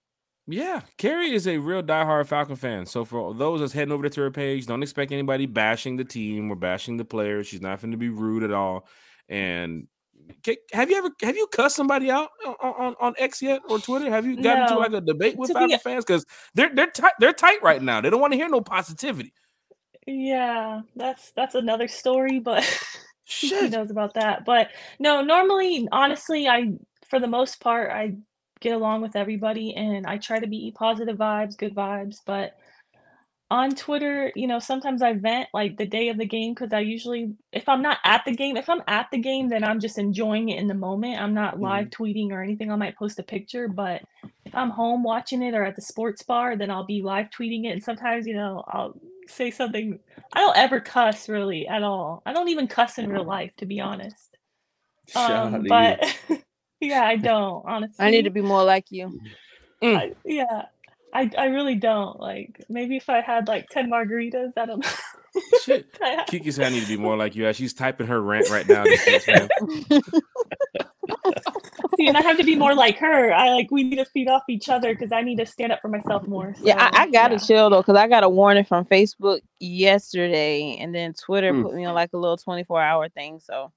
[0.48, 2.86] Yeah, Carrie is a real diehard Falcon fan.
[2.86, 6.50] So for those that's heading over to her page, don't expect anybody bashing the team
[6.50, 7.48] or bashing the players.
[7.48, 8.88] She's not going to be rude at all.
[9.28, 9.88] And
[10.74, 14.10] have you ever have you cussed somebody out on, on, on X yet or Twitter?
[14.10, 14.64] Have you gotten no.
[14.64, 18.02] into like a debate with Falcon fans because they're they're tight they're tight right now.
[18.02, 19.34] They don't want to hear no positivity.
[20.06, 22.64] Yeah, that's that's another story, but
[23.42, 24.46] who knows about that.
[24.46, 26.74] But no, normally, honestly, I
[27.06, 28.16] for the most part I
[28.60, 32.58] get along with everybody and I try to be positive vibes, good vibes, but
[33.50, 36.80] on Twitter, you know, sometimes I vent like the day of the game because I
[36.80, 39.98] usually, if I'm not at the game, if I'm at the game, then I'm just
[39.98, 41.22] enjoying it in the moment.
[41.22, 42.04] I'm not live mm-hmm.
[42.04, 42.72] tweeting or anything.
[42.72, 44.02] I might post a picture, but
[44.46, 47.66] if I'm home watching it or at the sports bar, then I'll be live tweeting
[47.66, 47.70] it.
[47.70, 49.98] And sometimes, you know, I'll say something.
[50.34, 52.24] I don't ever cuss really at all.
[52.26, 54.38] I don't even cuss in real life, to be honest.
[55.16, 56.04] Um, but
[56.82, 58.06] yeah, I don't honestly.
[58.06, 59.20] I need to be more like you.
[59.82, 59.98] Mm.
[59.98, 60.64] I, yeah,
[61.14, 62.20] I I really don't.
[62.20, 64.92] Like maybe if I had like 10 margaritas, I don't know.
[65.64, 65.88] Shit.
[66.28, 67.52] Kiki said I need to be more like you.
[67.54, 68.84] She's typing her rant right now.
[71.96, 73.34] See, and I have to be more like her.
[73.34, 75.82] I like we need to feed off each other because I need to stand up
[75.82, 76.54] for myself more.
[76.56, 77.40] So, yeah, I, I gotta yeah.
[77.40, 81.64] chill though, because I got a warning from Facebook yesterday, and then Twitter hmm.
[81.64, 83.40] put me on like a little 24 hour thing.
[83.40, 83.72] So,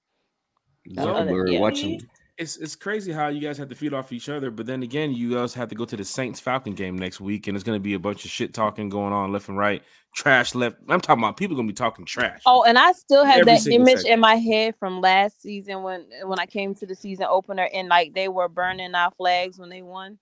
[0.94, 1.60] so we're yeah.
[1.60, 2.00] watching
[2.40, 5.12] it's it's crazy how you guys have to feed off each other, but then again,
[5.12, 7.76] you guys have to go to the Saints Falcon game next week, and it's going
[7.76, 9.82] to be a bunch of shit talking going on left and right,
[10.14, 10.76] trash left.
[10.88, 12.40] I'm talking about people going to be talking trash.
[12.46, 14.12] Oh, and I still have that image second.
[14.12, 17.88] in my head from last season when when I came to the season opener, and
[17.88, 20.18] like they were burning our flags when they won.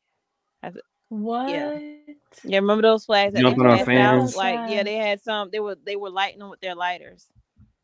[1.11, 1.51] What?
[1.51, 1.79] Yeah.
[2.45, 4.37] yeah, remember those flags that Jumping they fans.
[4.37, 5.51] Like, yeah, they had some.
[5.51, 7.29] They were they were lighting them with their lighters.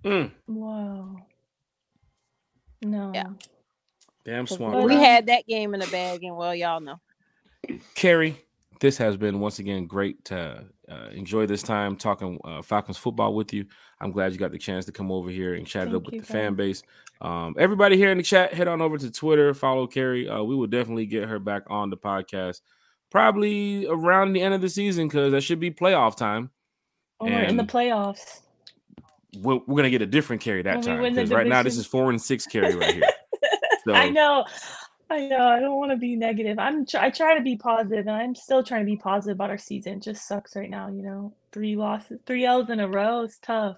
[0.04, 0.32] Mm.
[0.48, 1.16] Wow.
[2.82, 3.12] No.
[3.14, 3.28] Yeah.
[4.24, 4.84] Damn swamp.
[4.84, 7.00] We had that game in the bag, and well, y'all know.
[7.94, 8.40] Carrie,
[8.80, 13.34] this has been once again great to uh, enjoy this time talking uh, Falcons football
[13.34, 13.66] with you.
[14.00, 16.06] I'm glad you got the chance to come over here and chat Thank it up
[16.06, 16.82] with the fan base.
[17.20, 20.28] Um, everybody here in the chat, head on over to Twitter, follow Carrie.
[20.28, 22.60] Uh, we will definitely get her back on the podcast
[23.10, 26.50] probably around the end of the season because that should be playoff time.
[27.20, 28.40] Oh, we're in the playoffs.
[29.38, 31.86] We're, we're, gonna get a different Carrie that when time because right now this is
[31.86, 33.04] four and six Carrie right here.
[33.86, 33.94] So.
[33.94, 34.44] I know.
[35.10, 35.46] I know.
[35.46, 36.58] I don't want to be negative.
[36.58, 36.86] I'm.
[36.98, 39.94] I try to be positive, and I'm still trying to be positive about our season.
[39.94, 40.88] It just sucks right now.
[40.88, 43.76] You know, three losses, three L's in a row is tough.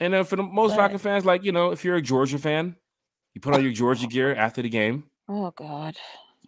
[0.00, 2.38] And uh, for the most but, Falcon fans, like you know, if you're a Georgia
[2.38, 2.76] fan,
[3.34, 5.04] you put on your Georgia gear after the game.
[5.28, 5.96] Oh God.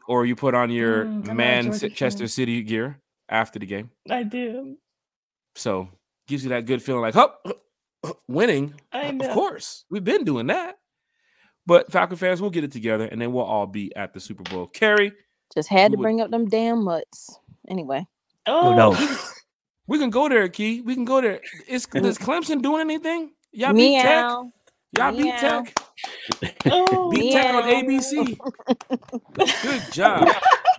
[0.08, 3.90] Or you put on your mm, Manchester City gear after the game.
[4.08, 4.76] I do.
[5.54, 5.88] So
[6.26, 7.54] gives you that good feeling, like, oh,
[8.26, 8.74] winning.
[8.92, 9.26] I know.
[9.26, 10.79] Of course, we've been doing that.
[11.66, 14.42] But Falcon fans, we'll get it together, and then we'll all be at the Super
[14.44, 14.66] Bowl.
[14.66, 15.12] Carrie
[15.54, 16.02] just had to would...
[16.02, 17.38] bring up them damn mutts.
[17.68, 18.06] Anyway.
[18.46, 18.96] Oh no.
[19.86, 20.80] we can go there, Key.
[20.80, 21.40] We can go there.
[21.68, 22.04] Is, mm.
[22.04, 23.32] is Clemson doing anything?
[23.52, 24.24] Y'all beat Tech.
[24.96, 25.74] Y'all beat Tech.
[26.66, 28.38] Oh, beat Tech on ABC.
[29.62, 30.28] Good job.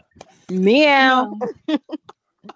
[0.50, 1.38] Meow.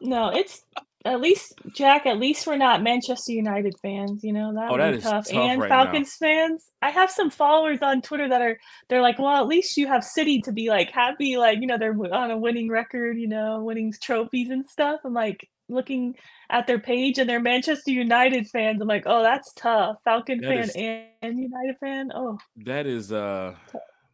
[0.02, 0.64] No, it's
[1.06, 4.96] at least Jack, at least we're not Manchester United fans, you know that, oh, that
[4.96, 5.28] is tough.
[5.28, 6.28] tough and right Falcons now.
[6.28, 6.72] fans.
[6.82, 8.58] I have some followers on Twitter that are
[8.90, 11.78] they're like, well, at least you have City to be like happy, like you know
[11.78, 15.02] they're on a winning record, you know, winning trophies and stuff.
[15.06, 16.16] I'm like looking
[16.50, 18.82] at their page and they're Manchester United fans.
[18.82, 19.98] I'm like, oh, that's tough.
[20.04, 20.76] Falcon that fan is,
[21.22, 22.12] and, United fan.
[22.16, 23.56] Oh, that is uh,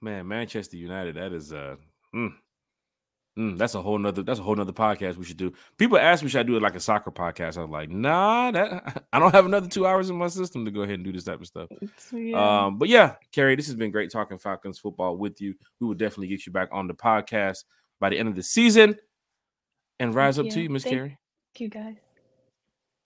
[0.01, 1.15] man, Manchester United.
[1.15, 1.75] That is uh,
[2.13, 2.31] mm,
[3.39, 5.53] Mm, that's a whole nother that's a whole nother podcast we should do.
[5.77, 7.57] People ask me should I do it like a soccer podcast.
[7.57, 10.81] I'm like, nah, that I don't have another two hours in my system to go
[10.81, 11.69] ahead and do this type of stuff.
[12.11, 12.65] Yeah.
[12.65, 15.55] Um, but yeah, Carrie, this has been great talking Falcons football with you.
[15.79, 17.63] We will definitely get you back on the podcast
[18.01, 18.97] by the end of the season.
[19.99, 20.51] And rise Thank up you.
[20.51, 21.17] to you, Miss Carrie.
[21.53, 21.95] Thank you guys.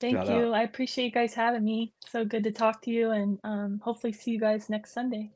[0.01, 0.47] Thank Shout you.
[0.47, 0.53] Out.
[0.53, 1.93] I appreciate you guys having me.
[2.07, 5.31] So good to talk to you and um, hopefully see you guys next Sunday.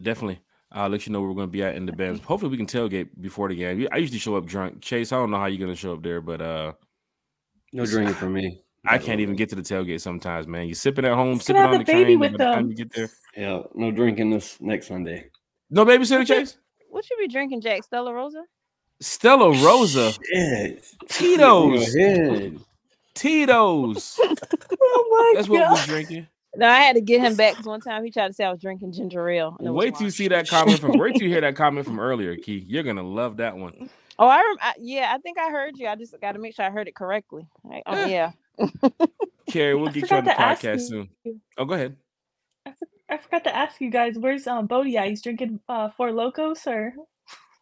[0.00, 0.40] Definitely.
[0.74, 2.20] I'll let you know where we're going to be at in the bands.
[2.20, 3.86] Hopefully, we can tailgate before the game.
[3.92, 4.82] I usually show up drunk.
[4.82, 6.72] Chase, I don't know how you're going to show up there, but uh,
[7.72, 8.60] no drinking for me.
[8.86, 10.66] I can't even get to the tailgate sometimes, man.
[10.66, 12.18] You're sipping at home, sipping on the, the train.
[12.18, 15.30] With by the time you get there, yeah, no drinking this next Sunday.
[15.70, 16.58] No babysitter, Chase.
[16.90, 17.84] What should we drinking, Jack?
[17.84, 18.44] Stella Rosa.
[19.00, 20.12] Stella Rosa.
[20.12, 20.84] Shit.
[21.08, 21.96] Tito's.
[23.14, 24.20] Tito's.
[24.80, 25.70] oh my That's God.
[25.70, 26.26] what we're drinking.
[26.56, 28.50] No, I had to get him back because one time he tried to say I
[28.50, 29.56] was drinking ginger ale.
[29.60, 30.98] Wait till you see that comment from.
[30.98, 32.64] wait till you hear that comment from earlier, Key.
[32.66, 33.90] You're gonna love that one.
[34.18, 35.88] Oh, I, rem- I yeah, I think I heard you.
[35.88, 37.46] I just got to make sure I heard it correctly.
[37.64, 38.32] Like, oh yeah.
[39.48, 41.08] Carrie, we'll get you on the podcast soon.
[41.58, 41.96] Oh, go ahead.
[42.66, 42.72] I
[43.08, 44.96] I forgot to ask you guys, where's um Bodie?
[44.96, 46.94] He's drinking uh Four Locos or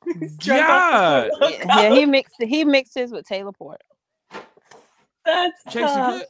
[0.43, 1.29] yeah.
[1.41, 3.81] yeah, he mixed he mixed his with Taylor Port.
[5.25, 6.27] That's Chase, you good?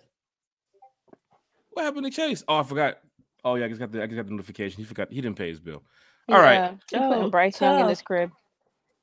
[1.73, 2.45] What happened to Chase?
[2.49, 2.99] Oh, I forgot.
[3.45, 4.79] Oh yeah, I just got the I just got the notification.
[4.83, 5.83] He forgot he didn't pay his bill.
[6.29, 6.55] All right.
[6.55, 8.31] Yeah, he putting Oh, Bryce Young in this crib.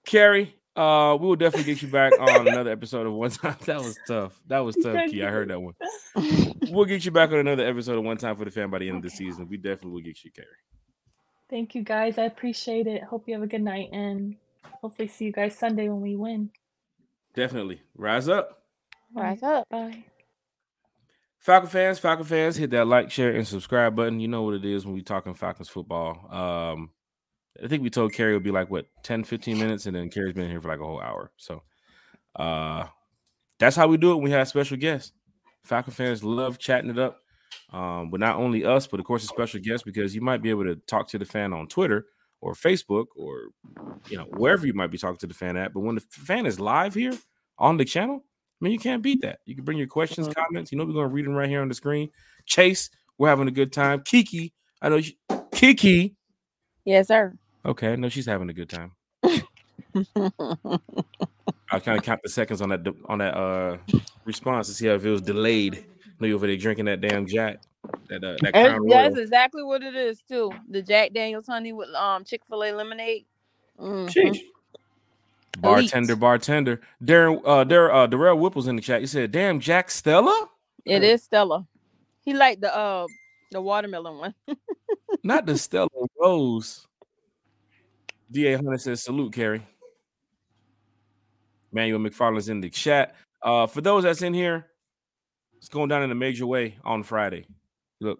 [0.05, 3.57] Carrie, uh, we will definitely get you back on another episode of One Time.
[3.65, 4.39] That was tough.
[4.47, 5.23] That was tough, Key.
[5.23, 5.73] I heard that one.
[6.71, 8.87] We'll get you back on another episode of One Time for the Fan by the
[8.87, 9.47] end of the season.
[9.49, 10.47] We definitely will get you, Carrie.
[11.49, 12.17] Thank you guys.
[12.19, 13.01] I appreciate it.
[13.03, 16.51] Hope you have a good night and hopefully see you guys Sunday when we win.
[17.33, 17.81] Definitely.
[17.95, 18.63] Rise up.
[19.15, 19.67] Rise up.
[19.69, 20.05] Bye.
[21.39, 24.19] Falcon fans, Falcon fans, hit that like, share, and subscribe button.
[24.19, 26.27] You know what it is when we talking Falcons football.
[26.29, 26.91] Um,
[27.63, 30.09] I think we told Carrie it would be like what 10, 15 minutes, and then
[30.09, 31.31] Carrie's been here for like a whole hour.
[31.37, 31.63] So
[32.35, 32.85] uh
[33.57, 34.21] that's how we do it.
[34.21, 35.11] We have special guests.
[35.63, 37.19] Falcon fans love chatting it up.
[37.71, 40.49] Um, but not only us, but of course a special guest because you might be
[40.49, 42.05] able to talk to the fan on Twitter
[42.41, 43.49] or Facebook or
[44.09, 45.73] you know wherever you might be talking to the fan at.
[45.73, 47.17] But when the fan is live here
[47.57, 48.23] on the channel,
[48.61, 49.39] I mean you can't beat that.
[49.45, 50.35] You can bring your questions, Mhm.
[50.35, 50.71] comments.
[50.71, 52.09] You know we're gonna read them right here on the screen.
[52.45, 54.01] Chase, we're having a good time.
[54.03, 55.17] Kiki, I know she,
[55.53, 56.15] Kiki.
[56.85, 57.37] Yes, sir.
[57.65, 58.91] Okay, I know she's having a good time.
[61.71, 63.77] I kind of count the seconds on that on that uh
[64.25, 65.85] response to see how it was delayed.
[66.05, 67.61] I know you over there drinking that damn Jack.
[68.09, 69.23] That uh, that And Crown that's Royal.
[69.23, 70.51] exactly what it is too.
[70.69, 73.25] The Jack Daniels honey with um Chick Fil A lemonade.
[73.79, 74.39] Mhm.
[75.57, 76.81] Bartender, bartender.
[77.03, 79.01] Darren, uh, Darren, uh, Darrell Whipple's in the chat.
[79.01, 80.49] He said, "Damn, Jack Stella,
[80.85, 81.67] It is Stella.
[82.23, 83.07] He liked the uh
[83.51, 84.35] the watermelon one.
[85.23, 85.89] not the Stella
[86.19, 86.87] Rose."
[88.31, 89.65] Da Hunter says, "Salute, Carrie."
[91.71, 93.15] Manuel McFarland's in the chat.
[93.41, 94.67] Uh, for those that's in here,
[95.57, 97.45] it's going down in a major way on Friday.
[97.99, 98.19] Look,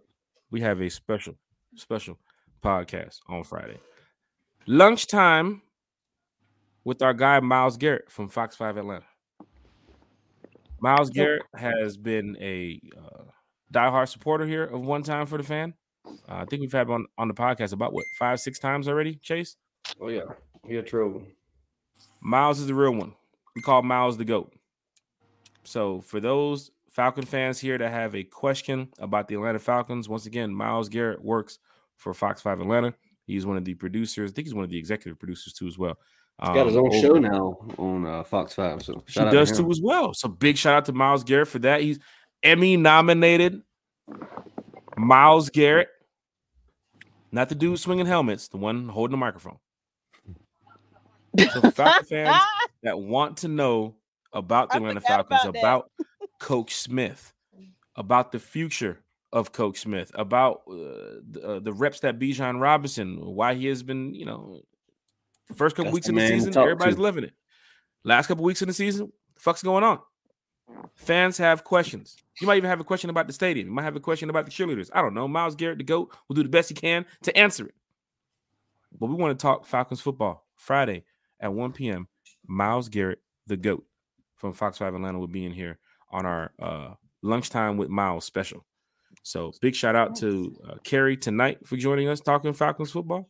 [0.52, 1.36] we have a special,
[1.76, 2.18] special
[2.64, 3.80] podcast on Friday.
[4.68, 5.62] Lunchtime
[6.90, 9.06] with our guy Miles Garrett from Fox 5 Atlanta.
[10.82, 13.26] Miles Garrett has been a uh,
[13.72, 15.76] diehard supporter here of One Time for the Fan.
[16.08, 18.88] Uh, I think we've had him on, on the podcast about what five, six times
[18.88, 19.56] already, Chase?
[20.02, 20.24] Oh yeah,
[20.68, 21.22] he a trouble.
[22.22, 23.14] Miles is the real one.
[23.56, 24.52] We call Miles the GOAT.
[25.64, 30.26] So for those Falcon fans here that have a question about the Atlanta Falcons, once
[30.26, 31.60] again, Miles Garrett works
[31.98, 32.96] for Fox 5 Atlanta.
[33.28, 34.32] He's one of the producers.
[34.32, 36.00] I think he's one of the executive producers too, as well.
[36.42, 38.82] He's got his Um, own over- show now on uh, Fox Five.
[38.84, 39.66] So He shout out to does him.
[39.66, 40.14] too as well.
[40.14, 41.82] So big shout out to Miles Garrett for that.
[41.82, 42.00] He's
[42.44, 43.62] Emmy nominated.
[44.98, 45.90] Miles Garrett,
[47.32, 49.58] not the dude swinging helmets, the one holding the microphone.
[51.38, 52.42] So for Falcon fans
[52.84, 53.96] that want to know
[54.34, 55.60] about the I Atlanta Falcons, about that.
[55.60, 55.92] about
[56.40, 57.34] Coach Smith,
[57.96, 59.00] about the future
[59.32, 63.84] of Coach Smith, about uh, the, uh, the reps that Bijan Robinson, why he has
[63.84, 64.62] been, you know,
[65.50, 67.02] the first couple That's weeks the in the season, everybody's to.
[67.02, 67.34] living it.
[68.04, 70.00] Last couple weeks in the season, the fuck's going on?
[70.96, 72.16] Fans have questions.
[72.40, 73.68] You might even have a question about the stadium.
[73.68, 74.90] You might have a question about the cheerleaders.
[74.94, 75.28] I don't know.
[75.28, 77.74] Miles Garrett, the GOAT, will do the best he can to answer it.
[78.98, 81.04] But we want to talk Falcons football Friday
[81.40, 82.08] at 1 p.m.
[82.48, 83.86] Miles Garrett, the GOAT
[84.36, 85.80] from Fox 5 Atlanta will be in here
[86.12, 88.66] on our uh, lunchtime with Miles special.
[89.24, 93.30] So big shout out to uh, Carrie tonight for joining us talking Falcons football.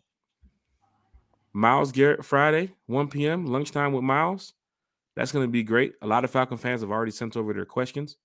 [1.60, 3.45] Miles Garrett Friday, 1 p.m.
[3.45, 4.53] lunchtime with Miles.
[5.18, 5.94] That's going to be great.
[6.02, 8.15] A lot of Falcon fans have already sent over their questions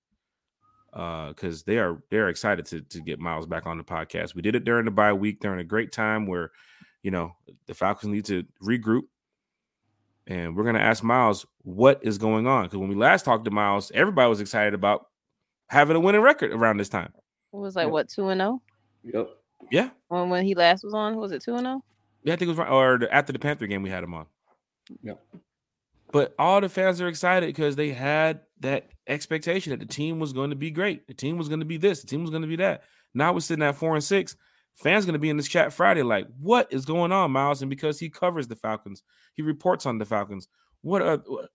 [0.93, 4.35] uh, because they are they're excited to to get Miles back on the podcast.
[4.35, 6.51] We did it during the bye week during a great time where
[7.03, 7.33] you know
[7.65, 9.03] the Falcons need to regroup,
[10.27, 13.43] and we're going to ask Miles what is going on because when we last talked
[13.43, 15.07] to Miles, everybody was excited about
[15.67, 17.11] having a winning record around this time.
[17.53, 17.91] It was like Yep.
[17.91, 18.61] what two and zero
[19.03, 19.29] Yep.
[19.71, 21.17] Yeah, when when he last was on.
[21.17, 21.69] Was it two and oh?
[21.71, 21.83] zero?
[22.25, 24.25] Yeah, I think it was right, or after the Panther game we had him on.
[25.01, 25.13] Yeah.
[26.11, 30.33] But all the fans are excited because they had that expectation that the team was
[30.33, 31.07] going to be great.
[31.07, 32.01] The team was going to be this.
[32.01, 32.83] The team was going to be that.
[33.13, 34.35] Now we're sitting at four and six.
[34.73, 37.61] Fans going to be in this chat Friday, like, what is going on, Miles?
[37.61, 39.03] And because he covers the Falcons,
[39.33, 40.47] he reports on the Falcons.
[40.81, 41.17] What are?
[41.17, 41.49] What?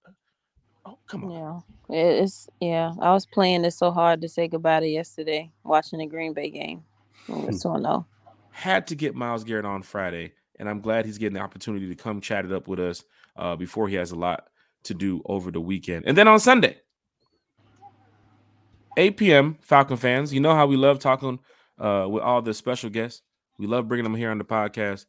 [0.86, 1.62] Oh, come on.
[1.90, 2.92] Yeah, it's yeah.
[3.00, 6.48] I was playing this so hard to say goodbye to yesterday, watching the Green Bay
[6.48, 6.82] game.
[7.28, 7.68] It was hmm.
[7.68, 8.06] two and zero.
[8.52, 11.94] Had to get Miles Garrett on Friday, and I'm glad he's getting the opportunity to
[11.94, 13.02] come chat it up with us
[13.34, 14.48] uh, before he has a lot
[14.84, 16.04] to do over the weekend.
[16.06, 16.76] And then on Sunday,
[18.96, 19.58] 8 p.m.
[19.62, 21.40] Falcon fans, you know how we love talking
[21.78, 23.22] uh, with all the special guests.
[23.58, 25.06] We love bringing them here on the podcast.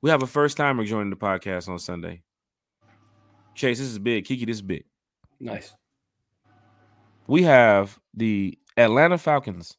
[0.00, 2.22] We have a first timer joining the podcast on Sunday.
[3.54, 4.24] Chase, this is big.
[4.24, 4.84] Kiki, this is big.
[5.38, 5.74] Nice.
[7.26, 9.76] We have the Atlanta Falcons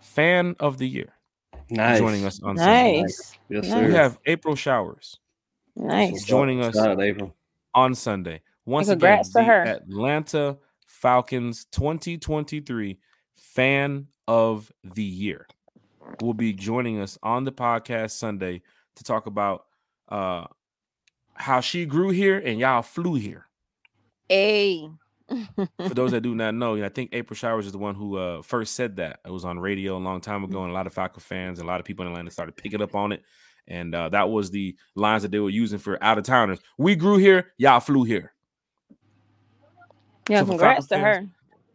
[0.00, 1.12] fan of the year.
[1.70, 1.98] Nice.
[1.98, 3.02] joining us on Sunday.
[3.02, 3.38] Nice.
[3.48, 3.86] Yes, sir.
[3.86, 5.18] We have April Showers
[5.76, 6.24] Nice.
[6.24, 7.34] joining us out April.
[7.74, 8.40] on Sunday.
[8.66, 9.62] Once again, to the her.
[9.64, 12.98] Atlanta Falcons 2023
[13.34, 15.46] Fan of the Year
[16.20, 18.62] will be joining us on the podcast Sunday
[18.96, 19.66] to talk about
[20.08, 20.44] uh,
[21.34, 23.46] how she grew here and y'all flew here.
[24.28, 24.88] Hey.
[25.86, 27.94] For those that do not know, you know, I think April Showers is the one
[27.94, 29.20] who uh, first said that.
[29.24, 31.68] It was on radio a long time ago, and a lot of Falcon fans and
[31.68, 33.22] a lot of people in Atlanta started picking up on it.
[33.68, 36.58] And uh, that was the lines that they were using for out of towners.
[36.78, 38.32] We grew here, y'all flew here.
[40.28, 41.26] Yeah, So congrats to her.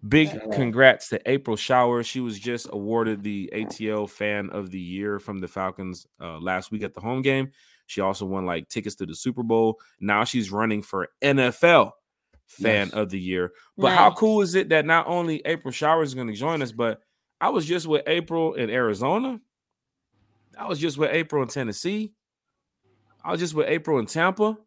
[0.07, 2.06] Big congrats to April Showers.
[2.06, 6.72] She was just awarded the ATL Fan of the Year from the Falcons uh, last
[6.72, 7.52] week at the home game.
[7.88, 9.80] She also won like tickets to the Super Bowl.
[9.99, 11.91] Now she's running for NFL
[12.47, 12.93] Fan Nice.
[12.93, 13.51] of the Year.
[13.77, 16.72] But how cool is it that not only April Showers is going to join us,
[16.72, 17.01] but
[17.41, 19.39] I was just with April in Arizona.
[20.57, 22.13] I was just with April in Tennessee.
[23.23, 24.57] I was just with April in Tampa.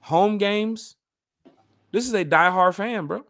[0.00, 0.96] Home games.
[1.92, 3.24] This is a diehard fan, bro.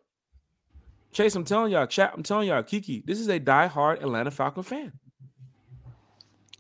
[1.13, 4.63] Chase, I'm telling y'all, chat, I'm telling y'all, Kiki, this is a diehard Atlanta Falcon
[4.63, 4.93] fan.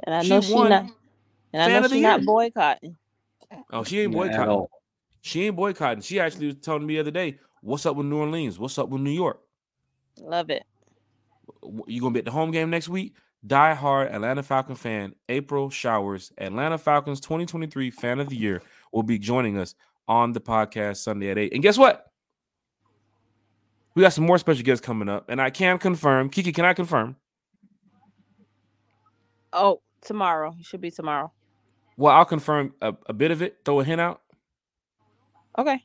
[0.04, 0.86] And I She know she won not
[1.52, 2.96] and I Fan know of she not boycotting.
[3.72, 4.66] Oh, she ain't Not at boycotting.
[5.26, 6.02] She ain't boycotting.
[6.02, 8.60] She actually was telling me the other day, what's up with New Orleans?
[8.60, 9.40] What's up with New York?
[10.20, 10.62] Love it.
[11.88, 13.16] you gonna be at the home game next week?
[13.44, 18.62] Die hard Atlanta Falcon fan April Showers, Atlanta Falcons 2023 Fan of the Year,
[18.92, 19.74] will be joining us
[20.06, 21.52] on the podcast Sunday at eight.
[21.52, 22.06] And guess what?
[23.96, 26.30] We got some more special guests coming up, and I can confirm.
[26.30, 27.16] Kiki, can I confirm?
[29.52, 30.54] Oh, tomorrow.
[30.56, 31.32] It should be tomorrow.
[31.96, 33.56] Well, I'll confirm a, a bit of it.
[33.64, 34.20] Throw a hint out.
[35.58, 35.82] Okay.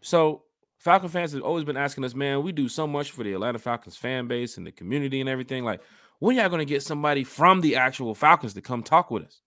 [0.00, 0.42] So
[0.78, 3.58] Falcon fans have always been asking us, man, we do so much for the Atlanta
[3.58, 5.64] Falcons fan base and the community and everything.
[5.64, 5.80] Like,
[6.18, 9.40] when y'all gonna get somebody from the actual Falcons to come talk with us?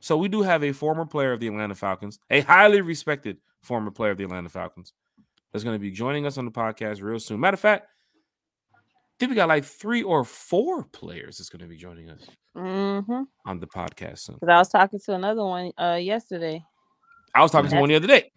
[0.00, 3.90] So we do have a former player of the Atlanta Falcons, a highly respected former
[3.90, 4.92] player of the Atlanta Falcons,
[5.52, 7.40] that's gonna be joining us on the podcast real soon.
[7.40, 7.88] Matter of fact,
[8.74, 8.80] I
[9.18, 12.20] think we got like three or four players that's gonna be joining us
[12.56, 13.22] Mm-hmm.
[13.46, 14.36] on the podcast soon.
[14.36, 16.62] Because I was talking to another one uh yesterday.
[17.34, 18.30] I was talking to one the other day.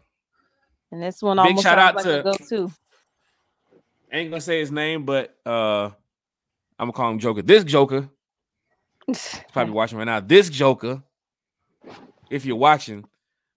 [0.92, 2.72] And this one Big shout out like to- go-to.
[4.12, 5.90] ain't gonna say his name, but uh
[6.80, 7.42] I'm gonna call him Joker.
[7.42, 8.10] This Joker,
[9.08, 10.20] he's probably watching right now.
[10.20, 11.04] This Joker,
[12.30, 13.04] if you're watching,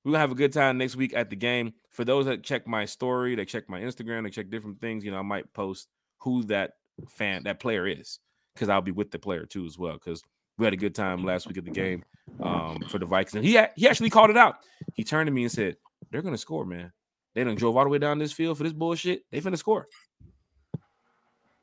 [0.05, 1.75] we're gonna have a good time next week at the game.
[1.91, 5.11] For those that check my story, that check my Instagram, they check different things, you
[5.11, 5.89] know, I might post
[6.19, 6.75] who that
[7.09, 8.21] fan, that player is,
[8.55, 9.95] because I'll be with the player too as well.
[9.95, 10.23] Because
[10.61, 12.05] we had a good time last week at the game
[12.41, 13.35] um for the Vikings.
[13.35, 14.57] And he a- he actually called it out.
[14.95, 15.77] He turned to me and said,
[16.11, 16.93] They're gonna score, man.
[17.35, 19.25] They done drove all the way down this field for this bullshit.
[19.31, 19.89] They finna score.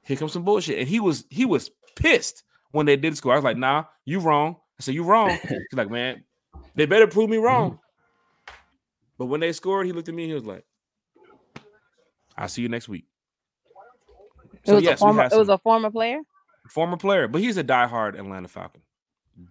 [0.04, 0.80] Here comes some bullshit.
[0.80, 3.34] And he was he was pissed when they did score.
[3.34, 4.56] I was like, nah, you wrong.
[4.80, 5.30] I said, you wrong.
[5.48, 6.24] He's like, man,
[6.76, 7.80] they better prove me wrong.
[9.18, 10.64] But when they scored, he looked at me and he was like,
[12.38, 13.06] I'll see you next week.
[14.64, 16.20] It was a we former had it was a former player.
[16.70, 18.82] former player, but he's a diehard Atlanta Falcon.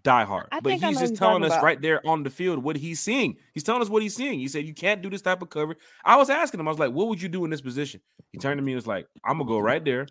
[0.03, 0.47] Diehard.
[0.51, 1.63] I But he's just telling us about.
[1.63, 3.37] right there on the field what he's seeing.
[3.55, 4.39] He's telling us what he's seeing.
[4.39, 5.77] He said, You can't do this type of cover.
[6.05, 8.01] I was asking him, I was like, What would you do in this position?
[8.33, 10.07] He turned to me and was like, I'm gonna go right there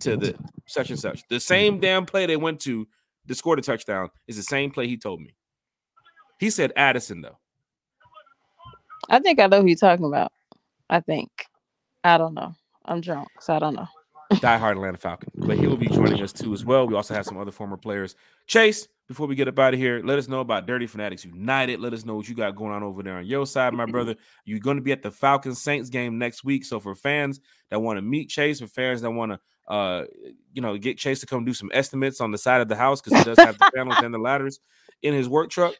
[0.00, 0.36] to the
[0.66, 1.26] such and such.
[1.28, 2.88] The same damn play they went to
[3.28, 5.34] to score the touchdown is the same play he told me.
[6.38, 7.38] He said Addison, though.
[9.08, 10.32] I think I know who you're talking about.
[10.88, 11.30] I think.
[12.02, 12.54] I don't know.
[12.84, 13.86] I'm drunk, so I don't know.
[14.30, 15.30] Die diehard Atlanta Falcon.
[15.34, 16.86] But he will be joining us too as well.
[16.86, 18.14] We also have some other former players.
[18.46, 21.80] Chase, before we get up out of here, let us know about Dirty Fanatics United.
[21.80, 24.14] Let us know what you got going on over there on your side, my brother.
[24.44, 26.64] You're going to be at the Falcons Saints game next week.
[26.64, 30.04] So for fans that want to meet Chase, for fans that want to uh
[30.52, 33.00] you know get Chase to come do some estimates on the side of the house
[33.00, 34.60] because he does have the panels and the ladders
[35.02, 35.74] in his work truck.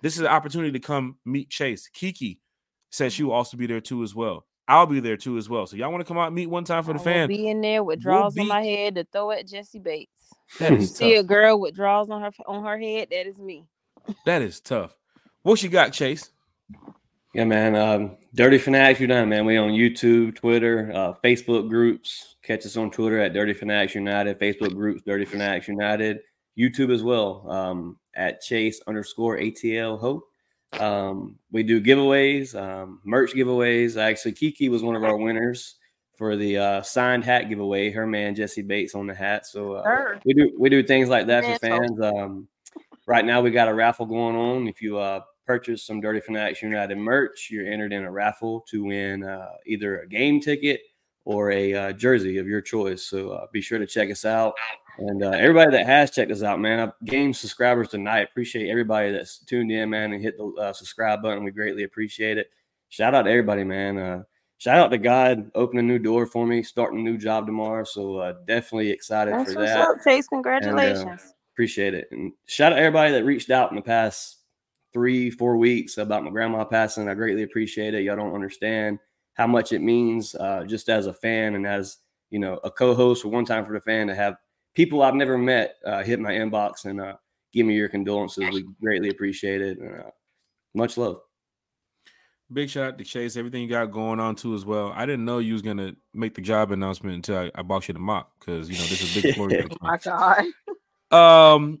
[0.00, 1.90] This is an opportunity to come meet Chase.
[1.92, 2.40] Kiki
[2.88, 4.46] said she will also be there too as well.
[4.72, 5.66] I'll be there too as well.
[5.66, 7.28] So y'all want to come out and meet one time for the I will fan?
[7.28, 10.10] be in there with We'll draws be- on my head to throw at Jessie Bates.
[10.58, 13.08] That is See a girl with draws on her on her head.
[13.10, 13.64] That is me.
[14.26, 14.96] That is tough.
[15.42, 16.30] What you got, Chase?
[17.34, 17.74] Yeah, man.
[17.74, 19.46] Um, Dirty Fanatics United, man.
[19.46, 22.36] We on YouTube, Twitter, uh, Facebook groups.
[22.42, 24.38] Catch us on Twitter at Dirty Fanatics United.
[24.38, 26.18] Facebook groups, Dirty Fanatics United.
[26.58, 30.24] YouTube as well um, at Chase underscore ATL Hope.
[30.80, 34.00] Um, we do giveaways, um, merch giveaways.
[34.00, 35.76] Actually, Kiki was one of our winners
[36.16, 37.90] for the uh, signed hat giveaway.
[37.90, 39.46] Her man Jessie Bates on the hat.
[39.46, 39.82] So uh,
[40.24, 42.00] we do we do things like that for fans.
[42.00, 42.48] Um,
[43.06, 44.68] right now we got a raffle going on.
[44.68, 48.84] If you uh, purchase some Dirty Fanatics United merch, you're entered in a raffle to
[48.84, 50.80] win uh, either a game ticket
[51.24, 53.02] or a uh, jersey of your choice.
[53.02, 54.54] So uh, be sure to check us out
[54.98, 58.28] And uh, everybody that has checked us out, man, I've gained subscribers tonight.
[58.30, 61.44] Appreciate everybody that's tuned in, man, and hit the uh, subscribe button.
[61.44, 62.50] We greatly appreciate it.
[62.90, 63.98] Shout out to everybody, man.
[63.98, 64.22] Uh,
[64.58, 67.84] shout out to God opening a new door for me, starting a new job tomorrow.
[67.84, 69.88] So uh, definitely excited That's for what's that.
[69.88, 70.28] up, Chase.
[70.28, 71.34] Congratulations.
[71.54, 72.08] Appreciate it.
[72.10, 74.38] And shout out to everybody that reached out in the past
[74.92, 77.08] three, four weeks about my grandma passing.
[77.08, 78.02] I greatly appreciate it.
[78.02, 78.98] Y'all don't understand
[79.34, 81.98] how much it means uh, just as a fan and as
[82.30, 84.36] you know a co-host for one time for the fan to have
[84.74, 87.16] people I've never met uh, hit my inbox and uh,
[87.52, 88.48] give me your condolences.
[88.50, 89.78] We greatly appreciate it.
[89.78, 90.10] And, uh,
[90.74, 91.20] much love.
[92.52, 94.92] Big shout out to Chase, everything you got going on too as well.
[94.94, 97.94] I didn't know you was gonna make the job announcement until I, I bought you
[97.94, 99.34] the mop because you know this is big.
[99.36, 100.44] Florida Oh my God.
[101.10, 101.80] Um,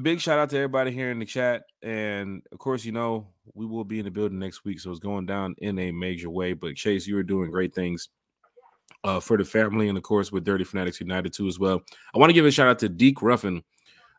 [0.00, 3.66] big shout out to everybody here in the chat, and of course, you know we
[3.66, 6.54] will be in the building next week, so it's going down in a major way.
[6.54, 8.08] But Chase, you are doing great things
[9.06, 11.80] uh, for the family, and of course with Dirty Fanatics United too as well.
[12.14, 13.62] I want to give a shout out to Deke Ruffin,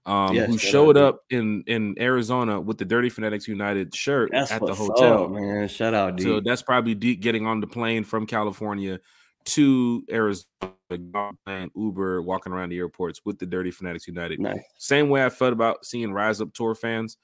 [0.06, 4.30] um, Yes, who out, showed up in in Arizona with the Dirty Fanatics United shirt
[4.32, 5.26] That's at the hotel.
[5.26, 5.68] up, man.
[5.68, 9.00] Shout out, So that's probably Deke getting on the plane from California
[9.46, 10.48] to Arizona,
[11.46, 14.40] playing Uber, walking around the airports with the Dirty Fanatics United.
[14.40, 14.60] Nice.
[14.78, 17.18] Same way I felt about seeing Rise Up Tour fans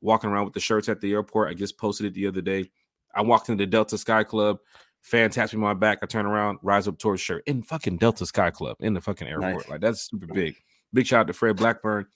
[0.00, 1.50] walking around with the shirts at the airport.
[1.50, 2.70] I just posted it the other day.
[3.14, 4.58] I walked into the Delta Sky Club.
[5.06, 6.00] Fan taps me on my back.
[6.02, 9.28] I turn around, Rise Up towards shirt in fucking Delta Sky Club in the fucking
[9.28, 9.54] airport.
[9.54, 9.68] Nice.
[9.68, 10.56] Like that's super big.
[10.92, 12.06] Big shout out to Fred Blackburn.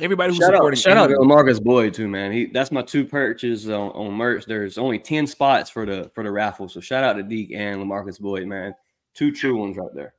[0.00, 2.32] Everybody who's Shout out, supporting shout out to Lamarcus Boyd too, man.
[2.32, 4.46] He that's my two purchases on, on merch.
[4.46, 6.66] There's only 10 spots for the for the raffle.
[6.66, 8.74] So shout out to Deke and Lamarcus Boyd, man.
[9.12, 10.14] Two true ones right there.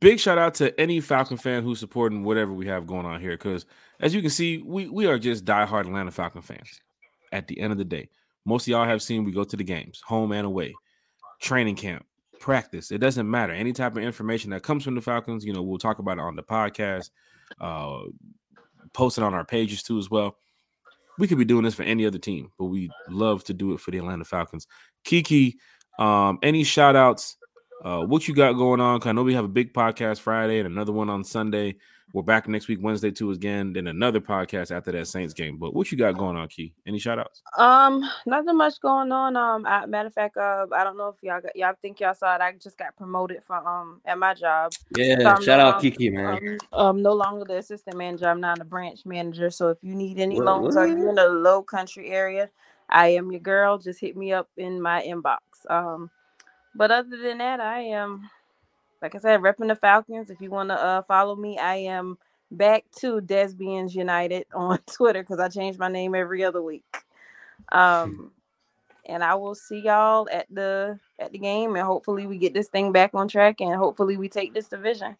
[0.00, 3.32] big shout out to any Falcon fan who's supporting whatever we have going on here.
[3.32, 3.66] Because
[4.00, 6.80] as you can see, we we are just diehard Atlanta Falcon fans.
[7.30, 8.08] At the end of the day,
[8.46, 10.72] most of y'all have seen we go to the games, home and away,
[11.40, 12.06] training camp,
[12.40, 12.90] practice.
[12.90, 13.52] It doesn't matter.
[13.52, 16.22] Any type of information that comes from the Falcons, you know, we'll talk about it
[16.22, 17.10] on the podcast,
[17.60, 18.00] uh,
[18.92, 20.36] post it on our pages too as well.
[21.18, 23.80] We could be doing this for any other team, but we love to do it
[23.80, 24.66] for the Atlanta Falcons.
[25.04, 25.56] Kiki,
[25.98, 27.36] um, any shout outs?
[27.82, 29.00] Uh, what you got going on?
[29.04, 31.76] I know we have a big podcast Friday and another one on Sunday.
[32.12, 33.72] We're back next week, Wednesday too, again.
[33.72, 35.58] Then another podcast after that Saints game.
[35.58, 36.72] But what you got going on, Key?
[36.86, 37.42] Any shout outs?
[37.58, 39.36] Um, nothing much going on.
[39.36, 42.14] Um, I, matter of fact, uh, I don't know if y'all got, y'all think y'all
[42.14, 42.40] saw it.
[42.40, 44.72] I just got promoted from um at my job.
[44.96, 46.58] Yeah, So shout no out longer- Kiki, man.
[46.72, 48.28] Um, um, no longer the assistant manager.
[48.28, 49.50] I'm now the branch manager.
[49.50, 50.96] So if you need any What- loans or what?
[50.96, 52.48] you're in a low country area,
[52.88, 53.78] I am your girl.
[53.78, 55.38] Just hit me up in my inbox.
[55.68, 56.08] Um,
[56.74, 58.30] but other than that, I am,
[59.02, 60.30] like I said, repping the Falcons.
[60.30, 62.18] If you want to uh follow me, I am
[62.50, 66.84] back to Desbians United on Twitter because I change my name every other week.
[67.72, 68.32] Um,
[69.08, 72.68] and I will see y'all at the at the game, and hopefully we get this
[72.68, 75.16] thing back on track, and hopefully we take this division.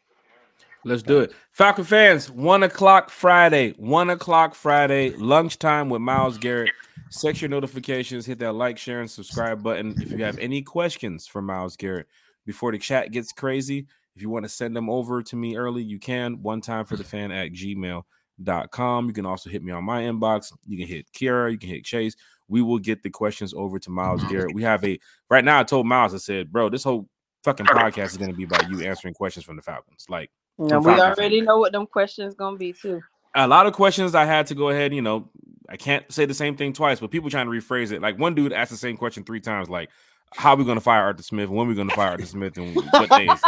[0.84, 1.32] Let's do it.
[1.50, 6.70] Falcon fans, one o'clock Friday, one o'clock Friday, lunchtime with Miles Garrett.
[7.10, 9.94] Set your notifications, hit that like, share, and subscribe button.
[10.00, 12.06] If you have any questions for Miles Garrett
[12.46, 15.82] before the chat gets crazy, if you want to send them over to me early,
[15.82, 16.40] you can.
[16.42, 19.06] One time for the fan at gmail.com.
[19.06, 20.52] You can also hit me on my inbox.
[20.66, 22.16] You can hit Kira, you can hit Chase.
[22.48, 24.54] We will get the questions over to Miles Garrett.
[24.54, 24.98] We have a
[25.28, 25.58] right now.
[25.60, 27.08] I told Miles, I said, bro, this whole
[27.44, 30.06] fucking podcast is going to be about you answering questions from the Falcons.
[30.08, 31.18] Like, No, we Falcons.
[31.18, 33.00] already know what them questions gonna be too.
[33.34, 35.28] a lot of questions I had to go ahead, you know,
[35.68, 38.00] I can't say the same thing twice, but people trying to rephrase it.
[38.00, 39.90] Like one dude asked the same question three times, like,
[40.34, 41.48] how are we gonna fire Arthur Smith?
[41.48, 43.42] When we gonna fire Arthur Smith and what days?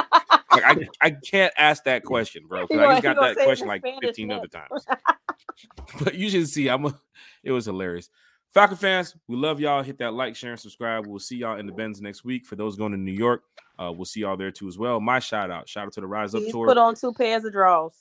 [0.50, 2.66] Like I, I can't ask that question, bro.
[2.66, 4.86] 'cause He I just got that question like Spanish 15 other times.
[6.02, 6.94] but you should see, I'm a,
[7.42, 8.08] it was hilarious.
[8.54, 9.82] Falcon fans, we love y'all.
[9.82, 11.06] Hit that like, share, and subscribe.
[11.06, 12.46] We'll see y'all in the Benz next week.
[12.46, 13.42] For those going to New York,
[13.78, 15.00] uh, we'll see y'all there too as well.
[15.00, 16.66] My shout out, shout out to the Rise Up tour.
[16.66, 17.92] put on two pairs of draws.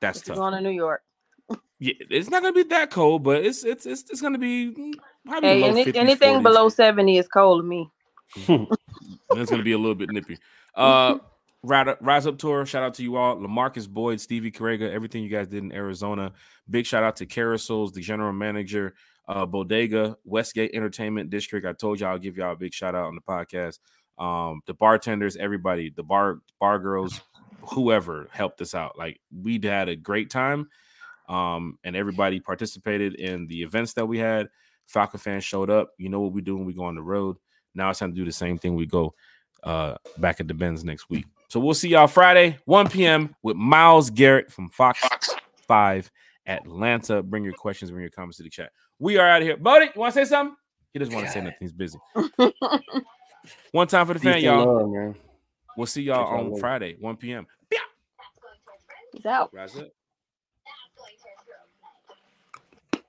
[0.00, 0.36] That's tough.
[0.36, 1.02] going to New York.
[1.78, 4.94] Yeah, it's not gonna be that cold, but it's it's it's, it's gonna be mm,
[5.26, 6.42] probably Hey, any, 50s, anything 40s.
[6.42, 7.90] below 70 is cold to me.
[9.30, 10.38] It's gonna be a little bit nippy.
[10.74, 11.18] Uh,
[11.62, 12.64] Rise Up, Rise Up Tour.
[12.64, 16.32] Shout out to you all, Lamarcus Boyd, Stevie Carrega, everything you guys did in Arizona.
[16.70, 18.94] Big shout out to Carousels, the general manager,
[19.28, 21.66] uh, Bodega, Westgate Entertainment District.
[21.66, 23.78] I told y'all I'll give y'all a big shout out on the podcast.
[24.18, 27.20] Um, the bartenders, everybody, the bar bar girls,
[27.72, 28.96] whoever helped us out.
[28.96, 30.68] Like we had a great time.
[31.28, 34.48] Um, and everybody participated in the events that we had.
[34.86, 35.90] Falcon fans showed up.
[35.98, 37.36] You know what we do when we go on the road.
[37.76, 38.74] Now it's time to do the same thing.
[38.74, 39.14] We go
[39.62, 41.26] uh back at the Benz next week.
[41.48, 43.34] So we'll see y'all Friday, 1 p.m.
[43.42, 45.00] with Miles Garrett from Fox
[45.68, 46.10] 5
[46.46, 47.22] Atlanta.
[47.22, 48.72] Bring your questions, bring your comments to the chat.
[48.98, 49.56] We are out of here.
[49.56, 50.56] Buddy, you want to say something?
[50.92, 51.58] He doesn't want to say nothing.
[51.60, 51.98] He's busy.
[53.72, 54.80] One time for the fan, y'all.
[54.80, 55.14] love, man.
[55.76, 56.58] We'll see y'all on.
[56.58, 57.46] Friday, 1 p.m.
[59.12, 59.50] He's out.
[59.52, 59.94] That's it.